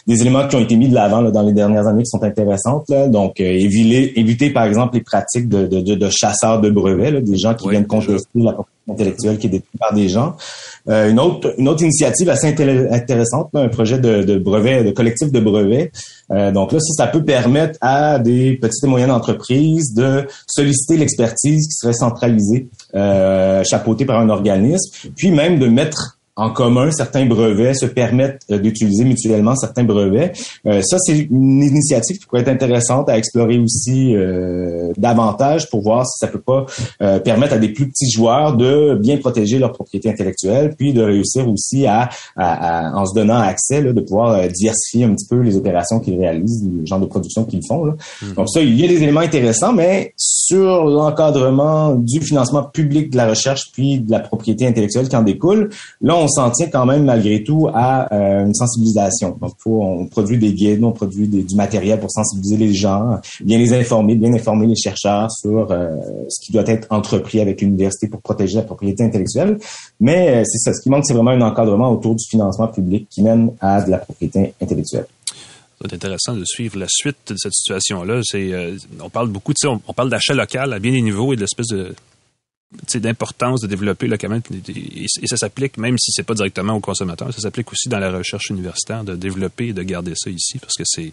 des 0.06 0.20
éléments 0.20 0.46
qui 0.46 0.56
ont 0.56 0.60
été 0.60 0.76
mis 0.76 0.88
de 0.88 0.94
l'avant 0.94 1.22
dans 1.22 1.42
les 1.42 1.52
dernières 1.52 1.86
années 1.86 2.02
qui 2.02 2.10
sont 2.10 2.22
intéressantes. 2.22 2.84
Là. 2.88 3.08
Donc 3.08 3.40
éviter, 3.40 4.18
éviter 4.18 4.50
par 4.50 4.64
exemple 4.64 4.96
les 4.96 5.02
pratiques 5.02 5.48
de, 5.48 5.66
de, 5.66 5.94
de, 5.94 6.10
chasseurs 6.10 6.60
de 6.60 6.70
brevets, 6.70 7.22
des 7.22 7.38
gens 7.38 7.54
qui 7.54 7.68
viennent 7.68 7.86
contester 7.86 8.28
la 8.34 8.52
propriété 8.52 8.74
intellectuelle 8.90 9.38
qui 9.38 9.46
est 9.46 9.50
détenue 9.50 9.78
par 9.78 9.94
des 9.94 10.08
gens. 10.08 10.36
Euh, 10.88 11.10
une 11.10 11.18
autre 11.18 11.54
une 11.56 11.68
autre 11.68 11.82
initiative 11.82 12.28
assez 12.28 12.48
intéressante, 12.48 13.48
un 13.54 13.68
projet 13.68 13.98
de, 13.98 14.22
de, 14.22 14.38
brevet, 14.38 14.84
de 14.84 14.90
collectif 14.90 15.32
de 15.32 15.40
brevets. 15.40 15.90
Euh, 16.30 16.52
donc 16.52 16.72
là, 16.72 16.80
ça, 16.80 17.04
ça 17.04 17.06
peut 17.06 17.24
permettre 17.24 17.78
à 17.80 18.18
des 18.18 18.58
petites 18.60 18.84
et 18.84 18.86
moyennes 18.86 19.10
entreprises 19.10 19.94
de 19.94 20.26
solliciter 20.46 20.98
l'expertise 20.98 21.66
qui 21.66 21.72
serait 21.72 21.94
centralisée, 21.94 22.68
euh, 22.94 23.64
chapeautée 23.64 24.04
par 24.04 24.20
un 24.20 24.28
organisme, 24.28 25.08
puis 25.16 25.30
même 25.30 25.58
de 25.58 25.66
mettre 25.66 26.13
en 26.36 26.50
commun 26.50 26.90
certains 26.90 27.26
brevets, 27.26 27.74
se 27.74 27.86
permettent 27.86 28.42
euh, 28.50 28.58
d'utiliser 28.58 29.04
mutuellement 29.04 29.54
certains 29.54 29.84
brevets. 29.84 30.32
Euh, 30.66 30.82
ça, 30.82 30.96
c'est 30.98 31.18
une 31.18 31.62
initiative 31.62 32.18
qui 32.18 32.26
pourrait 32.26 32.42
être 32.42 32.48
intéressante 32.48 33.08
à 33.08 33.16
explorer 33.16 33.58
aussi 33.58 34.16
euh, 34.16 34.92
davantage 34.96 35.70
pour 35.70 35.82
voir 35.82 36.04
si 36.06 36.18
ça 36.18 36.26
peut 36.26 36.40
pas 36.40 36.66
permettre 37.24 37.54
à 37.54 37.58
des 37.58 37.68
plus 37.68 37.88
petits 37.88 38.10
joueurs 38.10 38.56
de 38.56 38.98
bien 39.00 39.16
protéger 39.18 39.58
leur 39.58 39.72
propriété 39.72 40.10
intellectuelle, 40.10 40.74
puis 40.76 40.92
de 40.92 41.02
réussir 41.02 41.48
aussi 41.48 41.86
à, 41.86 42.08
en 42.36 43.04
se 43.06 43.14
donnant 43.14 43.38
accès, 43.38 43.82
de 43.82 44.00
pouvoir 44.00 44.48
diversifier 44.48 45.04
un 45.04 45.14
petit 45.14 45.26
peu 45.26 45.40
les 45.40 45.56
opérations 45.56 46.00
qu'ils 46.00 46.18
réalisent, 46.18 46.64
le 46.64 46.86
genre 46.86 47.00
de 47.00 47.06
production 47.06 47.44
qu'ils 47.44 47.64
font. 47.66 47.86
Mm-hmm. 47.86 48.34
Donc 48.36 48.48
ça, 48.48 48.60
il 48.60 48.78
y 48.78 48.84
a 48.84 48.88
des 48.88 49.02
éléments 49.02 49.20
intéressants, 49.20 49.72
mais 49.72 50.14
sur 50.16 50.84
l'encadrement 50.84 51.94
du 51.94 52.20
financement 52.20 52.62
public 52.62 53.10
de 53.10 53.16
la 53.16 53.28
recherche 53.28 53.70
puis 53.72 54.00
de 54.00 54.10
la 54.10 54.20
propriété 54.20 54.66
intellectuelle 54.66 55.08
qui 55.08 55.16
en 55.16 55.22
découle, 55.22 55.70
là, 56.00 56.16
on 56.16 56.23
s'en 56.28 56.50
tient 56.50 56.68
quand 56.68 56.86
même 56.86 57.04
malgré 57.04 57.42
tout 57.42 57.68
à 57.72 58.12
euh, 58.14 58.46
une 58.46 58.54
sensibilisation. 58.54 59.36
Donc, 59.40 59.52
on 59.66 60.06
produit 60.06 60.38
des 60.38 60.52
guides, 60.52 60.82
on 60.82 60.92
produit 60.92 61.28
du 61.28 61.56
matériel 61.56 62.00
pour 62.00 62.10
sensibiliser 62.10 62.56
les 62.56 62.74
gens, 62.74 63.18
bien 63.42 63.58
les 63.58 63.72
informer, 63.72 64.14
bien 64.14 64.32
informer 64.32 64.66
les 64.66 64.76
chercheurs 64.76 65.30
sur 65.30 65.70
euh, 65.70 65.88
ce 66.28 66.44
qui 66.44 66.52
doit 66.52 66.66
être 66.66 66.86
entrepris 66.90 67.40
avec 67.40 67.60
l'université 67.60 68.08
pour 68.08 68.20
protéger 68.20 68.56
la 68.56 68.62
propriété 68.62 69.04
intellectuelle. 69.04 69.58
Mais 70.00 70.44
c'est 70.44 70.58
ça, 70.58 70.72
ce 70.72 70.82
qui 70.82 70.90
manque, 70.90 71.04
c'est 71.06 71.14
vraiment 71.14 71.30
un 71.30 71.40
encadrement 71.40 71.90
autour 71.90 72.14
du 72.14 72.24
financement 72.28 72.68
public 72.68 73.08
qui 73.10 73.22
mène 73.22 73.52
à 73.60 73.82
de 73.82 73.90
la 73.90 73.98
propriété 73.98 74.54
intellectuelle. 74.60 75.06
C'est 75.80 75.92
intéressant 75.92 76.34
de 76.34 76.44
suivre 76.46 76.78
la 76.78 76.86
suite 76.88 77.16
de 77.28 77.36
cette 77.36 77.52
situation-là. 77.52 78.20
On 79.02 79.10
parle 79.10 79.28
beaucoup, 79.28 79.52
de 79.52 79.68
on, 79.68 79.80
on 79.86 79.92
parle 79.92 80.08
d'achat 80.08 80.32
local 80.32 80.72
à 80.72 80.78
bien 80.78 80.92
des 80.92 81.02
niveaux 81.02 81.32
et 81.32 81.36
de 81.36 81.42
l'espèce 81.42 81.66
de 81.66 81.94
d'importance 82.94 83.60
de 83.60 83.66
développer 83.66 84.06
localement. 84.06 84.40
Et, 84.68 85.06
ça 85.26 85.36
s'applique, 85.36 85.76
même 85.76 85.98
si 85.98 86.12
c'est 86.12 86.22
pas 86.22 86.34
directement 86.34 86.74
aux 86.74 86.80
consommateurs, 86.80 87.32
ça 87.32 87.40
s'applique 87.40 87.72
aussi 87.72 87.88
dans 87.88 87.98
la 87.98 88.10
recherche 88.10 88.50
universitaire 88.50 89.04
de 89.04 89.16
développer 89.16 89.68
et 89.68 89.72
de 89.72 89.82
garder 89.82 90.12
ça 90.16 90.30
ici 90.30 90.58
parce 90.58 90.74
que 90.74 90.84
c'est 90.84 91.12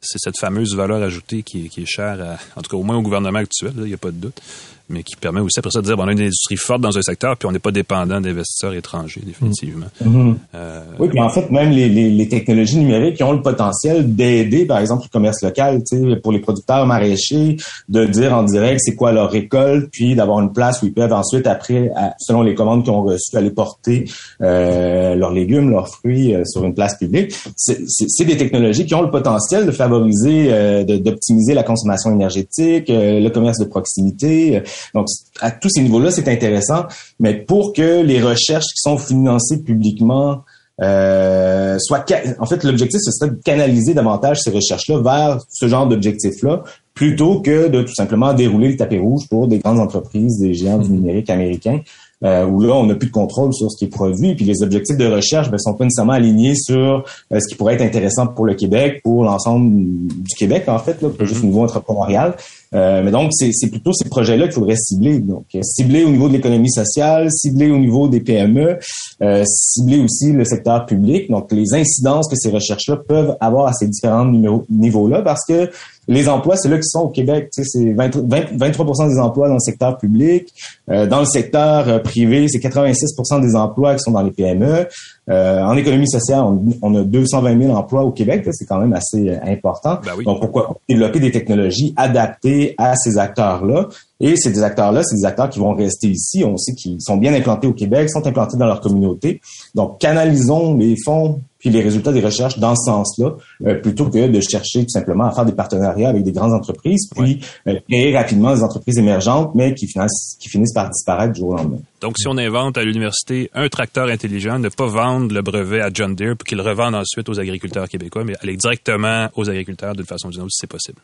cette 0.00 0.38
fameuse 0.38 0.76
valeur 0.76 1.02
ajoutée 1.02 1.42
qui 1.42 1.66
est, 1.66 1.68
qui 1.68 1.82
est 1.82 1.86
chère, 1.86 2.38
en 2.54 2.62
tout 2.62 2.70
cas 2.70 2.76
au 2.76 2.84
moins 2.84 2.96
au 2.96 3.02
gouvernement 3.02 3.40
actuel, 3.40 3.72
il 3.78 3.84
n'y 3.84 3.94
a 3.94 3.98
pas 3.98 4.12
de 4.12 4.16
doute 4.16 4.40
mais 4.88 5.02
qui 5.02 5.16
permet 5.16 5.40
aussi 5.40 5.58
après 5.58 5.70
ça 5.70 5.80
de 5.80 5.86
dire 5.86 5.96
bon, 5.96 6.04
on 6.04 6.08
a 6.08 6.12
une 6.12 6.20
industrie 6.20 6.56
forte 6.56 6.80
dans 6.80 6.96
un 6.96 7.02
secteur, 7.02 7.36
puis 7.36 7.46
on 7.48 7.52
n'est 7.52 7.58
pas 7.58 7.70
dépendant 7.70 8.20
d'investisseurs 8.20 8.74
étrangers, 8.74 9.22
définitivement. 9.24 9.86
Mm-hmm. 10.02 10.08
Mm-hmm. 10.08 10.36
Euh, 10.54 10.80
oui, 10.98 11.08
puis 11.08 11.20
en 11.20 11.28
fait, 11.28 11.50
même 11.50 11.70
les, 11.70 11.88
les, 11.88 12.10
les, 12.10 12.28
technologies 12.28 12.78
numériques 12.78 13.16
qui 13.16 13.22
ont 13.22 13.32
le 13.32 13.42
potentiel 13.42 14.14
d'aider, 14.14 14.66
par 14.66 14.78
exemple, 14.78 15.04
le 15.04 15.10
commerce 15.10 15.42
local, 15.42 15.82
pour 16.22 16.32
les 16.32 16.40
producteurs 16.40 16.86
maraîchers, 16.86 17.56
de 17.88 18.04
dire 18.04 18.34
en 18.34 18.42
direct 18.42 18.80
c'est 18.84 18.94
quoi 18.94 19.12
leur 19.12 19.30
récolte, 19.30 19.88
puis 19.92 20.14
d'avoir 20.14 20.40
une 20.40 20.52
place 20.52 20.82
où 20.82 20.86
ils 20.86 20.92
peuvent 20.92 21.12
ensuite, 21.12 21.46
après, 21.46 21.90
selon 22.18 22.42
les 22.42 22.54
commandes 22.54 22.84
qu'ils 22.84 22.92
ont 22.92 23.02
reçues, 23.02 23.36
aller 23.36 23.50
porter 23.50 24.04
euh, 24.42 25.14
leurs 25.14 25.32
légumes, 25.32 25.70
leurs 25.70 25.88
fruits 25.88 26.34
euh, 26.34 26.44
sur 26.44 26.64
une 26.64 26.74
place 26.74 26.96
publique. 26.96 27.34
C'est 27.56 28.24
des 28.24 28.36
technologies 28.36 28.86
qui 28.86 28.94
ont 28.94 29.02
le 29.02 29.10
potentiel 29.10 29.66
de 29.66 29.70
favoriser, 29.70 30.48
euh, 30.50 30.84
d'optimiser 30.84 31.54
la 31.54 31.62
consommation 31.62 32.12
énergétique, 32.12 32.86
le 32.88 33.28
commerce 33.30 33.58
de 33.58 33.64
proximité, 33.64 34.62
donc, 34.94 35.06
à 35.40 35.50
tous 35.50 35.68
ces 35.70 35.82
niveaux-là, 35.82 36.10
c'est 36.10 36.28
intéressant, 36.28 36.86
mais 37.20 37.34
pour 37.34 37.72
que 37.72 38.02
les 38.02 38.20
recherches 38.20 38.66
qui 38.66 38.80
sont 38.80 38.98
financées 38.98 39.62
publiquement 39.62 40.42
euh, 40.80 41.76
soient... 41.78 42.04
En 42.38 42.46
fait, 42.46 42.62
l'objectif, 42.64 43.00
ce 43.02 43.10
serait 43.10 43.30
de 43.30 43.40
canaliser 43.42 43.94
davantage 43.94 44.40
ces 44.40 44.50
recherches-là 44.50 45.00
vers 45.00 45.40
ce 45.50 45.68
genre 45.68 45.86
d'objectifs-là, 45.86 46.62
plutôt 46.94 47.40
que 47.40 47.68
de 47.68 47.82
tout 47.82 47.94
simplement 47.94 48.32
dérouler 48.34 48.70
le 48.70 48.76
tapis 48.76 48.98
rouge 48.98 49.28
pour 49.28 49.48
des 49.48 49.58
grandes 49.58 49.80
entreprises, 49.80 50.38
des 50.38 50.54
géants 50.54 50.78
du 50.78 50.90
numérique 50.90 51.30
américains, 51.30 51.80
euh, 52.24 52.46
où 52.46 52.60
là, 52.60 52.74
on 52.74 52.86
n'a 52.86 52.94
plus 52.94 53.08
de 53.08 53.12
contrôle 53.12 53.52
sur 53.54 53.70
ce 53.70 53.76
qui 53.78 53.84
est 53.84 53.94
produit, 53.94 54.34
puis 54.34 54.44
les 54.44 54.62
objectifs 54.62 54.96
de 54.96 55.06
recherche 55.06 55.50
ben, 55.50 55.58
sont 55.58 55.74
pas 55.74 55.84
nécessairement 55.84 56.14
alignés 56.14 56.54
sur 56.54 57.04
euh, 57.32 57.40
ce 57.40 57.48
qui 57.48 57.54
pourrait 57.54 57.74
être 57.74 57.82
intéressant 57.82 58.26
pour 58.26 58.46
le 58.46 58.54
Québec, 58.54 59.00
pour 59.02 59.24
l'ensemble 59.24 59.70
du 59.70 60.34
Québec, 60.36 60.64
en 60.68 60.78
fait, 60.78 61.00
là, 61.02 61.08
pas 61.10 61.24
juste 61.24 61.42
au 61.42 61.46
niveau 61.46 61.62
entrepreneurial. 61.62 62.34
Euh, 62.74 63.02
mais 63.02 63.10
donc, 63.10 63.30
c'est 63.32 63.70
plutôt 63.70 63.92
ces 63.92 64.08
projets-là 64.08 64.44
qu'il 64.44 64.54
faudrait 64.54 64.76
cibler. 64.76 65.20
Donc, 65.20 65.46
euh, 65.54 65.60
cibler 65.62 66.04
au 66.04 66.10
niveau 66.10 66.28
de 66.28 66.34
l'économie 66.34 66.70
sociale, 66.70 67.28
cibler 67.30 67.70
au 67.70 67.78
niveau 67.78 68.08
des 68.08 68.20
PME, 68.20 68.78
euh, 69.22 69.44
cibler 69.46 70.00
aussi 70.00 70.32
le 70.32 70.44
secteur 70.44 70.84
public. 70.86 71.30
Donc, 71.30 71.50
les 71.52 71.74
incidences 71.74 72.28
que 72.28 72.36
ces 72.36 72.50
recherches-là 72.50 72.96
peuvent 72.96 73.36
avoir 73.40 73.68
à 73.68 73.72
ces 73.72 73.86
différents 73.86 74.30
niveaux-là, 74.68 75.22
parce 75.22 75.44
que 75.46 75.70
les 76.08 76.28
emplois, 76.28 76.56
c'est 76.56 76.68
là 76.68 76.76
qu'ils 76.76 76.88
sont 76.88 77.02
au 77.02 77.08
Québec. 77.08 77.50
Tu 77.54 77.62
sais, 77.62 77.68
c'est 77.70 77.92
23% 77.92 79.08
des 79.08 79.18
emplois 79.20 79.48
dans 79.48 79.54
le 79.54 79.60
secteur 79.60 79.98
public. 79.98 80.52
Euh, 80.90 81.06
dans 81.06 81.20
le 81.20 81.26
secteur 81.26 82.02
privé, 82.02 82.46
c'est 82.48 82.58
86% 82.58 83.42
des 83.42 83.54
emplois 83.54 83.94
qui 83.94 84.00
sont 84.00 84.12
dans 84.12 84.22
les 84.22 84.30
PME. 84.30 84.86
Euh, 85.30 85.62
en 85.62 85.76
économie 85.76 86.08
sociale, 86.08 86.42
on, 86.80 86.94
a 86.94 87.02
220 87.02 87.60
000 87.60 87.76
emplois 87.76 88.02
au 88.02 88.10
Québec. 88.10 88.48
C'est 88.52 88.64
quand 88.64 88.78
même 88.78 88.94
assez 88.94 89.28
euh, 89.28 89.38
important. 89.44 89.98
Ben 90.02 90.22
Donc, 90.24 90.40
pourquoi 90.40 90.78
développer 90.88 91.20
des 91.20 91.30
technologies 91.30 91.92
adaptées 91.96 92.74
à 92.78 92.96
ces 92.96 93.18
acteurs-là? 93.18 93.88
Et 94.20 94.36
ces 94.36 94.62
acteurs-là, 94.62 95.02
c'est 95.04 95.16
des 95.16 95.26
acteurs 95.26 95.50
qui 95.50 95.58
vont 95.58 95.74
rester 95.74 96.08
ici. 96.08 96.42
On 96.42 96.56
sait 96.56 96.72
qu'ils 96.72 97.02
sont 97.02 97.18
bien 97.18 97.34
implantés 97.34 97.66
au 97.66 97.74
Québec, 97.74 98.08
sont 98.08 98.26
implantés 98.26 98.56
dans 98.56 98.66
leur 98.66 98.80
communauté. 98.80 99.42
Donc, 99.74 100.00
canalisons 100.00 100.74
les 100.74 100.96
fonds 101.04 101.40
puis 101.58 101.70
les 101.70 101.82
résultats 101.82 102.12
des 102.12 102.20
recherches 102.20 102.58
dans 102.58 102.74
ce 102.76 102.90
sens-là, 102.90 103.34
euh, 103.66 103.74
plutôt 103.74 104.06
que 104.06 104.28
de 104.28 104.40
chercher 104.40 104.84
tout 104.84 104.90
simplement 104.90 105.24
à 105.24 105.32
faire 105.32 105.44
des 105.44 105.52
partenariats 105.52 106.08
avec 106.08 106.22
des 106.22 106.32
grandes 106.32 106.52
entreprises, 106.52 107.08
puis 107.14 107.40
créer 107.88 108.16
rapidement 108.16 108.54
des 108.54 108.62
entreprises 108.62 108.98
émergentes, 108.98 109.54
mais 109.54 109.74
qui 109.74 109.86
finissent, 109.86 110.36
qui 110.40 110.48
finissent 110.48 110.72
par 110.72 110.88
disparaître 110.90 111.32
du 111.32 111.40
jour 111.40 111.50
au 111.50 111.56
lendemain. 111.56 111.78
Donc, 112.00 112.16
si 112.16 112.28
on 112.28 112.38
invente 112.38 112.78
à 112.78 112.84
l'université 112.84 113.50
un 113.54 113.68
tracteur 113.68 114.08
intelligent, 114.08 114.58
ne 114.58 114.68
pas 114.68 114.86
vendre 114.86 115.34
le 115.34 115.42
brevet 115.42 115.80
à 115.80 115.90
John 115.92 116.14
Deere 116.14 116.36
pour 116.36 116.46
qu'il 116.46 116.58
le 116.58 116.64
revende 116.64 116.94
ensuite 116.94 117.28
aux 117.28 117.40
agriculteurs 117.40 117.88
québécois, 117.88 118.24
mais 118.24 118.34
aller 118.40 118.56
directement 118.56 119.28
aux 119.34 119.50
agriculteurs 119.50 119.94
d'une 119.94 120.06
façon 120.06 120.28
ou 120.28 120.30
d'une 120.30 120.42
autre, 120.42 120.52
si 120.52 120.60
c'est 120.60 120.70
possible. 120.70 121.00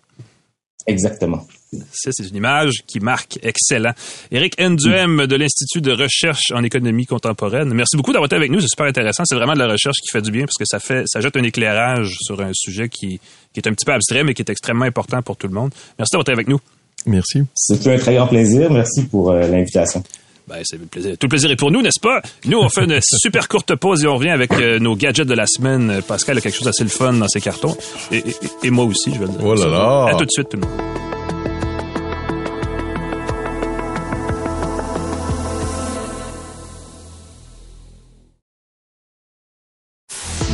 Exactement. 0.86 1.46
Ça, 1.92 2.10
c'est 2.12 2.28
une 2.28 2.36
image 2.36 2.84
qui 2.86 3.00
marque 3.00 3.38
excellent. 3.42 3.92
Éric 4.30 4.60
Nduem 4.60 5.26
de 5.26 5.36
l'Institut 5.36 5.80
de 5.80 5.92
recherche 5.92 6.52
en 6.52 6.62
économie 6.62 7.06
contemporaine. 7.06 7.72
Merci 7.74 7.96
beaucoup 7.96 8.12
d'avoir 8.12 8.26
été 8.26 8.36
avec 8.36 8.50
nous. 8.50 8.60
C'est 8.60 8.68
super 8.68 8.86
intéressant. 8.86 9.24
C'est 9.24 9.34
vraiment 9.34 9.54
de 9.54 9.58
la 9.58 9.66
recherche 9.66 9.96
qui 9.96 10.08
fait 10.12 10.22
du 10.22 10.30
bien 10.30 10.44
parce 10.44 10.58
que 10.58 10.64
ça 10.66 10.78
fait, 10.78 11.04
ça 11.06 11.20
jette 11.20 11.36
un 11.36 11.42
éclairage 11.42 12.16
sur 12.20 12.40
un 12.40 12.52
sujet 12.52 12.88
qui, 12.88 13.18
qui 13.52 13.60
est 13.60 13.66
un 13.66 13.72
petit 13.72 13.84
peu 13.84 13.92
abstrait, 13.92 14.24
mais 14.24 14.34
qui 14.34 14.42
est 14.42 14.50
extrêmement 14.50 14.84
important 14.84 15.22
pour 15.22 15.36
tout 15.36 15.48
le 15.48 15.54
monde. 15.54 15.70
Merci 15.98 16.12
d'avoir 16.12 16.22
été 16.22 16.32
avec 16.32 16.48
nous. 16.48 16.60
Merci. 17.06 17.42
C'est 17.54 17.86
un 17.86 17.98
très 17.98 18.14
grand 18.14 18.26
plaisir. 18.26 18.70
Merci 18.72 19.02
pour 19.04 19.30
euh, 19.30 19.46
l'invitation. 19.46 20.02
Ben, 20.46 20.60
c'est 20.62 20.78
plaisir. 20.78 21.12
Tout 21.18 21.26
le 21.26 21.30
plaisir 21.30 21.50
est 21.50 21.56
pour 21.56 21.70
nous, 21.70 21.80
n'est-ce 21.80 22.00
pas? 22.00 22.20
Nous, 22.44 22.58
on 22.58 22.68
fait 22.68 22.84
une 22.84 22.98
super 23.02 23.48
courte 23.48 23.74
pause 23.76 24.04
et 24.04 24.06
on 24.06 24.16
revient 24.16 24.30
avec 24.30 24.52
euh, 24.52 24.78
nos 24.78 24.94
gadgets 24.94 25.26
de 25.26 25.34
la 25.34 25.46
semaine. 25.46 26.02
Pascal 26.06 26.36
a 26.36 26.40
quelque 26.40 26.54
chose 26.54 26.66
d'assez 26.66 26.84
le 26.84 26.90
fun 26.90 27.14
dans 27.14 27.28
ses 27.28 27.40
cartons. 27.40 27.76
Et, 28.12 28.22
et, 28.62 28.70
moi 28.70 28.84
aussi, 28.84 29.12
je 29.14 29.20
vais 29.20 29.26
le 29.26 29.32
dire. 29.32 29.40
Oh 29.42 29.54
là 29.54 29.66
là! 29.66 30.06
À 30.10 30.14
tout 30.16 30.24
de 30.24 30.30
suite, 30.30 30.50
tout 30.50 30.58
le 30.58 30.66
monde. 30.66 30.80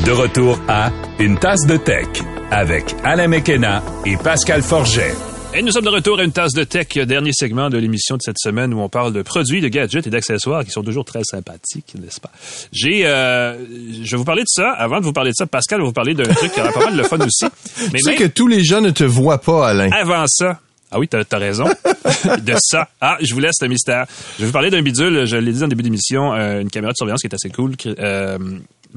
De 0.06 0.12
retour 0.12 0.58
à 0.68 0.90
Une 1.18 1.38
tasse 1.38 1.66
de 1.66 1.76
tech 1.76 2.06
avec 2.50 2.94
Alain 3.04 3.28
Mekena 3.28 3.82
et 4.04 4.16
Pascal 4.16 4.62
Forget. 4.62 5.14
Et 5.52 5.62
nous 5.62 5.72
sommes 5.72 5.84
de 5.84 5.90
retour 5.90 6.20
à 6.20 6.24
une 6.24 6.30
tasse 6.30 6.52
de 6.52 6.62
tech, 6.62 6.86
dernier 7.06 7.32
segment 7.32 7.70
de 7.70 7.76
l'émission 7.76 8.16
de 8.16 8.22
cette 8.22 8.38
semaine 8.38 8.72
où 8.72 8.80
on 8.80 8.88
parle 8.88 9.12
de 9.12 9.22
produits, 9.22 9.60
de 9.60 9.66
gadgets 9.66 10.06
et 10.06 10.10
d'accessoires 10.10 10.64
qui 10.64 10.70
sont 10.70 10.82
toujours 10.82 11.04
très 11.04 11.24
sympathiques, 11.24 11.94
n'est-ce 12.00 12.20
pas? 12.20 12.30
J'ai, 12.72 13.04
euh, 13.04 13.56
je 14.02 14.10
vais 14.12 14.16
vous 14.16 14.24
parler 14.24 14.42
de 14.42 14.48
ça. 14.48 14.70
Avant 14.70 15.00
de 15.00 15.04
vous 15.04 15.12
parler 15.12 15.30
de 15.30 15.34
ça, 15.36 15.46
Pascal 15.46 15.80
va 15.80 15.86
vous 15.86 15.92
parler 15.92 16.14
d'un 16.14 16.22
truc 16.22 16.52
qui 16.52 16.60
aura 16.60 16.70
pas 16.70 16.84
mal 16.84 16.96
de 16.96 17.02
fun 17.02 17.18
aussi. 17.18 17.46
Mais 17.92 17.98
tu 17.98 18.04
sais 18.04 18.14
que 18.14 18.24
tous 18.24 18.46
les 18.46 18.62
gens 18.62 18.80
ne 18.80 18.90
te 18.90 19.02
voient 19.02 19.40
pas, 19.40 19.70
Alain. 19.70 19.90
Avant 19.90 20.24
ça, 20.28 20.60
ah 20.92 20.98
oui, 20.98 21.08
t'as 21.08 21.22
as 21.30 21.38
raison. 21.38 21.64
de 22.44 22.54
ça. 22.58 22.88
Ah, 23.00 23.16
je 23.20 23.32
vous 23.32 23.40
laisse 23.40 23.60
le 23.60 23.68
mystère. 23.68 24.06
Je 24.36 24.42
vais 24.42 24.46
vous 24.46 24.52
parler 24.52 24.70
d'un 24.70 24.82
bidule. 24.82 25.24
Je 25.24 25.36
l'ai 25.36 25.52
dit 25.52 25.62
en 25.62 25.68
début 25.68 25.82
d'émission, 25.82 26.32
euh, 26.32 26.60
une 26.60 26.70
caméra 26.70 26.92
de 26.92 26.96
surveillance 26.96 27.20
qui 27.20 27.28
est 27.28 27.34
assez 27.34 27.50
cool. 27.50 27.74
Euh, 27.86 28.38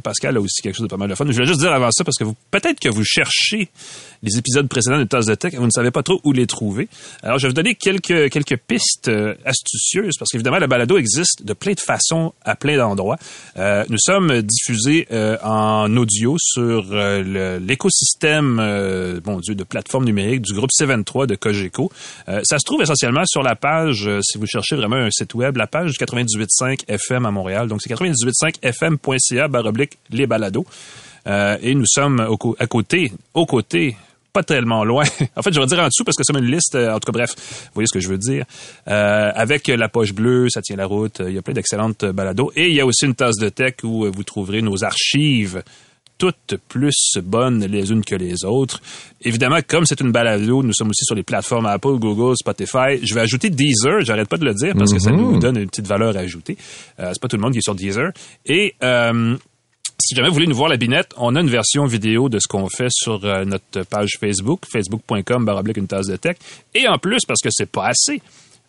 Pascal 0.01 0.37
a 0.37 0.41
aussi 0.41 0.61
quelque 0.61 0.75
chose 0.75 0.85
de 0.85 0.89
pas 0.89 0.97
mal 0.97 1.09
de 1.09 1.15
fun. 1.15 1.25
Je 1.27 1.33
voulais 1.33 1.45
juste 1.45 1.59
dire 1.59 1.71
avant 1.71 1.91
ça, 1.91 2.03
parce 2.03 2.17
que 2.17 2.23
peut-être 2.51 2.79
que 2.79 2.89
vous 2.89 3.03
cherchez 3.03 3.69
les 4.23 4.37
épisodes 4.37 4.67
précédents 4.67 4.97
de 4.97 5.03
Tasse 5.03 5.25
de 5.25 5.35
Tech, 5.35 5.53
vous 5.55 5.65
ne 5.65 5.71
savez 5.71 5.91
pas 5.91 6.01
trop 6.01 6.19
où 6.23 6.31
les 6.31 6.47
trouver. 6.47 6.87
Alors, 7.21 7.37
je 7.37 7.43
vais 7.43 7.49
vous 7.49 7.55
donner 7.55 7.75
quelques, 7.75 8.31
quelques 8.31 8.57
pistes 8.57 9.09
euh, 9.09 9.35
astucieuses, 9.45 10.15
parce 10.17 10.31
qu'évidemment, 10.31 10.59
le 10.59 10.67
balado 10.67 10.97
existe 10.97 11.43
de 11.43 11.53
plein 11.53 11.73
de 11.73 11.79
façons, 11.79 12.33
à 12.43 12.55
plein 12.55 12.77
d'endroits. 12.77 13.17
Euh, 13.57 13.83
nous 13.89 13.97
sommes 13.99 14.41
diffusés 14.41 15.07
euh, 15.11 15.37
en 15.43 15.95
audio 15.97 16.37
sur 16.39 16.93
l'écosystème, 16.93 19.21
bon 19.23 19.39
Dieu, 19.39 19.55
de 19.55 19.63
plateformes 19.63 20.05
numériques 20.05 20.41
du 20.41 20.53
groupe 20.53 20.71
C23 20.71 21.27
de 21.27 21.35
Cogeco. 21.35 21.91
ça 22.27 22.57
se 22.57 22.65
trouve 22.65 22.81
essentiellement 22.81 23.25
sur 23.25 23.43
la 23.43 23.55
page, 23.55 24.09
si 24.21 24.37
vous 24.37 24.47
cherchez 24.47 24.75
vraiment 24.75 24.95
un 24.95 25.11
site 25.11 25.33
web, 25.35 25.57
la 25.57 25.67
page 25.67 25.91
du 25.91 25.97
98.5 25.97 26.85
FM 26.87 27.25
à 27.25 27.31
Montréal. 27.31 27.67
Donc, 27.67 27.81
c'est 27.81 27.93
98.5fm.ca 27.93 29.47
les 30.09 30.27
balados. 30.27 30.65
Euh, 31.27 31.57
et 31.61 31.73
nous 31.73 31.85
sommes 31.85 32.19
à 32.59 32.67
côté, 32.67 33.11
aux 33.33 33.45
côtés, 33.45 33.95
pas 34.33 34.43
tellement 34.43 34.83
loin. 34.83 35.03
en 35.35 35.41
fait, 35.41 35.53
je 35.53 35.59
vais 35.59 35.65
dire 35.65 35.79
en 35.79 35.87
dessous 35.87 36.03
parce 36.03 36.17
que 36.17 36.23
c'est 36.25 36.37
une 36.37 36.45
liste. 36.45 36.75
Euh, 36.75 36.93
en 36.93 36.99
tout 36.99 37.11
cas, 37.11 37.17
bref, 37.17 37.31
vous 37.37 37.71
voyez 37.75 37.87
ce 37.87 37.93
que 37.93 37.99
je 37.99 38.09
veux 38.09 38.17
dire. 38.17 38.45
Euh, 38.87 39.31
avec 39.33 39.67
la 39.67 39.89
poche 39.89 40.13
bleue, 40.13 40.49
ça 40.49 40.61
tient 40.61 40.75
la 40.75 40.85
route. 40.85 41.21
Il 41.25 41.33
y 41.33 41.37
a 41.37 41.41
plein 41.41 41.53
d'excellentes 41.53 42.05
balados. 42.05 42.51
Et 42.55 42.67
il 42.67 42.73
y 42.73 42.81
a 42.81 42.85
aussi 42.85 43.05
une 43.05 43.15
tasse 43.15 43.37
de 43.37 43.49
tech 43.49 43.75
où 43.83 44.11
vous 44.11 44.23
trouverez 44.23 44.61
nos 44.61 44.83
archives 44.83 45.63
toutes 46.23 46.55
plus 46.69 47.17
bonnes 47.21 47.65
les 47.65 47.91
unes 47.91 48.03
que 48.05 48.15
les 48.15 48.45
autres. 48.45 48.81
Évidemment, 49.21 49.59
comme 49.67 49.85
c'est 49.85 49.99
une 49.99 50.11
balado, 50.11 50.63
nous 50.63 50.73
sommes 50.73 50.89
aussi 50.89 51.03
sur 51.03 51.15
les 51.15 51.23
plateformes 51.23 51.65
Apple, 51.65 51.97
Google, 51.97 52.35
Spotify. 52.37 52.99
Je 53.03 53.13
vais 53.13 53.21
ajouter 53.21 53.49
Deezer, 53.49 54.01
j'arrête 54.01 54.29
pas 54.29 54.37
de 54.37 54.45
le 54.45 54.53
dire 54.53 54.73
parce 54.77 54.93
que 54.93 54.99
ça 54.99 55.11
mm-hmm. 55.11 55.17
nous 55.17 55.39
donne 55.39 55.57
une 55.57 55.69
petite 55.69 55.87
valeur 55.87 56.15
ajoutée. 56.15 56.57
Euh, 56.99 57.09
c'est 57.11 57.21
pas 57.21 57.27
tout 57.27 57.35
le 57.35 57.41
monde 57.41 57.51
qui 57.51 57.59
est 57.59 57.63
sur 57.63 57.75
Deezer. 57.75 58.11
Et 58.45 58.73
euh, 58.83 59.35
si 59.99 60.15
jamais 60.15 60.27
vous 60.27 60.33
voulez 60.33 60.47
nous 60.47 60.55
voir 60.55 60.69
la 60.69 60.77
binette, 60.77 61.13
on 61.17 61.35
a 61.35 61.41
une 61.41 61.49
version 61.49 61.85
vidéo 61.85 62.29
de 62.29 62.39
ce 62.39 62.47
qu'on 62.47 62.67
fait 62.67 62.89
sur 62.91 63.23
euh, 63.23 63.45
notre 63.45 63.83
page 63.83 64.11
Facebook, 64.19 64.63
facebook.com 64.71 65.45
baroblique 65.45 65.77
une 65.77 65.87
tasse 65.87 66.07
de 66.07 66.15
tech. 66.15 66.37
Et 66.73 66.87
en 66.87 66.97
plus, 66.97 67.21
parce 67.27 67.41
que 67.41 67.49
c'est 67.51 67.69
pas 67.69 67.87
assez, 67.87 68.21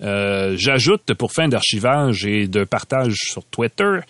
euh, 0.03 0.55
j'ajoute 0.59 1.15
pour 1.15 1.33
fin 1.33 1.49
d'archivage 1.49 2.27
et 2.27 2.47
de 2.47 2.65
partage 2.65 3.15
sur 3.15 3.45
Twitter, 3.45 4.01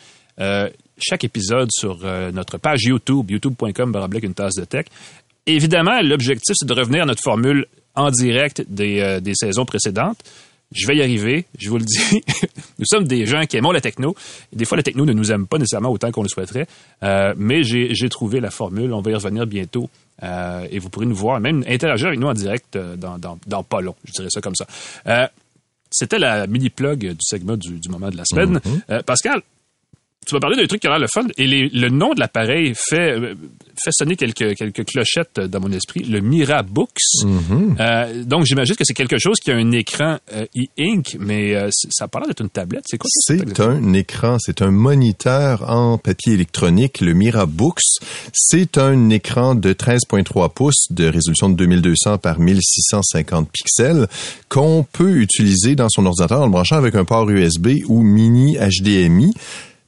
euh, 0.41 0.69
chaque 0.99 1.25
épisode 1.25 1.71
sur 1.73 1.99
notre 2.33 2.57
page 2.59 2.85
YouTube, 2.85 3.31
youtube.com 3.31 4.09
une 4.23 4.35
tasse 4.35 4.55
de 4.55 4.65
tech. 4.65 4.87
Évidemment, 5.47 6.01
l'objectif, 6.03 6.55
c'est 6.57 6.69
de 6.69 6.75
revenir 6.75 7.03
à 7.03 7.07
notre 7.07 7.23
formule 7.23 7.67
en 7.97 8.11
direct 8.11 8.63
des, 8.69 9.19
des 9.21 9.33
saisons 9.35 9.65
précédentes. 9.65 10.23
Je 10.75 10.89
vais 10.89 10.97
y 10.97 11.03
arriver, 11.03 11.47
je 11.57 11.71
vous 11.71 11.79
le 11.79 11.85
dis. 11.85 12.23
nous 12.79 12.85
sommes 12.85 13.07
des 13.07 13.27
gens 13.27 13.47
qui 13.47 13.57
aiment 13.57 13.73
la 13.73 13.81
techno. 13.81 14.15
Des 14.53 14.65
fois, 14.65 14.77
la 14.77 14.83
techno 14.83 15.07
ne 15.07 15.13
nous 15.13 15.31
aime 15.31 15.47
pas 15.47 15.57
nécessairement 15.57 15.91
autant 15.91 16.11
qu'on 16.11 16.23
le 16.25 16.29
souhaiterait. 16.29 16.67
Euh, 17.05 17.33
mais 17.37 17.63
j'ai 17.63 18.09
trouvé 18.09 18.41
la 18.41 18.51
formule. 18.51 18.93
On 18.93 19.01
va 19.01 19.13
y 19.13 19.15
revenir 19.15 19.47
bientôt. 19.47 19.89
Euh, 20.23 20.67
et 20.71 20.79
vous 20.79 20.91
pourrez 20.91 21.07
nous 21.07 21.15
voir, 21.15 21.41
même 21.41 21.65
interagir 21.69 22.09
avec 22.09 22.19
nous 22.19 22.27
en 22.27 22.35
direct 22.35 22.77
euh, 22.77 22.97
dans, 22.97 23.19
dans, 23.19 23.39
dans 23.47 23.63
pas 23.63 23.81
long. 23.81 23.95
Je 24.05 24.13
dirais 24.13 24.29
ça 24.31 24.41
comme 24.41 24.55
ça. 24.55 24.67
Euh, 25.07 25.27
C'était 25.91 26.19
la 26.19 26.47
mini-plug 26.47 27.13
du 27.13 27.17
segment 27.21 27.57
du, 27.57 27.79
du, 27.81 27.89
moment 27.89 28.11
de 28.11 28.17
la 28.17 28.25
semaine. 28.25 28.59
Mm-hmm. 28.59 28.81
Euh, 28.91 29.03
Pascal, 29.03 29.43
tu 30.27 30.35
m'as 30.35 30.41
parlé 30.41 30.57
d'un 30.57 30.67
truc 30.67 30.81
qui 30.81 30.87
a 30.87 30.91
l'air 30.91 30.99
le 30.99 31.07
fun. 31.13 31.27
Et 31.37 31.47
le 31.47 31.89
nom 31.89 32.15
de 32.15 32.21
l'appareil 32.21 32.75
fait, 32.75 33.13
euh, 33.13 33.35
fait 33.83 33.91
sonner 33.93 34.17
quelques, 34.17 34.57
quelques 34.57 34.85
clochettes 34.85 35.41
dans 35.41 35.61
mon 35.61 35.73
esprit. 35.73 36.05
Le 36.05 36.21
Mira 36.21 36.63
Books. 36.63 36.91
Mm-hmm. 37.23 37.77
euh, 37.81 38.25
donc, 38.25 38.45
j'imagine 38.45 38.77
que 38.77 38.85
c'est 38.85 38.95
quelque 38.95 39.19
chose 39.19 39.39
qui 39.41 39.51
a 39.51 39.57
un 39.57 39.73
écran 39.73 40.19
euh, 40.33 40.47
e-ink, 40.57 41.17
mais 41.19 41.55
euh, 41.55 41.69
ça 41.91 42.09
l'air 42.13 42.29
d'être 42.29 42.43
une 42.43 42.51
tablette. 42.51 42.85
C'est 42.87 42.99
quoi? 42.99 43.09
C'est 43.11 43.61
un 43.61 43.93
écran. 43.93 44.37
C'est 44.39 44.63
un 44.63 44.71
moniteur 44.71 45.71
en 45.71 45.99
papier 45.99 46.35
électronique. 46.35 47.01
Le 47.01 47.13
Mira 47.15 47.47
Books. 47.47 47.83
C'est 48.33 48.79
un 48.79 49.11
écran 49.11 49.55
de 49.55 49.73
13.3 49.73 50.53
pouces 50.53 50.87
de 50.91 51.07
résolution 51.07 51.49
de 51.49 51.57
2200 51.57 52.19
par 52.19 52.39
1650 52.39 53.51
pixels 53.51 54.07
qu'on 54.49 54.87
peut 54.91 55.17
utiliser 55.17 55.75
dans 55.75 55.89
son 55.89 56.07
ordinateur 56.07 56.41
en 56.41 56.47
le 56.47 56.51
branchant 56.51 56.77
avec 56.77 56.95
un 56.95 57.05
port 57.05 57.29
USB 57.29 57.79
ou 57.89 58.03
mini 58.03 58.57
HDMI 58.57 59.35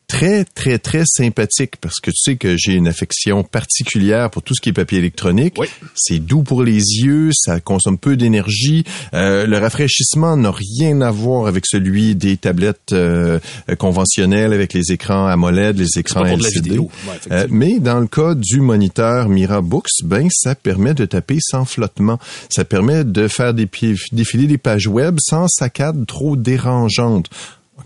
très, 0.07 0.45
très, 0.45 0.79
très 0.79 1.03
sympathique 1.05 1.77
parce 1.81 2.01
que 2.01 2.11
tu 2.11 2.17
sais 2.17 2.37
que 2.37 2.57
j'ai 2.57 2.75
une 2.75 2.89
affection 2.89 3.43
particulière 3.43 4.31
pour 4.31 4.43
tout 4.43 4.55
ce 4.55 4.61
qui 4.61 4.69
est 4.69 4.73
papier 4.73 4.99
électronique. 4.99 5.55
Oui. 5.59 5.67
C'est 5.95 6.19
doux 6.19 6.43
pour 6.43 6.63
les 6.63 6.79
yeux, 6.79 7.31
ça 7.33 7.61
consomme 7.61 7.99
peu 7.99 8.17
d'énergie. 8.17 8.85
Euh, 9.15 9.47
le 9.47 9.59
rafraîchissement 9.59 10.37
n'a 10.37 10.53
rien 10.53 11.01
à 11.01 11.11
voir 11.11 11.47
avec 11.47 11.65
celui 11.67 12.15
des 12.15 12.37
tablettes 12.37 12.93
euh, 12.93 13.39
conventionnelles 13.79 14.53
avec 14.53 14.73
les 14.73 14.93
écrans 14.93 15.27
AMOLED, 15.27 15.79
les 15.79 15.99
écrans 15.99 16.25
LCD. 16.25 16.79
Ouais, 16.79 16.89
euh, 17.33 17.47
mais 17.51 17.81
dans 17.81 17.99
le 18.01 18.07
cas 18.07 18.35
du 18.35 18.61
moniteur 18.61 19.29
Mira 19.29 19.61
Books, 19.61 20.03
ben 20.05 20.29
ça 20.31 20.55
permet 20.55 20.95
de 20.95 21.05
taper 21.05 21.39
sans 21.41 21.65
flottement. 21.65 22.19
Ça 22.49 22.65
permet 22.65 23.05
de 23.05 23.29
faire 23.29 23.55
des 23.55 23.69
défiler 24.13 24.47
des 24.47 24.59
pages 24.59 24.87
web 24.87 25.17
sans 25.21 25.49
saccades 25.49 26.07
trop 26.07 26.37
dérangeantes. 26.37 27.29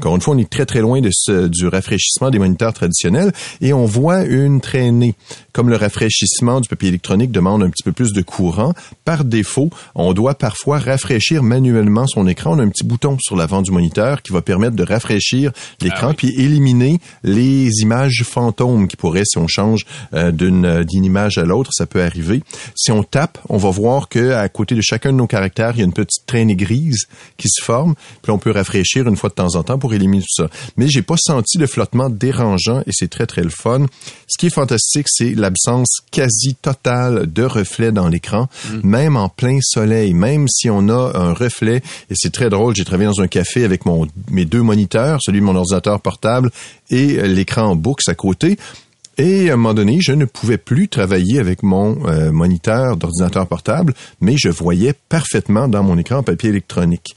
Encore 0.00 0.14
une 0.14 0.22
fois, 0.22 0.34
on 0.34 0.38
est 0.38 0.48
très 0.48 0.64
très 0.64 0.80
loin 0.80 1.02
de 1.02 1.10
ce, 1.12 1.46
du 1.46 1.68
rafraîchissement 1.68 2.30
des 2.30 2.38
moniteurs 2.38 2.72
traditionnels 2.72 3.32
et 3.60 3.74
on 3.74 3.84
voit 3.84 4.24
une 4.24 4.62
traînée. 4.62 5.14
Comme 5.52 5.68
le 5.68 5.76
rafraîchissement 5.76 6.62
du 6.62 6.70
papier 6.70 6.88
électronique 6.88 7.30
demande 7.30 7.62
un 7.62 7.68
petit 7.68 7.82
peu 7.82 7.92
plus 7.92 8.14
de 8.14 8.22
courant, 8.22 8.72
par 9.04 9.26
défaut, 9.26 9.68
on 9.94 10.14
doit 10.14 10.36
parfois 10.36 10.78
rafraîchir 10.78 11.42
manuellement 11.42 12.06
son 12.06 12.26
écran. 12.28 12.56
On 12.56 12.60
a 12.60 12.62
un 12.62 12.70
petit 12.70 12.86
bouton 12.86 13.18
sur 13.20 13.36
l'avant 13.36 13.60
du 13.60 13.72
moniteur 13.72 14.22
qui 14.22 14.32
va 14.32 14.40
permettre 14.40 14.74
de 14.74 14.82
rafraîchir 14.84 15.52
l'écran 15.82 15.98
ah 16.06 16.08
oui. 16.08 16.14
puis 16.16 16.28
éliminer 16.30 16.98
les 17.22 17.68
images 17.82 18.22
fantômes 18.24 18.88
qui 18.88 18.96
pourraient, 18.96 19.26
si 19.26 19.36
on 19.36 19.48
change 19.48 19.84
euh, 20.14 20.30
d'une 20.30 20.82
d'une 20.84 21.04
image 21.04 21.36
à 21.36 21.44
l'autre, 21.44 21.72
ça 21.74 21.84
peut 21.84 22.02
arriver. 22.02 22.42
Si 22.74 22.90
on 22.90 23.02
tape, 23.02 23.36
on 23.50 23.58
va 23.58 23.68
voir 23.68 24.08
que 24.08 24.32
à 24.32 24.48
côté 24.48 24.74
de 24.74 24.80
chacun 24.80 25.12
de 25.12 25.18
nos 25.18 25.26
caractères, 25.26 25.72
il 25.74 25.80
y 25.80 25.82
a 25.82 25.84
une 25.84 25.92
petite 25.92 26.24
traînée 26.26 26.56
grise 26.56 27.06
qui 27.36 27.48
se 27.50 27.62
forme. 27.62 27.96
Puis 28.22 28.32
on 28.32 28.38
peut 28.38 28.50
rafraîchir 28.50 29.06
une 29.06 29.16
fois 29.16 29.28
de 29.28 29.34
temps 29.34 29.56
en 29.56 29.62
temps 29.62 29.78
pour 29.78 29.89
éliminer 29.94 30.22
tout 30.22 30.42
ça. 30.42 30.48
Mais 30.76 30.88
j'ai 30.88 31.02
pas 31.02 31.16
senti 31.18 31.58
de 31.58 31.66
flottement 31.66 32.10
dérangeant 32.10 32.80
et 32.86 32.90
c'est 32.92 33.08
très 33.08 33.26
très 33.26 33.42
le 33.42 33.50
fun. 33.50 33.86
Ce 34.28 34.38
qui 34.38 34.46
est 34.46 34.54
fantastique, 34.54 35.06
c'est 35.08 35.34
l'absence 35.34 36.00
quasi 36.10 36.54
totale 36.54 37.30
de 37.32 37.42
reflets 37.42 37.92
dans 37.92 38.08
l'écran, 38.08 38.48
mm. 38.70 38.80
même 38.84 39.16
en 39.16 39.28
plein 39.28 39.58
soleil, 39.62 40.14
même 40.14 40.46
si 40.48 40.70
on 40.70 40.88
a 40.88 41.12
un 41.16 41.32
reflet. 41.32 41.82
Et 42.10 42.14
c'est 42.14 42.32
très 42.32 42.50
drôle. 42.50 42.74
J'ai 42.74 42.84
travaillé 42.84 43.08
dans 43.08 43.20
un 43.20 43.28
café 43.28 43.64
avec 43.64 43.86
mon 43.86 44.06
mes 44.30 44.44
deux 44.44 44.62
moniteurs, 44.62 45.18
celui 45.22 45.40
de 45.40 45.44
mon 45.44 45.56
ordinateur 45.56 46.00
portable 46.00 46.50
et 46.90 47.28
l'écran 47.28 47.62
en 47.62 47.76
books 47.76 48.08
à 48.08 48.14
côté. 48.14 48.56
Et 49.18 49.50
à 49.50 49.52
un 49.52 49.56
moment 49.56 49.74
donné, 49.74 49.98
je 50.00 50.12
ne 50.12 50.24
pouvais 50.24 50.56
plus 50.56 50.88
travailler 50.88 51.40
avec 51.40 51.62
mon 51.62 52.06
euh, 52.06 52.32
moniteur 52.32 52.96
d'ordinateur 52.96 53.46
portable, 53.46 53.92
mais 54.22 54.36
je 54.38 54.48
voyais 54.48 54.94
parfaitement 55.10 55.68
dans 55.68 55.82
mon 55.82 55.98
écran 55.98 56.16
en 56.16 56.22
papier 56.22 56.48
électronique. 56.48 57.14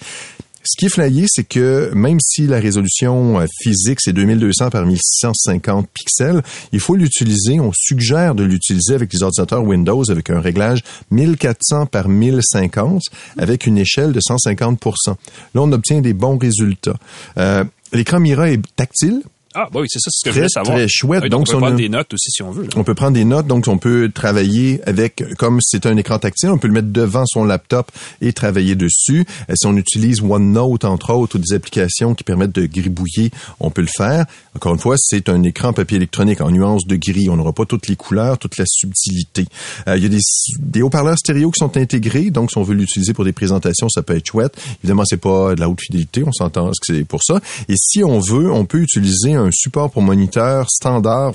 Ce 0.66 0.78
qui 0.78 0.86
est 0.86 0.90
flayé, 0.90 1.26
c'est 1.28 1.44
que 1.44 1.92
même 1.94 2.20
si 2.22 2.48
la 2.48 2.60
résolution 2.60 3.40
euh, 3.40 3.46
physique 3.62 4.00
c'est 4.02 4.14
2200 4.14 4.70
par 4.70 4.86
1650 4.86 5.90
pixels, 5.94 6.42
il 6.72 6.80
faut 6.80 6.96
l'utiliser, 6.96 7.60
on 7.60 7.72
suggère 7.74 8.34
de 8.34 8.44
l'utiliser 8.44 8.94
avec 8.94 9.12
les 9.12 9.24
ordinateurs 9.24 9.64
Windows 9.64 10.10
avec 10.10 10.30
un 10.30 10.40
réglage 10.40 10.82
1400 11.12 11.88
par 11.88 12.08
1050 12.08 13.02
avec 13.38 13.68
une 13.68 13.78
échelle 13.78 14.14
de 14.14 14.20
150% 14.20 14.78
Là, 15.08 15.16
on 15.56 15.72
obtient 15.72 16.02
des 16.02 16.14
bons 16.14 16.38
résultats. 16.38 16.96
Euh, 17.38 17.64
L'écran 17.92 18.20
Mira 18.20 18.50
est 18.50 18.60
tactile, 18.76 19.22
ah, 19.56 19.68
bah 19.72 19.80
oui, 19.82 19.88
c'est 19.90 20.00
ça, 20.00 20.10
c'est 20.12 20.20
ce 20.20 20.24
que 20.24 20.30
très, 20.30 20.34
je 20.34 20.40
voulais 20.40 20.50
savoir. 20.50 20.78
Très 20.78 20.88
chouette. 20.88 21.24
Donc, 21.24 21.32
donc, 21.32 21.42
on 21.42 21.52
peut 21.52 21.58
on 21.58 21.60
prendre 21.60 21.76
a... 21.76 21.78
des 21.78 21.90
notes 21.90 22.14
aussi 22.14 22.32
si 22.32 22.44
on 22.44 22.52
veut. 22.52 22.64
Là. 22.64 22.70
On 22.76 22.84
peut 22.84 22.96
prendre 22.96 23.14
des 23.14 23.26
notes, 23.26 23.48
donc 23.48 23.68
on 23.68 23.78
peut 23.78 24.12
travailler 24.14 24.82
avec, 24.86 25.24
comme 25.38 25.60
c'est 25.62 25.86
un 25.86 25.98
écran 25.98 26.20
tactile, 26.20 26.50
on 26.50 26.58
peut 26.58 26.68
le 26.68 26.74
mettre 26.74 26.90
devant 26.90 27.26
son 27.26 27.46
laptop 27.46 27.92
et 28.22 28.34
travailler 28.34 28.76
dessus. 28.76 29.26
Et 29.50 29.56
si 29.56 29.68
on 29.68 29.76
utilise 29.78 30.22
OneNote, 30.22 30.86
entre 30.86 31.14
autres, 31.14 31.36
ou 31.36 31.40
des 31.40 31.54
applications 31.54 32.16
qui 32.16 32.24
permettent 32.24 32.56
de 32.56 32.66
gribouiller, 32.66 33.32
on 33.60 33.70
peut 33.70 33.82
le 33.82 33.88
faire. 33.88 34.26
Encore 34.56 34.74
une 34.74 34.80
fois, 34.80 34.96
c'est 34.98 35.30
un 35.30 35.44
écran 35.44 35.74
papier 35.74 35.98
électronique 35.98 36.42
en 36.42 36.52
nuances 36.52 36.86
de 36.86 36.96
gris. 36.96 37.30
On 37.30 37.36
n'aura 37.36 37.54
pas 37.54 37.66
toutes 37.66 37.88
les 37.88 37.96
couleurs, 37.96 38.38
toute 38.38 38.58
la 38.58 38.66
subtilité. 38.68 39.46
Euh, 39.88 39.98
il 39.98 40.04
y 40.04 40.06
a 40.06 40.10
des, 40.10 40.20
des 40.60 40.82
haut-parleurs 40.82 41.18
stéréo 41.18 41.52
qui 41.52 41.60
sont 41.60 41.78
intégrés, 41.78 42.30
donc 42.30 42.52
si 42.52 42.58
on 42.58 42.64
veut 42.64 42.76
l'utiliser 42.76 43.14
pour 43.14 43.26
des 43.26 43.34
présentations, 43.34 43.90
ça 43.90 44.02
peut 44.02 44.16
être 44.16 44.28
chouette. 44.28 44.56
Évidemment, 44.84 45.04
c'est 45.06 45.18
pas 45.18 45.56
de 45.56 45.60
la 45.60 45.70
haute 45.70 45.82
fidélité, 45.82 46.24
on 46.26 46.32
s'entend 46.32 46.70
que 46.70 46.96
c'est 46.96 47.04
pour 47.04 47.22
ça? 47.24 47.40
Et 47.70 47.76
si 47.78 48.04
on 48.04 48.20
veut, 48.20 48.52
on 48.52 48.66
peut 48.66 48.80
utiliser 48.80 49.34
un 49.34 49.43
support 49.52 49.92
pour 49.92 50.02
moniteur 50.02 50.70
standard 50.70 51.34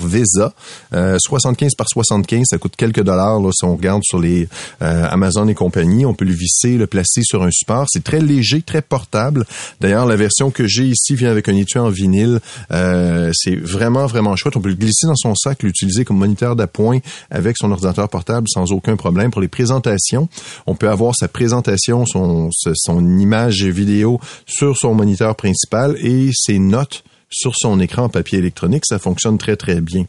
euh, 0.94 1.16
75 1.18 1.74
par 1.74 1.88
75, 1.88 2.44
ça 2.50 2.58
coûte 2.58 2.74
quelques 2.76 3.02
dollars 3.02 3.40
là, 3.40 3.50
si 3.52 3.64
on 3.64 3.76
regarde 3.76 4.02
sur 4.04 4.18
les 4.18 4.48
euh, 4.82 5.06
Amazon 5.10 5.48
et 5.48 5.54
compagnie. 5.54 6.06
On 6.06 6.14
peut 6.14 6.24
le 6.24 6.32
visser, 6.32 6.76
le 6.76 6.86
placer 6.86 7.22
sur 7.22 7.42
un 7.42 7.50
support. 7.50 7.86
C'est 7.88 8.04
très 8.04 8.20
léger, 8.20 8.62
très 8.62 8.82
portable. 8.82 9.44
D'ailleurs, 9.80 10.06
la 10.06 10.16
version 10.16 10.50
que 10.50 10.66
j'ai 10.66 10.84
ici 10.84 11.14
vient 11.14 11.30
avec 11.30 11.48
un 11.48 11.56
étui 11.56 11.78
en 11.78 11.88
vinyle. 11.88 12.40
Euh, 12.72 13.30
c'est 13.34 13.56
vraiment, 13.56 14.06
vraiment 14.06 14.36
chouette. 14.36 14.56
On 14.56 14.60
peut 14.60 14.68
le 14.68 14.74
glisser 14.74 15.06
dans 15.06 15.16
son 15.16 15.34
sac, 15.34 15.62
l'utiliser 15.62 16.04
comme 16.04 16.18
moniteur 16.18 16.56
d'appoint 16.56 16.98
avec 17.30 17.56
son 17.58 17.70
ordinateur 17.70 18.08
portable 18.08 18.46
sans 18.48 18.72
aucun 18.72 18.96
problème. 18.96 19.30
Pour 19.30 19.40
les 19.40 19.48
présentations, 19.48 20.28
on 20.66 20.74
peut 20.74 20.88
avoir 20.88 21.14
sa 21.14 21.28
présentation, 21.28 22.06
son, 22.06 22.50
son 22.52 23.18
image 23.18 23.64
vidéo 23.64 24.20
sur 24.46 24.76
son 24.76 24.94
moniteur 24.94 25.36
principal 25.36 25.96
et 26.00 26.30
ses 26.32 26.58
notes 26.58 27.04
sur 27.30 27.54
son 27.56 27.80
écran 27.80 28.08
papier 28.08 28.38
électronique, 28.38 28.84
ça 28.86 28.98
fonctionne 28.98 29.38
très 29.38 29.56
très 29.56 29.80
bien. 29.80 30.06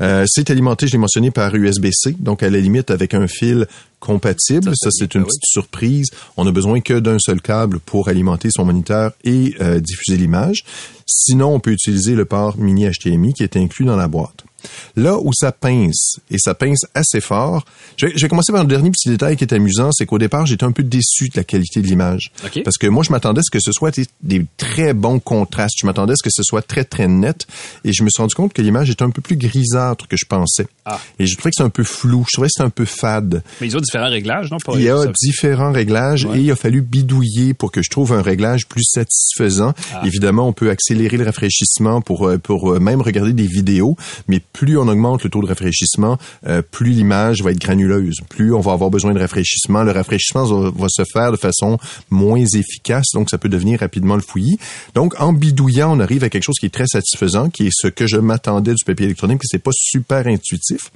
Euh, 0.00 0.24
c'est 0.26 0.50
alimenté, 0.50 0.86
je 0.86 0.92
l'ai 0.92 0.98
mentionné, 0.98 1.30
par 1.30 1.54
USB-C, 1.54 2.16
donc 2.18 2.42
à 2.42 2.50
la 2.50 2.58
limite 2.58 2.90
avec 2.90 3.14
un 3.14 3.26
fil 3.26 3.66
compatible. 4.00 4.72
Ça, 4.74 4.90
c'est 4.90 5.14
une 5.14 5.24
petite 5.24 5.44
surprise. 5.44 6.08
On 6.36 6.46
a 6.46 6.52
besoin 6.52 6.80
que 6.80 6.94
d'un 6.94 7.18
seul 7.18 7.40
câble 7.40 7.78
pour 7.78 8.08
alimenter 8.08 8.48
son 8.50 8.64
moniteur 8.64 9.12
et 9.24 9.54
euh, 9.60 9.80
diffuser 9.80 10.16
l'image. 10.16 10.64
Sinon, 11.06 11.54
on 11.54 11.60
peut 11.60 11.72
utiliser 11.72 12.14
le 12.14 12.24
port 12.24 12.56
mini 12.58 12.88
HDMI 12.88 13.34
qui 13.34 13.42
est 13.42 13.56
inclus 13.56 13.84
dans 13.84 13.96
la 13.96 14.08
boîte. 14.08 14.44
Là 14.96 15.18
où 15.18 15.32
ça 15.32 15.52
pince, 15.52 16.16
et 16.30 16.38
ça 16.38 16.54
pince 16.54 16.86
assez 16.94 17.20
fort, 17.20 17.64
je 17.96 18.06
vais 18.06 18.28
commencer 18.28 18.52
par 18.52 18.62
le 18.62 18.68
dernier 18.68 18.90
petit 18.90 19.08
détail 19.08 19.36
qui 19.36 19.44
est 19.44 19.54
amusant, 19.54 19.90
c'est 19.92 20.06
qu'au 20.06 20.18
départ, 20.18 20.46
j'étais 20.46 20.64
un 20.64 20.72
peu 20.72 20.82
déçu 20.82 21.28
de 21.28 21.36
la 21.36 21.44
qualité 21.44 21.80
de 21.80 21.86
l'image. 21.86 22.32
Okay. 22.44 22.62
Parce 22.62 22.78
que 22.78 22.86
moi, 22.86 23.02
je 23.02 23.10
m'attendais 23.10 23.40
à 23.40 23.42
ce 23.42 23.50
que 23.50 23.60
ce 23.60 23.72
soit 23.72 23.90
des, 23.90 24.06
des 24.22 24.44
très 24.56 24.92
bons 24.92 25.20
contrastes. 25.20 25.76
Je 25.78 25.86
m'attendais 25.86 26.12
à 26.12 26.16
ce 26.16 26.22
que 26.22 26.30
ce 26.32 26.42
soit 26.42 26.62
très, 26.62 26.84
très 26.84 27.08
net. 27.08 27.46
Et 27.84 27.92
je 27.92 28.02
me 28.02 28.08
suis 28.08 28.20
rendu 28.20 28.34
compte 28.34 28.52
que 28.52 28.62
l'image 28.62 28.90
était 28.90 29.02
un 29.02 29.10
peu 29.10 29.22
plus 29.22 29.36
grisâtre 29.36 30.08
que 30.08 30.16
je 30.16 30.26
pensais. 30.26 30.66
Ah. 30.84 30.98
Et 31.18 31.26
je 31.26 31.36
trouvais 31.36 31.50
que 31.50 31.56
c'est 31.56 31.62
un 31.62 31.70
peu 31.70 31.84
flou. 31.84 32.24
Je 32.28 32.36
trouvais 32.36 32.48
que 32.48 32.54
c'est 32.56 32.62
un 32.62 32.70
peu 32.70 32.84
fade. 32.84 33.42
Mais 33.60 33.66
ils 33.68 33.76
ont 33.76 33.80
différents 33.80 34.10
réglages, 34.10 34.50
non? 34.50 34.58
Pour 34.58 34.76
il 34.76 34.84
y 34.84 34.88
a 34.88 34.96
ça. 34.96 35.12
différents 35.20 35.72
réglages 35.72 36.24
ouais. 36.24 36.38
et 36.38 36.42
il 36.42 36.50
a 36.50 36.56
fallu 36.56 36.82
bidouiller 36.82 37.54
pour 37.54 37.72
que 37.72 37.82
je 37.82 37.90
trouve 37.90 38.12
un 38.12 38.22
réglage 38.22 38.66
plus 38.66 38.84
satisfaisant. 38.84 39.74
Ah. 39.94 40.02
Évidemment, 40.04 40.48
on 40.48 40.52
peut 40.52 40.70
accélérer 40.70 41.16
le 41.16 41.24
rafraîchissement 41.24 42.00
pour, 42.00 42.30
pour 42.42 42.80
même 42.80 43.00
regarder 43.00 43.32
des 43.32 43.46
vidéos, 43.46 43.96
mais 44.28 44.40
plus 44.52 44.76
on 44.78 44.88
augmente 44.88 45.24
le 45.24 45.30
taux 45.30 45.40
de 45.40 45.46
rafraîchissement, 45.46 46.18
euh, 46.46 46.62
plus 46.62 46.90
l'image 46.90 47.42
va 47.42 47.50
être 47.50 47.58
granuleuse, 47.58 48.18
plus 48.28 48.52
on 48.54 48.60
va 48.60 48.72
avoir 48.72 48.90
besoin 48.90 49.12
de 49.12 49.18
rafraîchissement. 49.18 49.82
Le 49.82 49.92
rafraîchissement 49.92 50.44
va, 50.44 50.86
se 50.88 51.02
faire 51.10 51.32
de 51.32 51.36
façon 51.36 51.78
moins 52.10 52.44
efficace, 52.44 53.06
donc 53.14 53.30
ça 53.30 53.38
peut 53.38 53.48
devenir 53.48 53.80
rapidement 53.80 54.14
le 54.14 54.22
fouillis. 54.22 54.58
Donc, 54.94 55.14
en 55.20 55.32
bidouillant, 55.32 55.96
on 55.96 56.00
arrive 56.00 56.24
à 56.24 56.28
quelque 56.28 56.44
chose 56.44 56.58
qui 56.58 56.66
est 56.66 56.74
très 56.74 56.86
satisfaisant, 56.86 57.50
qui 57.50 57.66
est 57.66 57.72
ce 57.72 57.88
que 57.88 58.06
je 58.06 58.18
m'attendais 58.18 58.74
du 58.74 58.84
papier 58.84 59.06
électronique, 59.06 59.40
mais 59.42 59.48
c'est 59.50 59.62
pas 59.62 59.72
super 59.74 60.26
intuitif. 60.26 60.90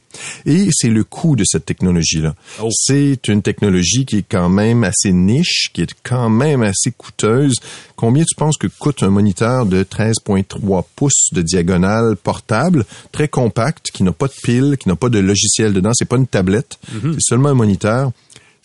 Et 0.45 0.69
c'est 0.73 0.89
le 0.89 1.05
coût 1.05 1.37
de 1.37 1.45
cette 1.45 1.67
technologie-là. 1.67 2.35
Oh. 2.63 2.69
C'est 2.71 3.29
une 3.29 3.43
technologie 3.43 4.05
qui 4.07 4.19
est 4.19 4.27
quand 4.29 4.49
même 4.49 4.85
assez 4.85 5.13
niche, 5.13 5.71
qui 5.73 5.83
est 5.83 5.95
quand 6.03 6.31
même 6.31 6.63
assez 6.63 6.93
coûteuse. 6.93 7.57
Combien 7.97 8.25
tu 8.25 8.35
penses 8.35 8.57
que 8.57 8.67
coûte 8.67 9.03
un 9.03 9.11
moniteur 9.11 9.67
de 9.67 9.83
13.3 9.83 10.85
pouces 10.95 11.29
de 11.33 11.43
diagonale 11.43 12.17
portable, 12.17 12.85
très 13.13 13.29
compact, 13.47 13.91
qui 13.93 14.03
n'a 14.03 14.13
pas 14.13 14.27
de 14.27 14.33
pile, 14.43 14.77
qui 14.79 14.89
n'a 14.89 14.97
pas 14.97 15.09
de 15.09 15.19
logiciel 15.19 15.73
dedans, 15.73 15.93
c'est 15.95 16.09
pas 16.09 16.17
une 16.17 16.27
tablette, 16.27 16.79
mm-hmm. 16.93 17.15
c'est 17.15 17.21
seulement 17.21 17.51
un 17.51 17.55
moniteur 17.55 18.13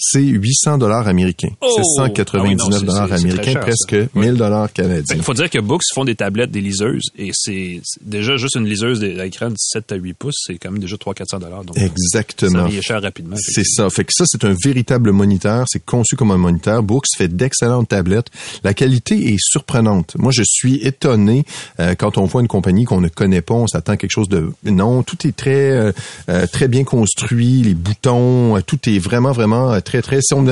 c'est 0.02 0.22
800 0.22 0.78
dollars 0.78 1.08
américains. 1.08 1.52
Oh! 1.62 1.74
C'est 1.76 2.02
199 2.02 2.68
ah 2.82 2.86
dollars 2.86 3.14
américains, 3.14 3.60
presque 3.60 3.96
1000 4.16 4.34
dollars 4.34 4.74
canadiens. 4.74 5.16
Il 5.16 5.24
faut 5.24 5.34
dire 5.34 5.50
que 5.50 5.60
Books 5.60 5.84
font 5.94 6.04
des 6.04 6.16
tablettes, 6.16 6.52
des 6.52 6.62
liseuses, 6.62 7.10
et 7.18 7.30
c'est 7.34 7.82
déjà 8.02 8.36
juste 8.36 8.56
une 8.56 8.66
liseuse 8.66 9.00
d'écran 9.00 9.50
de 9.50 9.56
7 9.58 9.92
à 9.92 9.96
8 9.96 10.14
pouces, 10.14 10.44
c'est 10.48 10.58
quand 10.58 10.72
même 10.72 10.82
déjà 10.82 10.96
300-400 10.96 11.40
dollars. 11.40 11.64
Exactement. 11.76 12.70
Ça 12.70 12.82
cher 12.82 13.02
rapidement. 13.02 13.36
C'est 13.40 13.64
ça. 13.64 13.90
Fait 13.90 14.04
que 14.04 14.14
ça, 14.14 14.26
c'est 14.28 14.44
un 14.44 14.56
véritable 14.64 15.12
moniteur. 15.12 15.66
C'est 15.70 15.84
conçu 15.84 16.16
comme 16.16 16.32
un 16.32 16.38
moniteur. 16.38 16.84
Books 16.84 17.06
fait 17.16 17.28
d'excellentes 17.28 17.90
tablettes. 17.90 18.28
La 18.64 18.74
qualité 18.74 19.34
est 19.34 19.38
surprenante. 19.40 20.16
Moi, 20.18 20.32
je 20.32 20.44
suis 20.46 20.76
étonné 20.76 21.44
euh, 21.80 21.96
quand 21.96 22.18
on 22.18 22.26
voit 22.26 22.42
une 22.42 22.48
compagnie 22.48 22.86
qu'on 22.86 23.02
ne 23.02 23.10
connaît 23.10 23.42
pas, 23.42 23.54
on 23.54 23.68
s'attend 23.68 23.94
à 23.94 23.98
quelque 23.98 24.12
chose 24.12 24.30
de... 24.30 24.52
Non, 24.66 25.04
tout 25.04 25.28
est 25.28 25.36
très, 25.36 25.72
euh, 25.72 25.92
euh, 26.30 26.48
très 26.48 26.68
bien 26.68 26.84
construit. 26.84 27.62
Les 27.62 27.74
boutons, 27.74 28.60
tout 28.62 28.90
est 28.90 29.00
vraiment, 29.00 29.32
vraiment 29.32 29.80
très, 29.82 29.91
très. 30.00 30.22
Si 30.22 30.34
on, 30.34 30.46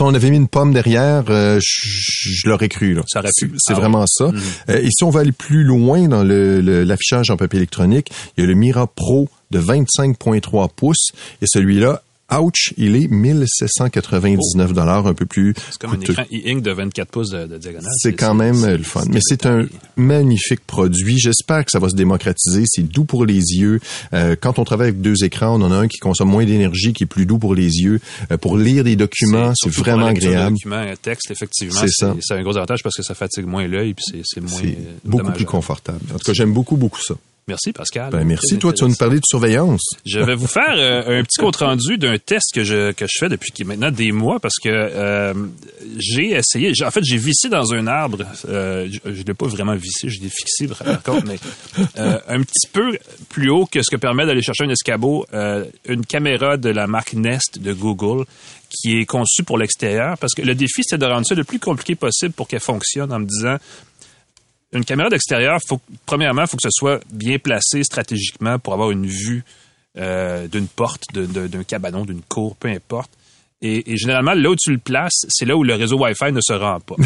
on 0.00 0.14
avait 0.14 0.30
mis 0.30 0.36
une 0.36 0.48
pomme 0.48 0.72
derrière, 0.72 1.24
euh, 1.28 1.58
je, 1.60 2.48
l'aurais 2.48 2.68
cru. 2.68 2.96
Ça 3.08 3.20
aurait 3.20 3.30
pu. 3.36 3.52
C'est 3.58 3.72
ah 3.72 3.76
vraiment 3.76 4.06
ça. 4.06 4.28
Mhm. 4.28 4.40
Euh, 4.70 4.80
et 4.82 4.88
si 4.90 5.02
on 5.02 5.10
va 5.10 5.20
aller 5.20 5.32
plus 5.32 5.64
loin 5.64 6.06
dans 6.06 6.22
l'affichage 6.22 7.30
en 7.30 7.36
papier 7.36 7.58
électronique, 7.58 8.10
il 8.36 8.42
y 8.42 8.44
a 8.44 8.46
le 8.46 8.54
Mira 8.54 8.86
Pro 8.86 9.28
de 9.50 9.60
25.3 9.60 10.68
pouces 10.74 11.10
et 11.42 11.46
celui-là 11.46 12.02
Ouch, 12.32 12.72
il 12.78 12.96
est 12.96 13.06
1799 13.08 14.72
dollars, 14.72 15.06
un 15.06 15.14
peu 15.14 15.26
plus. 15.26 15.54
C'est 15.70 15.78
comme 15.78 15.92
un 15.92 16.00
écran 16.00 16.22
e-ink 16.32 16.62
de 16.62 16.70
24 16.70 17.10
pouces 17.10 17.30
de, 17.30 17.58
diagonale. 17.58 17.90
C'est 17.98 18.14
quand 18.14 18.34
même 18.34 18.64
le 18.64 18.82
fun. 18.82 19.04
Mais 19.10 19.20
c'est 19.22 19.46
un 19.46 19.66
magnifique 19.96 20.60
produit. 20.66 21.18
J'espère 21.18 21.64
que 21.64 21.70
ça 21.70 21.78
va 21.78 21.90
se 21.90 21.94
démocratiser. 21.94 22.64
C'est 22.66 22.82
doux 22.82 23.04
pour 23.04 23.26
les 23.26 23.34
yeux. 23.34 23.78
Euh, 24.14 24.36
quand 24.40 24.58
on 24.58 24.64
travaille 24.64 24.88
avec 24.88 25.00
deux 25.00 25.22
écrans, 25.22 25.60
on 25.60 25.62
en 25.62 25.70
a 25.70 25.76
un 25.76 25.86
qui 25.86 25.98
consomme 25.98 26.30
moins 26.30 26.44
d'énergie, 26.44 26.92
qui 26.92 27.04
est 27.04 27.06
plus 27.06 27.26
doux 27.26 27.38
pour 27.38 27.54
les 27.54 27.80
yeux. 27.80 28.00
Euh, 28.30 28.38
pour 28.38 28.56
lire 28.56 28.84
des 28.84 28.96
documents, 28.96 29.52
c'est 29.54 29.72
vraiment 29.72 30.06
agréable. 30.06 30.56
Documents, 30.56 30.76
un 30.76 30.96
texte, 30.96 31.30
effectivement, 31.30 31.80
c'est 31.80 31.90
ça. 31.90 32.16
C'est 32.20 32.34
un 32.34 32.42
gros 32.42 32.56
avantage 32.56 32.82
parce 32.82 32.96
que 32.96 33.02
ça 33.02 33.14
fatigue 33.14 33.46
moins 33.46 33.66
l'œil 33.66 33.94
puis 33.94 34.24
c'est 34.24 34.40
moins. 34.40 34.50
C'est 34.50 34.68
euh, 34.68 34.98
beaucoup 35.04 35.32
plus 35.32 35.44
confortable. 35.44 36.00
En 36.12 36.18
tout 36.18 36.24
cas, 36.24 36.32
j'aime 36.32 36.52
beaucoup 36.52 36.76
beaucoup 36.76 37.00
ça. 37.02 37.14
Merci, 37.46 37.72
Pascal. 37.72 38.10
Ben, 38.10 38.24
merci. 38.24 38.58
Toi, 38.58 38.72
tu 38.72 38.84
vas 38.84 38.88
nous 38.88 38.96
parler 38.96 39.16
de 39.16 39.24
surveillance. 39.26 39.82
Je 40.06 40.18
vais 40.18 40.34
vous 40.34 40.46
faire 40.46 40.74
euh, 40.76 41.20
un 41.20 41.22
petit 41.22 41.38
compte-rendu 41.38 41.98
d'un 41.98 42.16
test 42.16 42.54
que 42.54 42.64
je, 42.64 42.92
que 42.92 43.04
je 43.06 43.18
fais 43.18 43.28
depuis 43.28 43.52
maintenant 43.64 43.90
des 43.90 44.12
mois 44.12 44.40
parce 44.40 44.54
que 44.62 44.70
euh, 44.70 45.34
j'ai 45.98 46.30
essayé. 46.30 46.72
En 46.82 46.90
fait, 46.90 47.04
j'ai 47.04 47.18
vissé 47.18 47.50
dans 47.50 47.74
un 47.74 47.86
arbre. 47.86 48.24
Euh, 48.48 48.88
je 49.04 49.10
ne 49.10 49.24
l'ai 49.24 49.34
pas 49.34 49.46
vraiment 49.46 49.74
vissé, 49.74 50.08
je 50.08 50.22
l'ai 50.22 50.30
fixé, 50.30 50.68
par 50.68 51.02
contre, 51.02 51.26
mais 51.26 51.36
un 51.96 52.42
petit 52.42 52.66
peu 52.72 52.98
plus 53.28 53.50
haut 53.50 53.66
que 53.66 53.82
ce 53.82 53.90
que 53.90 53.96
permet 53.96 54.24
d'aller 54.24 54.42
chercher 54.42 54.64
un 54.64 54.70
escabeau, 54.70 55.26
une 55.86 56.06
caméra 56.06 56.56
de 56.56 56.70
la 56.70 56.86
marque 56.86 57.12
Nest 57.12 57.58
de 57.58 57.72
Google 57.74 58.24
qui 58.70 58.98
est 58.98 59.06
conçue 59.06 59.42
pour 59.44 59.58
l'extérieur 59.58 60.18
parce 60.18 60.34
que 60.34 60.42
le 60.42 60.54
défi, 60.54 60.82
c'est 60.82 60.98
de 60.98 61.06
rendre 61.06 61.26
ça 61.26 61.34
le 61.34 61.44
plus 61.44 61.58
compliqué 61.58 61.94
possible 61.94 62.32
pour 62.32 62.48
qu'elle 62.48 62.60
fonctionne 62.60 63.12
en 63.12 63.20
me 63.20 63.26
disant 63.26 63.56
une 64.78 64.84
caméra 64.84 65.08
d'extérieur, 65.08 65.58
faut, 65.66 65.80
premièrement, 66.06 66.42
il 66.42 66.48
faut 66.48 66.56
que 66.56 66.62
ce 66.62 66.70
soit 66.72 67.00
bien 67.10 67.38
placé 67.38 67.82
stratégiquement 67.84 68.58
pour 68.58 68.72
avoir 68.72 68.90
une 68.90 69.06
vue 69.06 69.44
euh, 69.96 70.48
d'une 70.48 70.66
porte, 70.66 71.04
d'un 71.12 71.64
cabanon, 71.64 72.04
d'une 72.04 72.22
cour, 72.22 72.56
peu 72.56 72.68
importe. 72.68 73.10
Et, 73.66 73.96
généralement, 73.96 74.34
là 74.34 74.50
où 74.50 74.56
tu 74.56 74.72
le 74.72 74.78
places, 74.78 75.24
c'est 75.28 75.46
là 75.46 75.56
où 75.56 75.62
le 75.62 75.74
réseau 75.74 75.96
Wi-Fi 75.96 76.32
ne 76.32 76.40
se 76.42 76.52
rend 76.52 76.80
pas. 76.80 76.96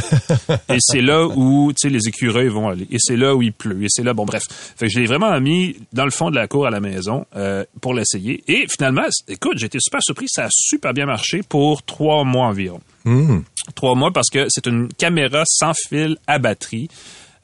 et 0.74 0.78
c'est 0.80 1.00
là 1.00 1.24
où 1.24 1.72
les 1.84 2.08
écureuils 2.08 2.48
vont 2.48 2.68
aller. 2.68 2.86
Et 2.90 2.96
c'est 2.98 3.16
là 3.16 3.36
où 3.36 3.42
il 3.42 3.52
pleut. 3.52 3.84
Et 3.84 3.86
c'est 3.88 4.02
là, 4.02 4.12
bon, 4.12 4.24
bref. 4.24 4.42
Fait 4.50 4.86
que 4.86 4.92
je 4.92 4.98
l'ai 4.98 5.06
vraiment 5.06 5.40
mis 5.40 5.76
dans 5.92 6.04
le 6.04 6.10
fond 6.10 6.30
de 6.30 6.34
la 6.34 6.48
cour 6.48 6.66
à 6.66 6.70
la 6.70 6.80
maison 6.80 7.26
euh, 7.36 7.64
pour 7.80 7.94
l'essayer. 7.94 8.42
Et 8.48 8.66
finalement, 8.68 9.06
écoute, 9.28 9.58
j'étais 9.58 9.78
super 9.80 10.02
surpris. 10.02 10.26
Ça 10.28 10.46
a 10.46 10.48
super 10.50 10.92
bien 10.92 11.06
marché 11.06 11.42
pour 11.48 11.84
trois 11.84 12.24
mois 12.24 12.46
environ. 12.46 12.80
Hmm. 13.04 13.42
Trois 13.76 13.94
mois 13.94 14.10
parce 14.12 14.28
que 14.28 14.46
c'est 14.48 14.66
une 14.66 14.88
caméra 14.88 15.44
sans 15.46 15.74
fil 15.74 16.16
à 16.26 16.40
batterie. 16.40 16.88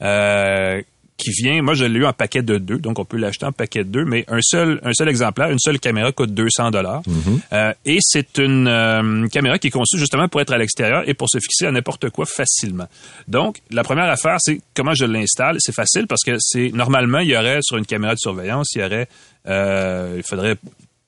Euh, 0.01 0.81
qui 1.17 1.31
vient, 1.31 1.61
moi 1.61 1.73
je 1.73 1.85
l'ai 1.85 1.99
eu 1.99 2.05
en 2.05 2.13
paquet 2.13 2.41
de 2.41 2.57
deux, 2.57 2.77
donc 2.77 2.99
on 2.99 3.05
peut 3.05 3.17
l'acheter 3.17 3.45
en 3.45 3.51
paquet 3.51 3.83
de 3.83 3.89
deux, 3.89 4.05
mais 4.05 4.25
un 4.27 4.41
seul, 4.41 4.79
un 4.83 4.93
seul 4.93 5.07
exemplaire, 5.07 5.49
une 5.49 5.59
seule 5.59 5.79
caméra 5.79 6.11
coûte 6.11 6.33
200 6.33 6.71
dollars. 6.71 7.01
Mhm. 7.07 7.39
euh, 7.53 7.73
et 7.85 7.99
c'est 8.01 8.37
une 8.37 8.67
euh, 8.67 9.27
caméra 9.29 9.57
qui 9.57 9.67
est 9.67 9.71
conçue 9.71 9.97
justement 9.97 10.27
pour 10.27 10.41
être 10.41 10.53
à 10.53 10.57
l'extérieur 10.57 11.07
et 11.07 11.13
pour 11.13 11.29
se 11.29 11.39
fixer 11.39 11.67
à 11.67 11.71
n'importe 11.71 12.09
quoi 12.09 12.25
facilement. 12.25 12.87
Donc 13.27 13.61
la 13.71 13.83
première 13.83 14.09
affaire, 14.09 14.37
c'est 14.39 14.59
comment 14.73 14.93
je 14.93 15.05
l'installe. 15.05 15.57
C'est 15.59 15.73
facile 15.73 16.07
parce 16.07 16.23
que 16.23 16.35
c'est 16.39 16.71
normalement 16.73 17.19
il 17.19 17.29
y 17.29 17.37
aurait 17.37 17.59
sur 17.61 17.77
une 17.77 17.85
caméra 17.85 18.13
de 18.13 18.19
surveillance, 18.19 18.73
il 18.75 18.81
y 18.81 18.83
aurait, 18.83 19.07
euh, 19.47 20.15
il 20.17 20.23
faudrait 20.23 20.57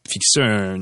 fixer 0.08 0.42
un, 0.42 0.80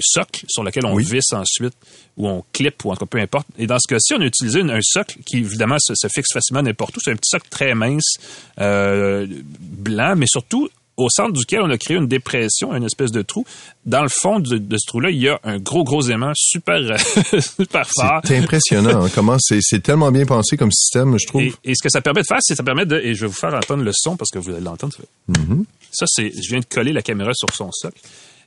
socle 0.00 0.44
sur 0.48 0.62
lequel 0.62 0.86
on 0.86 0.96
visse 0.96 1.32
ensuite 1.32 1.74
ou 2.16 2.28
on 2.28 2.44
clip 2.52 2.84
ou 2.84 2.90
en 2.90 2.94
tout 2.94 3.00
cas 3.00 3.06
peu 3.06 3.18
importe. 3.18 3.46
Et 3.58 3.66
dans 3.66 3.78
ce 3.78 3.88
cas-ci, 3.88 4.14
on 4.14 4.20
a 4.20 4.26
utilisé 4.26 4.60
un 4.60 4.80
socle 4.82 5.18
qui 5.26 5.38
évidemment 5.38 5.76
se, 5.78 5.94
fixe 6.08 6.32
facilement 6.32 6.62
n'importe 6.62 6.96
où. 6.96 7.00
C'est 7.02 7.12
un 7.12 7.16
petit 7.16 7.30
socle 7.30 7.48
très 7.48 7.74
mince, 7.74 8.16
euh, 8.60 9.26
blanc, 9.60 10.14
mais 10.16 10.26
surtout 10.26 10.68
au 11.00 11.08
centre 11.08 11.32
duquel 11.32 11.62
on 11.62 11.70
a 11.70 11.78
créé 11.78 11.96
une 11.96 12.06
dépression, 12.06 12.74
une 12.74 12.84
espèce 12.84 13.10
de 13.10 13.22
trou. 13.22 13.44
Dans 13.86 14.02
le 14.02 14.08
fond 14.08 14.38
de, 14.38 14.76
ce 14.76 14.86
trou-là, 14.86 15.10
il 15.10 15.18
y 15.18 15.28
a 15.28 15.40
un 15.44 15.58
gros, 15.58 15.84
gros 15.84 16.02
aimant 16.02 16.32
super, 16.34 16.78
super 17.40 17.88
fort. 17.96 18.20
C'est 18.24 18.36
impressionnant. 18.36 19.04
Hein, 19.04 19.10
comment 19.14 19.36
c'est 19.38 19.82
tellement 19.82 20.12
bien 20.12 20.26
pensé 20.26 20.56
comme 20.56 20.72
système, 20.72 21.18
je 21.18 21.26
trouve. 21.26 21.42
Et, 21.64 21.74
ce 21.74 21.82
que 21.82 21.88
ça 21.88 22.00
permet 22.00 22.22
de 22.22 22.26
faire, 22.26 22.38
c'est 22.40 22.54
ça 22.54 22.62
permet 22.62 22.86
de, 22.86 22.96
et 22.96 23.14
je 23.14 23.22
vais 23.22 23.28
vous 23.28 23.32
faire 23.32 23.54
entendre 23.54 23.82
le 23.82 23.92
son 23.94 24.16
parce 24.16 24.30
que 24.30 24.38
vous 24.38 24.50
allez 24.50 24.60
l'entendre. 24.60 24.94
Mm-hmm. 25.30 25.64
Ça, 25.90 26.06
c'est, 26.08 26.30
je 26.30 26.50
viens 26.50 26.60
de 26.60 26.66
coller 26.66 26.92
la 26.92 27.02
caméra 27.02 27.32
sur 27.34 27.48
son 27.54 27.70
socle. 27.72 28.00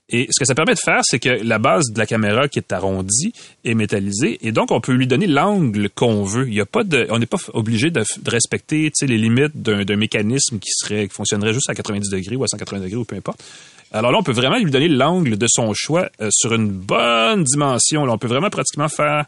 Et 0.10 0.28
ce 0.32 0.40
que 0.40 0.46
ça 0.46 0.54
permet 0.54 0.74
de 0.74 0.80
faire, 0.80 1.00
c'est 1.04 1.20
que 1.20 1.30
la 1.30 1.60
base 1.60 1.92
de 1.92 1.98
la 1.98 2.06
caméra 2.06 2.48
qui 2.50 2.60
est 2.60 2.74
arrondie 2.74 3.34
est 3.64 3.74
métallisée 3.74 4.38
et 4.46 4.52
donc 4.52 4.72
on 4.72 4.82
peut 4.82 4.92
lui 4.92 5.08
donner 5.08 5.28
l'angle 5.28 5.90
qu'on 5.90 6.24
veut. 6.24 6.48
Il 6.48 6.54
y 6.54 6.62
a 6.62 6.66
pas 6.66 6.84
on 7.10 7.20
n'est 7.20 7.26
pas 7.26 7.38
obligé 7.54 7.90
de, 7.90 8.04
respecter 8.28 8.92
les 9.02 9.18
limites 9.18 9.56
d'un 9.56 9.96
mécanisme 9.96 10.60
qui 10.60 10.72
serait 10.72 11.08
qui 11.08 11.14
fonctionnerait 11.14 11.54
juste 11.54 11.70
à 11.70 11.74
90 11.74 12.10
degrés 12.10 12.36
ou 12.36 12.44
à 12.44 12.48
180 12.48 12.82
degrés 12.82 12.98
ou 12.98 13.06
peu 13.06 13.16
importe. 13.16 13.44
Alors 13.94 14.12
là, 14.12 14.18
on 14.18 14.24
peut 14.24 14.34
vraiment 14.34 14.58
lui 14.58 14.72
donner 14.72 14.88
l'angle 14.88 15.38
de 15.38 15.46
son 15.48 15.72
choix 15.74 16.10
euh, 16.20 16.30
sur 16.32 16.54
une 16.54 16.70
bonne 16.70 17.44
dimension. 17.44 18.04
On 18.04 18.18
peut 18.18 18.28
vraiment 18.28 18.50
pratiquement 18.50 18.90
faire 18.90 19.26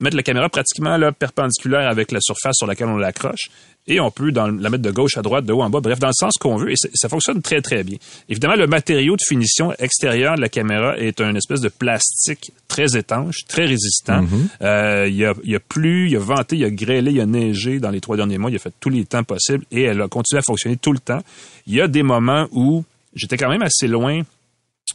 mettre 0.00 0.16
la 0.16 0.22
caméra 0.22 0.48
pratiquement 0.48 0.96
là, 0.96 1.10
perpendiculaire 1.12 1.88
avec 1.88 2.12
la 2.12 2.20
surface 2.20 2.54
sur 2.56 2.66
laquelle 2.66 2.86
on 2.86 2.96
l'accroche 2.96 3.50
et 3.88 4.00
on 4.00 4.10
peut 4.10 4.30
dans, 4.30 4.46
la 4.46 4.70
mettre 4.70 4.82
de 4.82 4.90
gauche 4.90 5.16
à 5.16 5.22
droite, 5.22 5.44
de 5.44 5.52
haut 5.52 5.62
en 5.62 5.70
bas, 5.70 5.80
bref, 5.80 5.98
dans 5.98 6.08
le 6.08 6.12
sens 6.12 6.34
qu'on 6.38 6.56
veut 6.56 6.70
et 6.70 6.74
ça 6.94 7.08
fonctionne 7.08 7.42
très 7.42 7.60
très 7.60 7.82
bien. 7.82 7.96
Évidemment, 8.28 8.54
le 8.54 8.66
matériau 8.66 9.16
de 9.16 9.22
finition 9.26 9.72
extérieur 9.78 10.36
de 10.36 10.40
la 10.40 10.48
caméra 10.48 10.96
est 10.98 11.20
un 11.20 11.34
espèce 11.34 11.60
de 11.60 11.68
plastique 11.68 12.52
très 12.68 12.96
étanche, 12.96 13.46
très 13.48 13.64
résistant. 13.64 14.22
Mm-hmm. 14.22 14.48
Euh, 14.62 15.06
il, 15.08 15.16
y 15.16 15.24
a, 15.24 15.34
il 15.42 15.50
y 15.50 15.56
a 15.56 15.60
plu, 15.60 16.06
il 16.06 16.12
y 16.12 16.16
a 16.16 16.20
venté, 16.20 16.56
il 16.56 16.60
y 16.60 16.64
a 16.64 16.70
grêlé, 16.70 17.10
il 17.10 17.16
y 17.16 17.20
a 17.20 17.26
neigé 17.26 17.80
dans 17.80 17.90
les 17.90 18.00
trois 18.00 18.16
derniers 18.16 18.38
mois, 18.38 18.50
il 18.50 18.56
a 18.56 18.60
fait 18.60 18.74
tous 18.78 18.90
les 18.90 19.04
temps 19.04 19.24
possibles 19.24 19.64
et 19.72 19.82
elle 19.82 20.00
a 20.02 20.08
continué 20.08 20.38
à 20.38 20.42
fonctionner 20.42 20.76
tout 20.76 20.92
le 20.92 20.98
temps. 20.98 21.22
Il 21.66 21.74
y 21.74 21.80
a 21.80 21.88
des 21.88 22.02
moments 22.02 22.46
où 22.52 22.84
j'étais 23.14 23.36
quand 23.36 23.48
même 23.48 23.62
assez 23.62 23.88
loin 23.88 24.22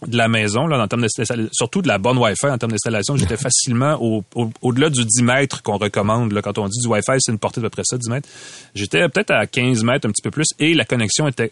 de 0.08 0.18
la 0.18 0.28
maison, 0.28 0.68
là, 0.68 0.82
en 0.82 0.88
termes 0.88 1.06
surtout 1.52 1.82
de 1.82 1.88
la 1.88 1.98
bonne 1.98 2.18
Wi-Fi 2.18 2.48
en 2.48 2.58
termes 2.58 2.72
d'installation, 2.72 3.16
j'étais 3.16 3.38
facilement 3.38 3.98
au, 4.02 4.24
delà 4.72 4.90
du 4.90 5.06
10 5.06 5.24
mètres 5.24 5.64
qu'on 5.64 5.78
recommande. 5.78 6.32
Là, 6.32 6.42
quand 6.42 6.58
on 6.58 6.68
dit 6.68 6.80
du 6.80 6.88
Wi-Fi, 6.88 7.14
c'est 7.20 7.32
une 7.32 7.40
portée 7.40 7.62
de 7.62 7.66
peu 7.66 7.70
près 7.70 7.84
ça, 7.86 7.98
10 7.98 8.10
mètres. 8.10 8.30
J'étais 8.76 9.08
peut-être 9.10 9.32
à 9.32 9.46
15 9.46 9.84
mètres, 9.84 10.08
un 10.08 10.12
petit 10.12 10.22
peu 10.22 10.32
plus, 10.32 10.48
et 10.60 10.74
la 10.74 10.86
connexion 10.86 11.28
était 11.28 11.52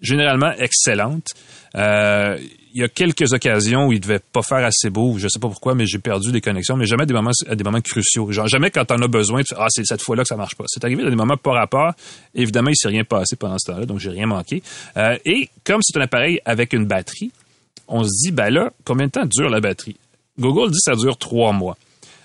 généralement 0.00 0.52
excellente. 0.58 1.28
Euh, 1.76 2.38
il 2.76 2.80
y 2.80 2.84
a 2.84 2.88
quelques 2.88 3.32
occasions 3.32 3.86
où 3.86 3.92
il 3.92 4.00
devait 4.00 4.18
pas 4.18 4.42
faire 4.42 4.62
assez 4.62 4.90
beau, 4.90 5.16
je 5.16 5.28
sais 5.28 5.38
pas 5.38 5.48
pourquoi, 5.48 5.74
mais 5.74 5.86
j'ai 5.86 5.98
perdu 5.98 6.30
des 6.30 6.42
connexions, 6.42 6.76
mais 6.76 6.84
jamais 6.84 7.04
à 7.04 7.06
des 7.06 7.14
moments, 7.14 7.30
à 7.48 7.54
des 7.54 7.64
moments 7.64 7.80
cruciaux. 7.80 8.30
Genre, 8.30 8.46
jamais 8.48 8.70
quand 8.70 8.92
on 8.92 9.00
a 9.00 9.08
besoin, 9.08 9.40
de, 9.40 9.46
ah, 9.56 9.68
c'est 9.70 9.86
cette 9.86 10.02
fois-là 10.02 10.24
que 10.24 10.28
ça 10.28 10.36
marche 10.36 10.56
pas. 10.56 10.64
C'est 10.66 10.84
arrivé 10.84 11.02
dans 11.02 11.08
des 11.08 11.16
moments 11.16 11.38
par 11.38 11.54
rapport. 11.54 11.94
Évidemment, 12.34 12.68
il 12.68 12.76
s'est 12.76 12.88
rien 12.88 13.04
passé 13.04 13.34
pendant 13.36 13.56
ce 13.58 13.72
temps-là, 13.72 13.86
donc 13.86 13.98
j'ai 13.98 14.10
rien 14.10 14.26
manqué. 14.26 14.62
Euh, 14.98 15.16
et 15.24 15.48
comme 15.64 15.80
c'est 15.82 15.98
un 15.98 16.02
appareil 16.02 16.38
avec 16.44 16.74
une 16.74 16.84
batterie, 16.84 17.32
on 17.88 18.02
se 18.04 18.10
dit, 18.24 18.32
ben 18.32 18.50
là, 18.50 18.72
combien 18.84 19.06
de 19.06 19.12
temps 19.12 19.26
dure 19.26 19.48
la 19.48 19.60
batterie? 19.60 19.96
Google 20.38 20.70
dit 20.70 20.78
que 20.84 20.92
ça 20.92 20.96
dure 20.96 21.16
trois 21.16 21.52
mois. 21.52 21.76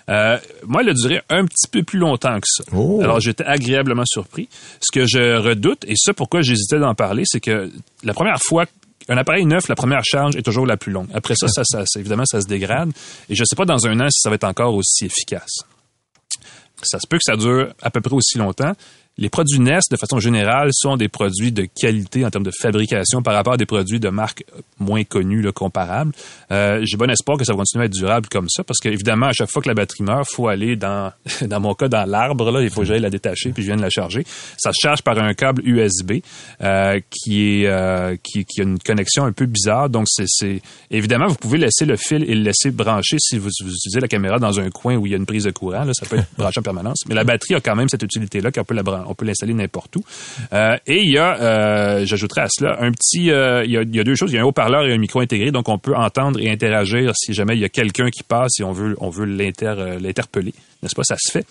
Euh, 0.08 0.38
moi, 0.66 0.82
elle 0.82 0.90
a 0.90 0.94
duré 0.94 1.20
un 1.30 1.44
petit 1.46 1.68
peu 1.70 1.82
plus 1.82 1.98
longtemps 1.98 2.38
que 2.40 2.46
ça. 2.46 2.64
Oh. 2.72 3.00
Alors, 3.02 3.20
j'étais 3.20 3.44
agréablement 3.44 4.04
surpris. 4.04 4.48
Ce 4.80 4.92
que 4.92 5.06
je 5.06 5.38
redoute, 5.38 5.84
et 5.86 5.94
ça, 5.96 6.12
pourquoi 6.12 6.42
j'hésitais 6.42 6.78
d'en 6.78 6.94
parler, 6.94 7.22
c'est 7.24 7.40
que 7.40 7.70
la 8.02 8.12
première 8.12 8.40
fois 8.42 8.66
un 9.08 9.16
appareil 9.16 9.44
neuf, 9.44 9.68
la 9.68 9.74
première 9.74 10.04
charge 10.04 10.36
est 10.36 10.42
toujours 10.42 10.66
la 10.66 10.76
plus 10.76 10.92
longue. 10.92 11.08
Après 11.14 11.34
ça, 11.34 11.48
ça, 11.48 11.62
ça 11.64 11.84
évidemment, 11.98 12.24
ça 12.24 12.40
se 12.40 12.46
dégrade. 12.46 12.90
Et 13.28 13.34
je 13.34 13.42
ne 13.42 13.46
sais 13.46 13.56
pas 13.56 13.64
dans 13.64 13.86
un 13.86 13.98
an 14.00 14.08
si 14.10 14.20
ça 14.20 14.28
va 14.28 14.36
être 14.36 14.44
encore 14.44 14.74
aussi 14.74 15.06
efficace. 15.06 15.50
Ça 16.82 16.98
se 16.98 17.06
peut 17.06 17.16
que 17.16 17.24
ça 17.24 17.36
dure 17.36 17.72
à 17.80 17.90
peu 17.90 18.00
près 18.00 18.14
aussi 18.14 18.38
longtemps. 18.38 18.72
Les 19.22 19.28
produits 19.28 19.60
Nest, 19.60 19.88
de 19.92 19.96
façon 19.96 20.18
générale, 20.18 20.70
sont 20.72 20.96
des 20.96 21.06
produits 21.06 21.52
de 21.52 21.68
qualité 21.80 22.26
en 22.26 22.30
termes 22.30 22.42
de 22.42 22.50
fabrication 22.50 23.22
par 23.22 23.34
rapport 23.34 23.52
à 23.52 23.56
des 23.56 23.66
produits 23.66 24.00
de 24.00 24.08
marques 24.08 24.44
moins 24.80 25.04
connues, 25.04 25.42
là, 25.42 25.52
comparables. 25.52 26.10
Euh, 26.50 26.80
J'ai 26.82 26.96
bon 26.96 27.08
espoir 27.08 27.38
que 27.38 27.44
ça 27.44 27.54
va 27.54 27.62
à 27.62 27.84
être 27.84 27.92
durable 27.92 28.28
comme 28.28 28.48
ça, 28.48 28.64
parce 28.64 28.80
qu'évidemment, 28.80 29.26
à 29.26 29.32
chaque 29.32 29.48
fois 29.48 29.62
que 29.62 29.68
la 29.68 29.74
batterie 29.74 30.02
meurt, 30.02 30.28
faut 30.28 30.48
aller 30.48 30.74
dans, 30.74 31.12
dans 31.42 31.60
mon 31.60 31.72
cas, 31.74 31.86
dans 31.86 32.04
l'arbre, 32.04 32.50
là, 32.50 32.62
il 32.62 32.70
faut 32.70 32.80
que 32.80 32.88
j'aille 32.88 33.00
la 33.00 33.10
détacher, 33.10 33.50
puis 33.50 33.62
je 33.62 33.68
viens 33.68 33.76
de 33.76 33.82
la 33.82 33.90
charger. 33.90 34.24
Ça 34.58 34.72
se 34.72 34.78
charge 34.82 35.02
par 35.02 35.16
un 35.16 35.34
câble 35.34 35.62
USB 35.64 36.14
euh, 36.60 36.98
qui 37.08 37.62
est 37.62 37.68
euh, 37.68 38.16
qui, 38.24 38.44
a 38.58 38.64
une 38.64 38.80
connexion 38.80 39.24
un 39.24 39.30
peu 39.30 39.46
bizarre. 39.46 39.88
Donc, 39.88 40.08
c'est 40.08 40.60
évidemment, 40.90 41.28
vous 41.28 41.36
pouvez 41.36 41.58
laisser 41.58 41.84
le 41.84 41.96
fil 41.96 42.24
et 42.24 42.34
le 42.34 42.42
laisser 42.42 42.72
brancher 42.72 43.18
si 43.20 43.38
vous, 43.38 43.50
utilisez 43.50 44.00
la 44.00 44.08
caméra 44.08 44.40
dans 44.40 44.58
un 44.58 44.70
coin 44.70 44.96
où 44.96 45.06
il 45.06 45.12
y 45.12 45.14
a 45.14 45.18
une 45.18 45.26
prise 45.26 45.44
de 45.44 45.52
courant. 45.52 45.84
Là, 45.84 45.92
ça 45.94 46.06
peut 46.06 46.16
être 46.16 46.26
branché 46.36 46.58
en 46.58 46.64
permanence. 46.64 47.04
Mais 47.08 47.14
la 47.14 47.22
batterie 47.22 47.54
a 47.54 47.60
quand 47.60 47.76
même 47.76 47.88
cette 47.88 48.02
utilité-là 48.02 48.50
qu'on 48.50 48.64
peut 48.64 48.74
la 48.74 48.82
brancher 48.82 49.11
on 49.12 49.14
peut 49.14 49.24
l'installer 49.24 49.54
n'importe 49.54 49.96
où. 49.96 50.04
Euh, 50.52 50.76
et 50.86 51.00
il 51.02 51.12
y 51.12 51.18
a, 51.18 51.40
euh, 51.40 52.06
j'ajouterai 52.06 52.42
à 52.42 52.48
cela, 52.50 52.78
un 52.80 52.90
petit, 52.90 53.30
euh, 53.30 53.64
il, 53.64 53.70
y 53.70 53.76
a, 53.76 53.82
il, 53.82 53.94
y 53.94 54.00
a, 54.00 54.04
deux 54.04 54.14
choses. 54.14 54.32
Il 54.32 54.36
y 54.36 54.38
a 54.38 54.42
un 54.42 54.44
haut-parleur 54.44 54.86
et 54.86 54.92
un 54.92 54.98
micro 54.98 55.20
intégré, 55.20 55.50
donc 55.50 55.68
on 55.68 55.78
peut 55.78 55.94
entendre 55.94 56.40
et 56.40 56.50
interagir 56.50 57.12
si 57.14 57.32
jamais 57.32 57.54
il 57.54 57.60
y 57.60 57.64
a 57.64 57.68
quelqu'un 57.68 58.10
qui 58.10 58.22
passe 58.22 58.60
et 58.60 58.64
on 58.64 58.72
veut, 58.72 58.96
on 59.00 59.10
veut 59.10 59.26
l'interpeller, 59.26 60.54
n'est-ce 60.82 60.94
pas? 60.94 61.04
Ça 61.04 61.16
se 61.18 61.30
fait. 61.30 61.46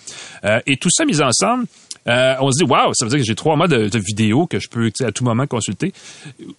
et 0.68 0.78
tout 0.78 0.90
ça 0.90 1.06
mis 1.06 1.22
ensemble. 1.22 1.66
on 2.08 2.52
se 2.52 2.64
dit, 2.64 2.70
waouh, 2.70 2.94
ça 2.94 3.06
veut 3.06 3.10
dire 3.10 3.20
que 3.20 3.26
j'ai 3.26 3.36
trois 3.36 3.56
mois 3.56 3.68
de, 3.68 3.88
de 3.88 4.00
vidéo 4.00 4.48
que 4.48 4.60
je 4.60 4.68
peux 4.68 4.92
à 5.02 5.12
tout 5.12 5.24
moment 5.24 5.48
consulter. 5.48 5.94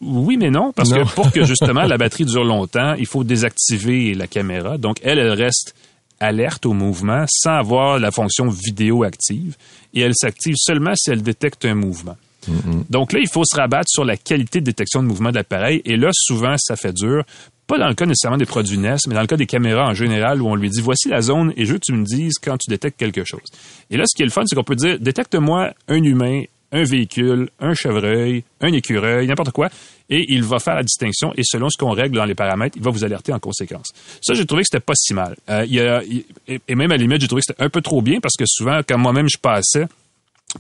Oui, 0.00 0.36
mais 0.36 0.50
non, 0.50 0.72
parce 0.72 0.92
que 0.92 1.04
pour 1.14 1.32
que 1.32 1.44
justement 1.44 1.82
la 1.82 1.98
batterie 1.98 2.24
dure 2.24 2.44
longtemps, 2.44 2.94
il 2.94 3.06
faut 3.06 3.24
désactiver 3.24 4.14
la 4.14 4.26
caméra. 4.26 4.78
Donc, 4.78 4.98
elle, 5.02 5.18
elle 5.18 5.32
reste 5.32 5.74
alerte 6.22 6.64
au 6.66 6.72
mouvement 6.72 7.24
sans 7.28 7.54
avoir 7.54 7.98
la 7.98 8.10
fonction 8.10 8.48
vidéo 8.48 9.02
active 9.02 9.56
et 9.94 10.00
elle 10.00 10.14
s'active 10.14 10.54
seulement 10.56 10.94
si 10.94 11.10
elle 11.10 11.22
détecte 11.22 11.64
un 11.64 11.74
mouvement. 11.74 12.16
Mm-hmm. 12.48 12.84
Donc 12.90 13.12
là, 13.12 13.20
il 13.20 13.28
faut 13.28 13.44
se 13.44 13.56
rabattre 13.56 13.88
sur 13.88 14.04
la 14.04 14.16
qualité 14.16 14.60
de 14.60 14.66
détection 14.66 15.02
de 15.02 15.08
mouvement 15.08 15.30
de 15.30 15.36
l'appareil 15.36 15.82
et 15.84 15.96
là, 15.96 16.10
souvent, 16.12 16.56
ça 16.58 16.76
fait 16.76 16.92
dur. 16.92 17.24
Pas 17.66 17.78
dans 17.78 17.88
le 17.88 17.94
cas 17.94 18.06
nécessairement 18.06 18.38
des 18.38 18.46
produits 18.46 18.76
NES, 18.76 18.96
mais 19.06 19.14
dans 19.14 19.20
le 19.20 19.26
cas 19.26 19.36
des 19.36 19.46
caméras 19.46 19.88
en 19.88 19.94
général 19.94 20.42
où 20.42 20.48
on 20.48 20.56
lui 20.56 20.68
dit 20.68 20.80
voici 20.80 21.08
la 21.08 21.22
zone 21.22 21.52
et 21.56 21.64
je 21.64 21.72
veux 21.72 21.78
que 21.78 21.84
tu 21.86 21.92
me 21.92 22.04
dises 22.04 22.34
quand 22.42 22.58
tu 22.58 22.68
détectes 22.68 22.98
quelque 22.98 23.24
chose. 23.24 23.44
Et 23.90 23.96
là, 23.96 24.04
ce 24.06 24.16
qui 24.16 24.22
est 24.22 24.26
le 24.26 24.32
fun, 24.32 24.42
c'est 24.46 24.56
qu'on 24.56 24.64
peut 24.64 24.76
dire 24.76 24.98
détecte-moi 24.98 25.72
un 25.88 26.02
humain 26.02 26.42
un 26.72 26.84
véhicule, 26.84 27.50
un 27.60 27.74
chevreuil, 27.74 28.44
un 28.60 28.72
écureuil, 28.72 29.26
n'importe 29.26 29.50
quoi, 29.50 29.68
et 30.08 30.24
il 30.28 30.42
va 30.42 30.58
faire 30.58 30.74
la 30.74 30.82
distinction, 30.82 31.32
et 31.36 31.42
selon 31.44 31.68
ce 31.68 31.76
qu'on 31.76 31.90
règle 31.90 32.16
dans 32.16 32.24
les 32.24 32.34
paramètres, 32.34 32.76
il 32.76 32.82
va 32.82 32.90
vous 32.90 33.04
alerter 33.04 33.32
en 33.32 33.38
conséquence. 33.38 33.92
Ça, 34.20 34.34
j'ai 34.34 34.46
trouvé 34.46 34.62
que 34.62 34.68
c'était 34.70 34.80
pas 34.80 34.94
si 34.96 35.14
mal. 35.14 35.36
Euh, 35.48 35.64
il 35.66 35.74
y 35.74 35.80
a, 35.80 36.02
et 36.48 36.74
même 36.74 36.90
à 36.90 36.96
la 36.96 37.02
limite, 37.02 37.20
j'ai 37.20 37.28
trouvé 37.28 37.40
que 37.40 37.46
c'était 37.52 37.62
un 37.62 37.68
peu 37.68 37.82
trop 37.82 38.02
bien, 38.02 38.20
parce 38.20 38.34
que 38.36 38.44
souvent, 38.46 38.80
quand 38.86 38.98
moi-même 38.98 39.28
je 39.28 39.38
passais 39.38 39.86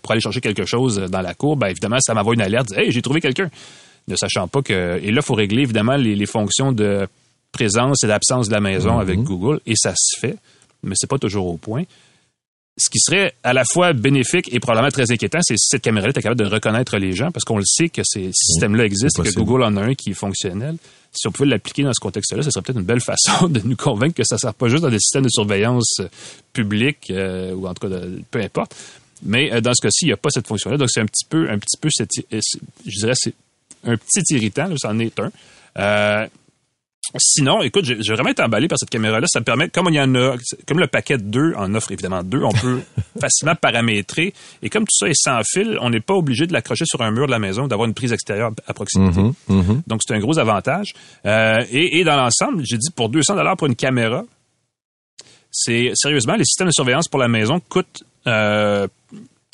pour 0.00 0.12
aller 0.12 0.20
chercher 0.20 0.40
quelque 0.40 0.64
chose 0.64 0.96
dans 0.96 1.20
la 1.20 1.34
cour, 1.34 1.56
ben 1.56 1.68
évidemment, 1.68 1.98
ça 2.00 2.14
m'envoie 2.14 2.34
une 2.34 2.42
alerte, 2.42 2.72
hey, 2.76 2.92
j'ai 2.92 3.02
trouvé 3.02 3.20
quelqu'un, 3.20 3.50
ne 4.08 4.16
sachant 4.16 4.48
pas 4.48 4.62
que... 4.62 4.98
Et 5.02 5.10
là, 5.10 5.20
il 5.20 5.22
faut 5.22 5.34
régler, 5.34 5.62
évidemment, 5.62 5.96
les, 5.96 6.26
fonctions 6.26 6.72
de 6.72 7.06
présence 7.52 8.02
et 8.04 8.06
d'absence 8.06 8.48
de 8.48 8.52
la 8.52 8.60
maison 8.60 8.98
avec 8.98 9.18
mm-hmm. 9.18 9.24
Google, 9.24 9.60
et 9.66 9.74
ça 9.76 9.94
se 9.96 10.18
fait, 10.18 10.36
mais 10.82 10.94
c'est 10.96 11.08
pas 11.08 11.18
toujours 11.18 11.46
au 11.46 11.56
point 11.56 11.84
ce 12.78 12.88
qui 12.88 12.98
serait 13.00 13.34
à 13.42 13.52
la 13.52 13.64
fois 13.64 13.92
bénéfique 13.92 14.52
et 14.52 14.58
probablement 14.58 14.90
très 14.90 15.10
inquiétant, 15.10 15.40
c'est 15.42 15.58
si 15.58 15.66
cette 15.68 15.82
caméra-là 15.82 16.12
est 16.16 16.22
capable 16.22 16.40
de 16.40 16.46
reconnaître 16.46 16.96
les 16.96 17.12
gens, 17.12 17.30
parce 17.30 17.44
qu'on 17.44 17.58
le 17.58 17.64
sait 17.66 17.90
que 17.90 18.02
ces 18.04 18.30
systèmes-là 18.32 18.84
existent, 18.84 19.22
que 19.22 19.30
Google 19.34 19.62
en 19.62 19.76
a 19.76 19.82
un 19.82 19.94
qui 19.94 20.10
est 20.10 20.14
fonctionnel. 20.14 20.76
Si 21.12 21.26
on 21.28 21.32
pouvait 21.32 21.50
l'appliquer 21.50 21.82
dans 21.82 21.92
ce 21.92 22.00
contexte-là, 22.00 22.42
ce 22.42 22.50
serait 22.50 22.62
peut-être 22.62 22.78
une 22.78 22.86
belle 22.86 23.00
façon 23.02 23.48
de 23.48 23.60
nous 23.60 23.76
convaincre 23.76 24.14
que 24.14 24.24
ça 24.24 24.36
ne 24.36 24.40
sert 24.40 24.54
pas 24.54 24.68
juste 24.68 24.82
dans 24.82 24.90
des 24.90 24.98
systèmes 24.98 25.24
de 25.24 25.30
surveillance 25.30 26.00
euh, 26.00 26.08
publics, 26.54 27.10
euh, 27.10 27.52
ou 27.52 27.66
en 27.66 27.74
tout 27.74 27.88
cas, 27.88 27.94
peu 28.30 28.40
importe. 28.40 28.74
Mais 29.22 29.52
euh, 29.52 29.60
dans 29.60 29.74
ce 29.74 29.82
cas-ci, 29.82 30.06
il 30.06 30.08
n'y 30.08 30.14
a 30.14 30.16
pas 30.16 30.30
cette 30.30 30.46
fonction-là. 30.46 30.78
Donc, 30.78 30.88
c'est 30.90 31.00
un 31.00 31.06
petit 31.06 31.26
peu, 31.26 31.50
un 31.50 31.58
petit 31.58 31.76
peu, 31.78 31.90
je 31.90 32.98
dirais, 32.98 33.12
c'est 33.14 33.34
un 33.84 33.96
petit 33.98 34.22
irritant, 34.34 34.68
là, 34.68 34.76
c'en 34.78 34.98
est 34.98 35.20
un. 35.20 36.26
Sinon, 37.18 37.62
écoute, 37.62 37.84
j'ai 37.84 38.14
vraiment 38.14 38.30
été 38.30 38.42
emballé 38.42 38.68
par 38.68 38.78
cette 38.78 38.88
caméra-là. 38.88 39.26
Ça 39.28 39.40
me 39.40 39.44
permet, 39.44 39.68
comme 39.68 39.88
il 39.88 39.96
y 39.96 40.00
en 40.00 40.14
a, 40.14 40.36
comme 40.66 40.78
le 40.78 40.86
paquet 40.86 41.18
2 41.18 41.54
en 41.56 41.74
offre 41.74 41.90
évidemment 41.92 42.22
deux, 42.22 42.42
on 42.42 42.52
peut 42.52 42.80
facilement 43.20 43.54
paramétrer. 43.56 44.32
Et 44.62 44.70
comme 44.70 44.84
tout 44.84 44.96
ça 44.96 45.08
est 45.08 45.20
sans 45.20 45.40
fil, 45.44 45.78
on 45.80 45.90
n'est 45.90 46.00
pas 46.00 46.14
obligé 46.14 46.46
de 46.46 46.52
l'accrocher 46.52 46.84
sur 46.86 47.02
un 47.02 47.10
mur 47.10 47.26
de 47.26 47.32
la 47.32 47.40
maison, 47.40 47.66
d'avoir 47.66 47.88
une 47.88 47.94
prise 47.94 48.12
extérieure 48.12 48.52
à 48.66 48.72
proximité. 48.72 49.20
Mm-hmm, 49.20 49.34
mm-hmm. 49.50 49.82
Donc 49.86 50.00
c'est 50.06 50.14
un 50.14 50.20
gros 50.20 50.38
avantage. 50.38 50.92
Euh, 51.26 51.64
et, 51.70 52.04
dans 52.04 52.16
l'ensemble, 52.16 52.62
j'ai 52.64 52.78
dit 52.78 52.90
pour 52.94 53.08
200 53.08 53.34
dollars 53.34 53.56
pour 53.56 53.66
une 53.66 53.76
caméra, 53.76 54.22
c'est 55.50 55.90
sérieusement 55.94 56.34
les 56.36 56.44
systèmes 56.44 56.68
de 56.68 56.72
surveillance 56.72 57.08
pour 57.08 57.20
la 57.20 57.28
maison 57.28 57.60
coûtent 57.68 58.04
euh, 58.26 58.86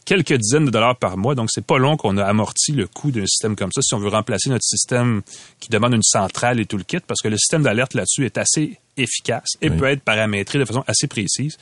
quelques 0.09 0.33
dizaines 0.33 0.65
de 0.65 0.71
dollars 0.71 0.97
par 0.97 1.19
mois. 1.19 1.35
Donc, 1.35 1.51
c'est 1.53 1.65
pas 1.65 1.77
long 1.77 1.99
qu'on 1.99 2.17
a 2.17 2.25
amorti 2.25 2.73
le 2.73 2.87
coût 2.87 3.11
d'un 3.11 3.27
système 3.27 3.55
comme 3.55 3.71
ça 3.71 3.83
si 3.83 3.93
on 3.93 3.99
veut 3.99 4.09
remplacer 4.09 4.49
notre 4.49 4.65
système 4.65 5.21
qui 5.61 5.69
demande 5.69 5.93
une 5.93 6.03
centrale 6.03 6.61
et 6.61 6.65
tout 6.65 6.79
le 6.79 6.83
kit, 6.83 7.01
parce 7.07 7.21
que 7.21 7.29
le 7.29 7.37
système 7.37 7.63
d'alerte 7.63 7.93
là-dessus 7.93 8.25
est 8.25 8.39
assez 8.39 8.79
efficace 8.97 9.51
et 9.61 9.69
peut 9.69 9.85
être 9.85 10.01
paramétré 10.01 10.59
de 10.59 10.65
façon 10.65 10.83
assez 10.87 11.09
précise 11.09 11.59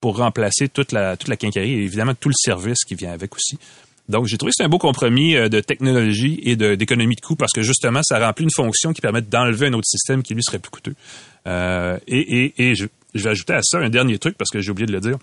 pour 0.00 0.16
remplacer 0.18 0.68
toute 0.68 0.92
la, 0.92 1.16
toute 1.16 1.28
la 1.28 1.36
quincaillerie 1.36 1.72
et 1.72 1.82
évidemment 1.82 2.14
tout 2.14 2.28
le 2.28 2.36
service 2.36 2.84
qui 2.86 2.94
vient 2.94 3.10
avec 3.10 3.34
aussi. 3.34 3.58
Donc, 4.08 4.26
j'ai 4.26 4.38
trouvé 4.38 4.50
que 4.50 4.54
c'est 4.56 4.64
un 4.64 4.68
beau 4.68 4.78
compromis 4.78 5.34
euh, 5.34 5.48
de 5.48 5.58
technologie 5.58 6.40
et 6.44 6.54
d'économie 6.54 7.16
de, 7.16 7.20
coût 7.20 7.34
parce 7.34 7.52
que 7.52 7.62
justement, 7.62 8.00
ça 8.04 8.24
remplit 8.24 8.44
une 8.44 8.54
fonction 8.54 8.92
qui 8.92 9.00
permet 9.00 9.22
d'enlever 9.22 9.66
un 9.66 9.72
autre 9.72 9.88
système 9.88 10.22
qui 10.22 10.34
lui 10.34 10.44
serait 10.44 10.60
plus 10.60 10.70
coûteux. 10.70 10.94
Euh, 11.48 11.98
et, 12.06 12.54
et, 12.56 12.76
je, 12.76 12.86
je 13.14 13.24
vais 13.24 13.30
ajouter 13.30 13.54
à 13.54 13.60
ça 13.62 13.78
un 13.78 13.90
dernier 13.90 14.18
truc 14.18 14.38
parce 14.38 14.50
que 14.50 14.60
j'ai 14.60 14.70
oublié 14.70 14.86
de 14.86 14.92
le 14.92 15.00
dire 15.00 15.18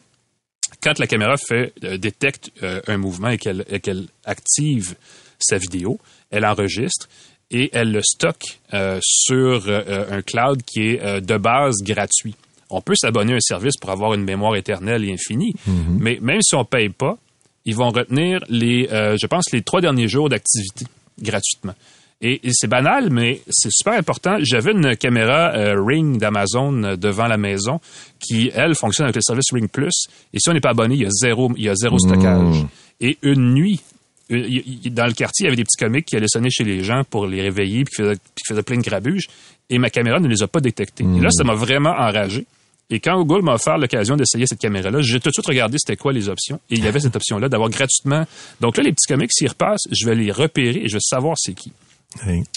quand 0.81 0.99
la 0.99 1.07
caméra 1.07 1.35
fait 1.37 1.73
euh, 1.83 1.97
détecte 1.97 2.51
euh, 2.63 2.81
un 2.87 2.97
mouvement 2.97 3.29
et 3.29 3.37
qu'elle 3.37 4.07
active 4.25 4.95
sa 5.39 5.57
vidéo, 5.57 5.99
elle 6.31 6.45
enregistre 6.45 7.09
et 7.51 7.69
elle 7.73 7.91
le 7.91 8.01
stocke 8.01 8.59
euh, 8.73 8.99
sur 9.01 9.69
un 9.69 10.21
cloud 10.21 10.63
qui 10.63 10.89
est 10.89 11.21
de 11.21 11.37
base 11.37 11.83
gratuit. 11.83 12.35
On 12.69 12.81
peut 12.81 12.95
s'abonner 12.95 13.33
à 13.33 13.35
un 13.35 13.41
service 13.41 13.77
pour 13.77 13.91
avoir 13.91 14.13
une 14.15 14.23
mémoire 14.23 14.55
éternelle 14.55 15.05
et 15.05 15.13
infinie, 15.13 15.53
mm-hmm. 15.67 15.97
mais 15.99 16.17
même 16.21 16.41
si 16.41 16.55
on 16.55 16.65
paye 16.65 16.89
pas, 16.89 17.17
ils 17.65 17.75
vont 17.75 17.89
retenir 17.89 18.43
les, 18.49 18.87
je 18.89 19.27
pense, 19.27 19.51
les 19.51 19.61
trois 19.61 19.81
derniers 19.81 20.07
jours 20.07 20.29
d'activité 20.29 20.85
gratuitement. 21.21 21.75
Et, 22.21 22.39
c'est 22.51 22.67
banal, 22.67 23.09
mais 23.11 23.41
c'est 23.49 23.71
super 23.71 23.93
important. 23.93 24.37
J'avais 24.39 24.71
une 24.71 24.95
caméra 24.95 25.53
euh, 25.53 25.75
Ring 25.83 26.17
d'Amazon 26.17 26.83
euh, 26.83 26.95
devant 26.95 27.27
la 27.27 27.37
maison 27.37 27.79
qui, 28.19 28.51
elle, 28.53 28.73
fonctionne 28.73 29.05
avec 29.05 29.15
le 29.15 29.21
service 29.21 29.51
Ring 29.51 29.69
Plus. 29.69 30.07
Et 30.33 30.39
si 30.39 30.49
on 30.49 30.53
n'est 30.53 30.61
pas 30.61 30.69
abonné, 30.69 30.95
il 30.95 31.01
y 31.01 31.05
a 31.05 31.09
zéro, 31.11 31.51
il 31.57 31.63
y 31.63 31.69
a 31.69 31.75
zéro 31.75 31.99
stockage. 31.99 32.63
Hmm. 32.63 32.67
Et 33.01 33.17
une 33.21 33.53
nuit, 33.53 33.81
dans 34.29 35.05
le 35.05 35.13
quartier, 35.13 35.43
il 35.43 35.45
y 35.45 35.47
avait 35.47 35.57
des 35.57 35.65
petits 35.65 35.77
comiques 35.77 36.05
qui 36.05 36.15
allaient 36.15 36.27
sonner 36.27 36.49
chez 36.49 36.63
les 36.63 36.83
gens 36.83 37.03
pour 37.03 37.27
les 37.27 37.41
réveiller 37.41 37.83
puis 37.83 38.03
qui 38.35 38.43
faisaient, 38.47 38.63
plein 38.63 38.77
de 38.77 38.81
grabuges. 38.81 39.27
Et 39.69 39.77
ma 39.77 39.89
caméra 39.89 40.19
ne 40.19 40.27
les 40.27 40.41
a 40.41 40.47
pas 40.47 40.61
détectés. 40.61 41.03
Et 41.03 41.19
là, 41.19 41.29
ça 41.31 41.43
m'a 41.43 41.55
vraiment 41.55 41.91
enragé. 41.91 42.45
Et 42.89 42.99
quand 42.99 43.17
Google 43.23 43.43
m'a 43.43 43.55
offert 43.55 43.77
l'occasion 43.77 44.15
d'essayer 44.15 44.45
cette 44.45 44.59
caméra-là, 44.59 45.01
j'ai 45.01 45.19
tout 45.19 45.29
de 45.29 45.33
suite 45.33 45.47
regardé 45.47 45.77
c'était 45.79 45.97
quoi 45.97 46.13
les 46.13 46.29
options. 46.29 46.59
Et 46.69 46.75
il 46.75 46.83
y 46.83 46.87
avait 46.87 46.99
cette 46.99 47.15
option-là 47.15 47.49
d'avoir 47.49 47.69
gratuitement. 47.69 48.25
Donc 48.61 48.77
là, 48.77 48.83
les 48.83 48.91
petits 48.91 49.07
comics, 49.07 49.31
s'ils 49.33 49.49
repassent, 49.49 49.87
je 49.91 50.05
vais 50.05 50.15
les 50.15 50.31
repérer 50.31 50.81
et 50.83 50.87
je 50.87 50.93
vais 50.93 51.01
savoir 51.01 51.35
c'est 51.37 51.53
qui. 51.53 51.71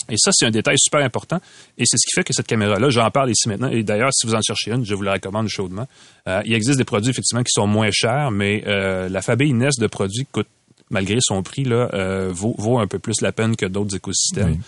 Et 0.08 0.16
ça, 0.16 0.30
c'est 0.32 0.46
un 0.46 0.50
détail 0.50 0.76
super 0.78 1.00
important. 1.04 1.40
Et 1.76 1.84
c'est 1.84 1.96
ce 1.96 2.06
qui 2.06 2.14
fait 2.14 2.24
que 2.24 2.32
cette 2.32 2.46
caméra-là, 2.46 2.90
j'en 2.90 3.10
parle 3.10 3.30
ici 3.30 3.48
maintenant. 3.48 3.68
Et 3.68 3.82
d'ailleurs, 3.82 4.10
si 4.12 4.26
vous 4.26 4.34
en 4.34 4.40
cherchez 4.40 4.72
une, 4.72 4.84
je 4.84 4.94
vous 4.94 5.02
la 5.02 5.14
recommande 5.14 5.48
chaudement. 5.48 5.86
Euh, 6.28 6.42
il 6.44 6.54
existe 6.54 6.78
des 6.78 6.84
produits, 6.84 7.10
effectivement, 7.10 7.42
qui 7.42 7.52
sont 7.52 7.66
moins 7.66 7.90
chers, 7.90 8.30
mais 8.30 8.62
euh, 8.66 9.08
la 9.08 9.22
famille 9.22 9.52
NES 9.52 9.70
de 9.78 9.86
produits 9.86 10.26
coûte, 10.30 10.48
malgré 10.90 11.18
son 11.20 11.42
prix, 11.42 11.64
là, 11.64 11.90
euh, 11.92 12.30
vaut, 12.32 12.54
vaut, 12.58 12.78
un 12.78 12.86
peu 12.86 12.98
plus 12.98 13.20
la 13.20 13.32
peine 13.32 13.56
que 13.56 13.66
d'autres 13.66 13.96
écosystèmes. 13.96 14.60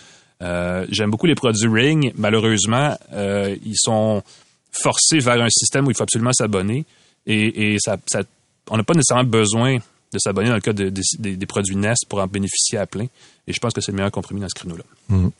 J'aime 0.89 1.11
beaucoup 1.11 1.27
les 1.27 1.35
produits 1.35 1.67
Ring. 1.67 2.13
Malheureusement, 2.17 2.97
ils 3.13 3.77
sont 3.77 4.23
forcés 4.71 5.19
vers 5.19 5.41
un 5.41 5.49
système 5.49 5.87
où 5.87 5.91
il 5.91 5.95
faut 5.95 6.03
absolument 6.03 6.33
s'abonner. 6.33 6.85
Et, 7.27 7.73
et 7.73 7.77
ça, 7.79 7.97
ça, 8.07 8.23
on 8.69 8.77
n'a 8.77 8.83
pas 8.83 8.93
nécessairement 8.93 9.29
besoin 9.29 9.77
de 9.77 10.19
s'abonner 10.19 10.49
dans 10.49 10.55
le 10.55 10.61
cas 10.61 10.73
des 10.73 11.45
produits 11.45 11.75
NES 11.75 11.93
pour 12.09 12.19
en 12.19 12.27
bénéficier 12.27 12.77
à 12.77 12.85
plein. 12.85 13.07
Et 13.47 13.53
je 13.53 13.59
pense 13.59 13.73
que 13.73 13.81
c'est 13.81 13.91
le 13.91 13.97
meilleur 13.97 14.11
compromis 14.11 14.41
dans 14.41 14.49
ce 14.49 14.55
créneau-là. 14.55 14.83
Mhm. 15.09 15.31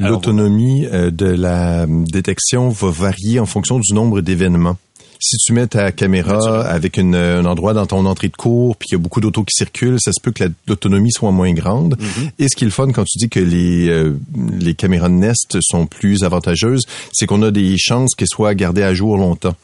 L'autonomie 0.00 0.86
euh, 0.86 1.10
de 1.10 1.26
la 1.26 1.86
détection 1.86 2.68
va 2.68 2.90
varier 2.90 3.38
en 3.38 3.46
fonction 3.46 3.78
du 3.78 3.94
nombre 3.94 4.20
d'événements. 4.20 4.76
Si 5.26 5.38
tu 5.38 5.54
mets 5.54 5.66
ta 5.66 5.90
caméra 5.90 6.60
avec 6.66 6.98
une, 6.98 7.14
un 7.14 7.46
endroit 7.46 7.72
dans 7.72 7.86
ton 7.86 8.04
entrée 8.04 8.28
de 8.28 8.36
cours, 8.36 8.76
puis 8.76 8.88
qu'il 8.88 8.98
y 8.98 9.00
a 9.00 9.02
beaucoup 9.02 9.22
d'autos 9.22 9.42
qui 9.42 9.54
circulent, 9.56 9.96
ça 9.98 10.12
se 10.12 10.20
peut 10.20 10.32
que 10.32 10.44
l'autonomie 10.68 11.12
soit 11.12 11.32
moins 11.32 11.54
grande. 11.54 11.96
Mm-hmm. 11.96 12.30
Et 12.40 12.48
ce 12.50 12.54
qui 12.54 12.64
est 12.64 12.66
le 12.66 12.72
fun 12.72 12.92
quand 12.92 13.04
tu 13.04 13.16
dis 13.16 13.30
que 13.30 13.40
les, 13.40 13.88
euh, 13.88 14.18
les 14.60 14.74
caméras 14.74 15.08
Nest 15.08 15.56
sont 15.62 15.86
plus 15.86 16.24
avantageuses, 16.24 16.82
c'est 17.14 17.24
qu'on 17.24 17.40
a 17.40 17.50
des 17.50 17.78
chances 17.78 18.14
qu'elles 18.14 18.28
soient 18.28 18.54
gardées 18.54 18.82
à 18.82 18.92
jour 18.92 19.16
longtemps. 19.16 19.56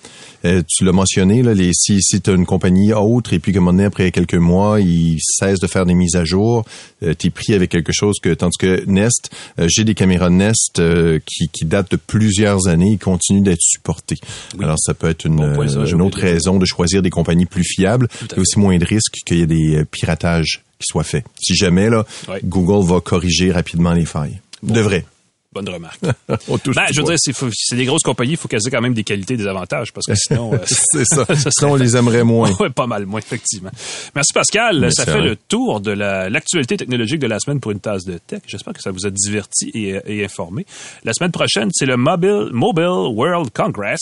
Euh, 0.46 0.62
tu 0.66 0.84
l'as 0.84 0.92
mentionné, 0.92 1.42
là, 1.42 1.52
les, 1.52 1.72
si, 1.74 2.00
si 2.00 2.22
tu 2.22 2.30
as 2.30 2.32
une 2.32 2.46
compagnie 2.46 2.94
autre 2.94 3.34
et 3.34 3.38
puis 3.38 3.52
comme 3.52 3.68
on 3.68 3.78
est 3.78 3.84
après 3.84 4.10
quelques 4.10 4.34
mois, 4.34 4.80
ils 4.80 5.18
cessent 5.20 5.60
de 5.60 5.66
faire 5.66 5.84
des 5.84 5.94
mises 5.94 6.16
à 6.16 6.24
jour, 6.24 6.64
euh, 7.02 7.14
tu 7.18 7.26
es 7.26 7.30
pris 7.30 7.52
avec 7.52 7.70
quelque 7.70 7.92
chose 7.92 8.16
que, 8.22 8.32
tandis 8.32 8.56
que 8.56 8.84
Nest, 8.86 9.30
euh, 9.58 9.66
j'ai 9.68 9.84
des 9.84 9.94
caméras 9.94 10.30
Nest 10.30 10.78
euh, 10.78 11.18
qui, 11.26 11.48
qui 11.48 11.66
datent 11.66 11.90
de 11.90 11.96
plusieurs 11.96 12.68
années, 12.68 12.92
ils 12.92 12.98
continuent 12.98 13.42
d'être 13.42 13.60
supportées. 13.60 14.18
Alors 14.62 14.78
ça 14.78 14.94
peut 14.94 15.10
être 15.10 15.26
une, 15.26 15.49
point, 15.54 15.68
ça, 15.68 15.78
euh, 15.80 15.86
j'ai 15.86 15.92
une 15.94 16.02
autre 16.02 16.18
raison 16.20 16.58
de 16.58 16.64
choisir 16.66 17.02
des 17.02 17.10
compagnies 17.10 17.46
plus 17.46 17.64
fiables 17.64 18.08
et 18.36 18.40
aussi 18.40 18.58
moins 18.58 18.76
de 18.78 18.84
risques 18.84 19.14
qu'il 19.26 19.38
y 19.38 19.42
ait 19.42 19.46
des 19.46 19.76
euh, 19.76 19.84
piratages 19.84 20.62
qui 20.78 20.86
soient 20.86 21.04
faits. 21.04 21.24
Si 21.40 21.54
jamais, 21.54 21.88
là, 21.90 22.04
Ouais. 22.28 22.40
Google 22.44 22.86
va 22.86 23.00
corriger 23.00 23.52
rapidement 23.52 23.92
les 23.92 24.04
failles. 24.06 24.40
Devrait. 24.62 25.04
Bonne 25.52 25.68
remarque. 25.68 25.98
On 26.48 26.58
touche 26.58 26.76
Ben, 26.76 26.84
je 26.92 27.00
veux 27.00 27.06
dire, 27.08 27.16
c'est, 27.18 27.74
des 27.74 27.84
grosses 27.84 28.04
compagnies, 28.04 28.32
il 28.32 28.36
faut 28.36 28.46
qu'elles 28.46 28.60
aient 28.64 28.70
quand 28.70 28.80
même 28.80 28.94
des 28.94 29.02
qualités 29.02 29.34
et 29.34 29.36
des 29.36 29.48
avantages, 29.48 29.92
parce 29.92 30.06
que 30.06 30.14
sinon... 30.16 30.54
euh, 30.54 30.58
c'est 30.64 31.04
ça. 31.04 31.24
ça 31.34 31.50
Sinon, 31.50 31.72
on 31.72 31.74
les 31.74 31.96
aimerait 31.96 32.22
moins. 32.22 32.52
Oui, 32.60 32.68
pas 32.70 32.86
mal, 32.86 33.04
moins, 33.04 33.18
effectivement. 33.18 33.70
Merci 34.14 34.32
Pascal. 34.32 34.78
Merci, 34.78 34.96
ça 35.02 35.06
fait 35.06 35.20
le 35.20 35.34
tour 35.34 35.80
de 35.80 35.90
la- 35.90 36.30
l'actualité 36.30 36.76
technologique 36.76 37.18
de 37.18 37.26
la 37.26 37.40
semaine 37.40 37.58
pour 37.58 37.72
une 37.72 37.80
tasse 37.80 38.04
de 38.04 38.18
tech. 38.18 38.42
J'espère 38.46 38.74
que 38.74 38.80
ça 38.80 38.92
vous 38.92 39.06
a 39.06 39.10
diverti 39.10 39.70
et, 39.74 39.98
et 40.06 40.24
informé. 40.24 40.64
La 41.02 41.12
semaine 41.14 41.32
prochaine, 41.32 41.70
c'est 41.72 41.86
le 41.86 41.96
Mobile, 41.96 42.50
Mobile 42.52 42.84
World 43.16 43.50
Congress 43.52 43.98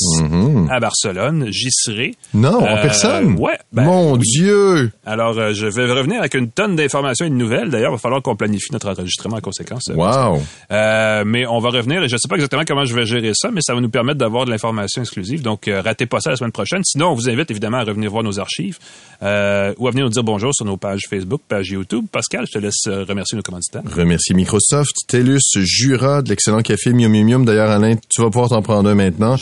à 0.68 0.80
Barcelone. 0.80 1.46
J'y 1.50 1.70
serai. 1.70 2.14
Non, 2.34 2.58
en 2.60 2.76
Euh, 2.76 2.82
personne. 2.82 3.36
Ouais. 3.38 3.58
ben, 3.72 3.84
Mon 3.84 4.12
oui. 4.16 4.18
Dieu. 4.20 4.92
Alors, 5.06 5.38
euh, 5.38 5.54
je 5.54 5.66
vais 5.66 5.90
revenir 5.90 6.20
avec 6.20 6.34
une 6.34 6.50
tonne 6.50 6.76
d'informations 6.76 7.24
et 7.24 7.30
de 7.30 7.34
nouvelles. 7.34 7.70
D'ailleurs, 7.70 7.92
il 7.92 7.94
va 7.94 7.98
falloir 7.98 8.20
qu'on 8.20 8.36
planifie 8.36 8.70
notre 8.70 8.90
enregistrement 8.90 9.36
en 9.36 9.40
conséquence. 9.40 9.84
Wow. 9.94 10.42
Euh, 10.70 11.24
mais 11.38 11.46
on 11.46 11.60
va 11.60 11.68
revenir 11.70 12.02
et 12.02 12.08
je 12.08 12.16
sais 12.16 12.26
pas 12.28 12.34
exactement 12.34 12.62
comment 12.66 12.84
je 12.84 12.94
vais 12.94 13.06
gérer 13.06 13.30
ça, 13.34 13.50
mais 13.52 13.60
ça 13.62 13.72
va 13.74 13.80
nous 13.80 13.88
permettre 13.88 14.18
d'avoir 14.18 14.44
de 14.44 14.50
l'information 14.50 15.02
exclusive. 15.02 15.40
Donc, 15.42 15.68
euh, 15.68 15.80
ratez 15.82 16.06
pas 16.06 16.18
ça 16.20 16.30
la 16.30 16.36
semaine 16.36 16.50
prochaine. 16.52 16.82
Sinon, 16.84 17.10
on 17.10 17.14
vous 17.14 17.28
invite 17.28 17.48
évidemment 17.50 17.76
à 17.78 17.84
revenir 17.84 18.10
voir 18.10 18.24
nos 18.24 18.40
archives 18.40 18.78
euh, 19.22 19.72
ou 19.78 19.86
à 19.86 19.90
venir 19.92 20.04
nous 20.06 20.10
dire 20.10 20.24
bonjour 20.24 20.52
sur 20.54 20.64
nos 20.64 20.76
pages 20.76 21.02
Facebook, 21.08 21.40
page 21.48 21.68
YouTube. 21.70 22.06
Pascal, 22.10 22.44
je 22.48 22.52
te 22.52 22.58
laisse 22.58 22.86
euh, 22.88 23.04
remercier 23.08 23.36
nos 23.36 23.42
commanditaires. 23.42 23.82
Remercie 23.94 24.34
Microsoft, 24.34 24.94
TELUS, 25.06 25.38
Jura, 25.56 26.22
de 26.22 26.30
l'excellent 26.30 26.62
café 26.62 26.92
Mium 26.92 27.12
Mium 27.12 27.26
Mium. 27.26 27.44
D'ailleurs, 27.44 27.70
Alain, 27.70 27.94
tu 28.08 28.20
vas 28.20 28.30
pouvoir 28.30 28.48
t'en 28.50 28.62
prendre 28.62 28.88
un 28.90 28.94
maintenant. 28.96 29.36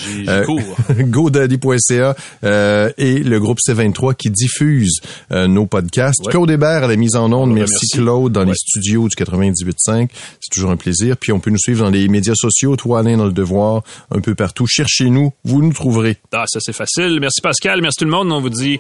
Cours. 0.44 0.76
GoDaddy.ca 0.98 2.14
euh, 2.44 2.90
et 2.98 3.18
le 3.20 3.40
groupe 3.40 3.58
C23 3.66 4.14
qui 4.14 4.30
diffuse 4.30 5.00
euh, 5.32 5.46
nos 5.46 5.66
podcasts. 5.66 6.24
Ouais. 6.26 6.30
Claude 6.32 6.50
Hébert 6.50 6.84
à 6.84 6.88
la 6.88 6.96
mise 6.96 7.16
en 7.16 7.32
onde. 7.32 7.52
Merci. 7.52 7.88
Claude 7.92 8.32
dans 8.32 8.40
Ouais. 8.42 8.48
les 8.48 8.54
studios 8.54 9.08
du 9.08 9.14
98.5. 9.16 10.08
C'est 10.40 10.50
toujours 10.52 10.70
un 10.70 10.76
plaisir. 10.76 11.16
Puis 11.16 11.32
on 11.32 11.40
peut 11.40 11.50
nous 11.50 11.58
suivre 11.58 11.85
dans 11.86 11.92
les 11.92 12.08
médias 12.08 12.34
sociaux, 12.34 12.76
toi 12.76 13.00
Alain 13.00 13.16
dans 13.16 13.26
le 13.26 13.32
devoir, 13.32 13.82
un 14.10 14.20
peu 14.20 14.34
partout. 14.34 14.66
Cherchez-nous, 14.66 15.32
vous 15.44 15.62
nous 15.62 15.72
trouverez. 15.72 16.16
Ah, 16.32 16.44
ça 16.46 16.58
c'est 16.60 16.72
facile. 16.72 17.18
Merci 17.20 17.40
Pascal, 17.40 17.80
merci 17.80 17.98
tout 17.98 18.04
le 18.04 18.10
monde. 18.10 18.32
On 18.32 18.40
vous 18.40 18.50
dit 18.50 18.78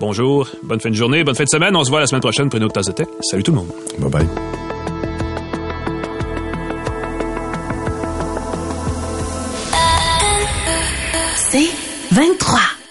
bonjour, 0.00 0.48
bonne 0.64 0.80
fin 0.80 0.90
de 0.90 0.94
journée, 0.94 1.22
bonne 1.22 1.36
fin 1.36 1.44
de 1.44 1.48
semaine. 1.48 1.76
On 1.76 1.84
se 1.84 1.90
voit 1.90 2.00
la 2.00 2.06
semaine 2.06 2.20
prochaine 2.20 2.48
pour 2.48 2.58
une 2.58 2.64
autre 2.64 2.74
tasse 2.74 2.86
de 2.86 2.92
tech. 2.92 3.06
Salut 3.20 3.42
tout 3.42 3.52
le 3.52 3.58
monde. 3.58 3.70
Bye 3.98 4.10
bye. 4.10 4.28
C'est 11.36 11.70
23. 12.12 12.81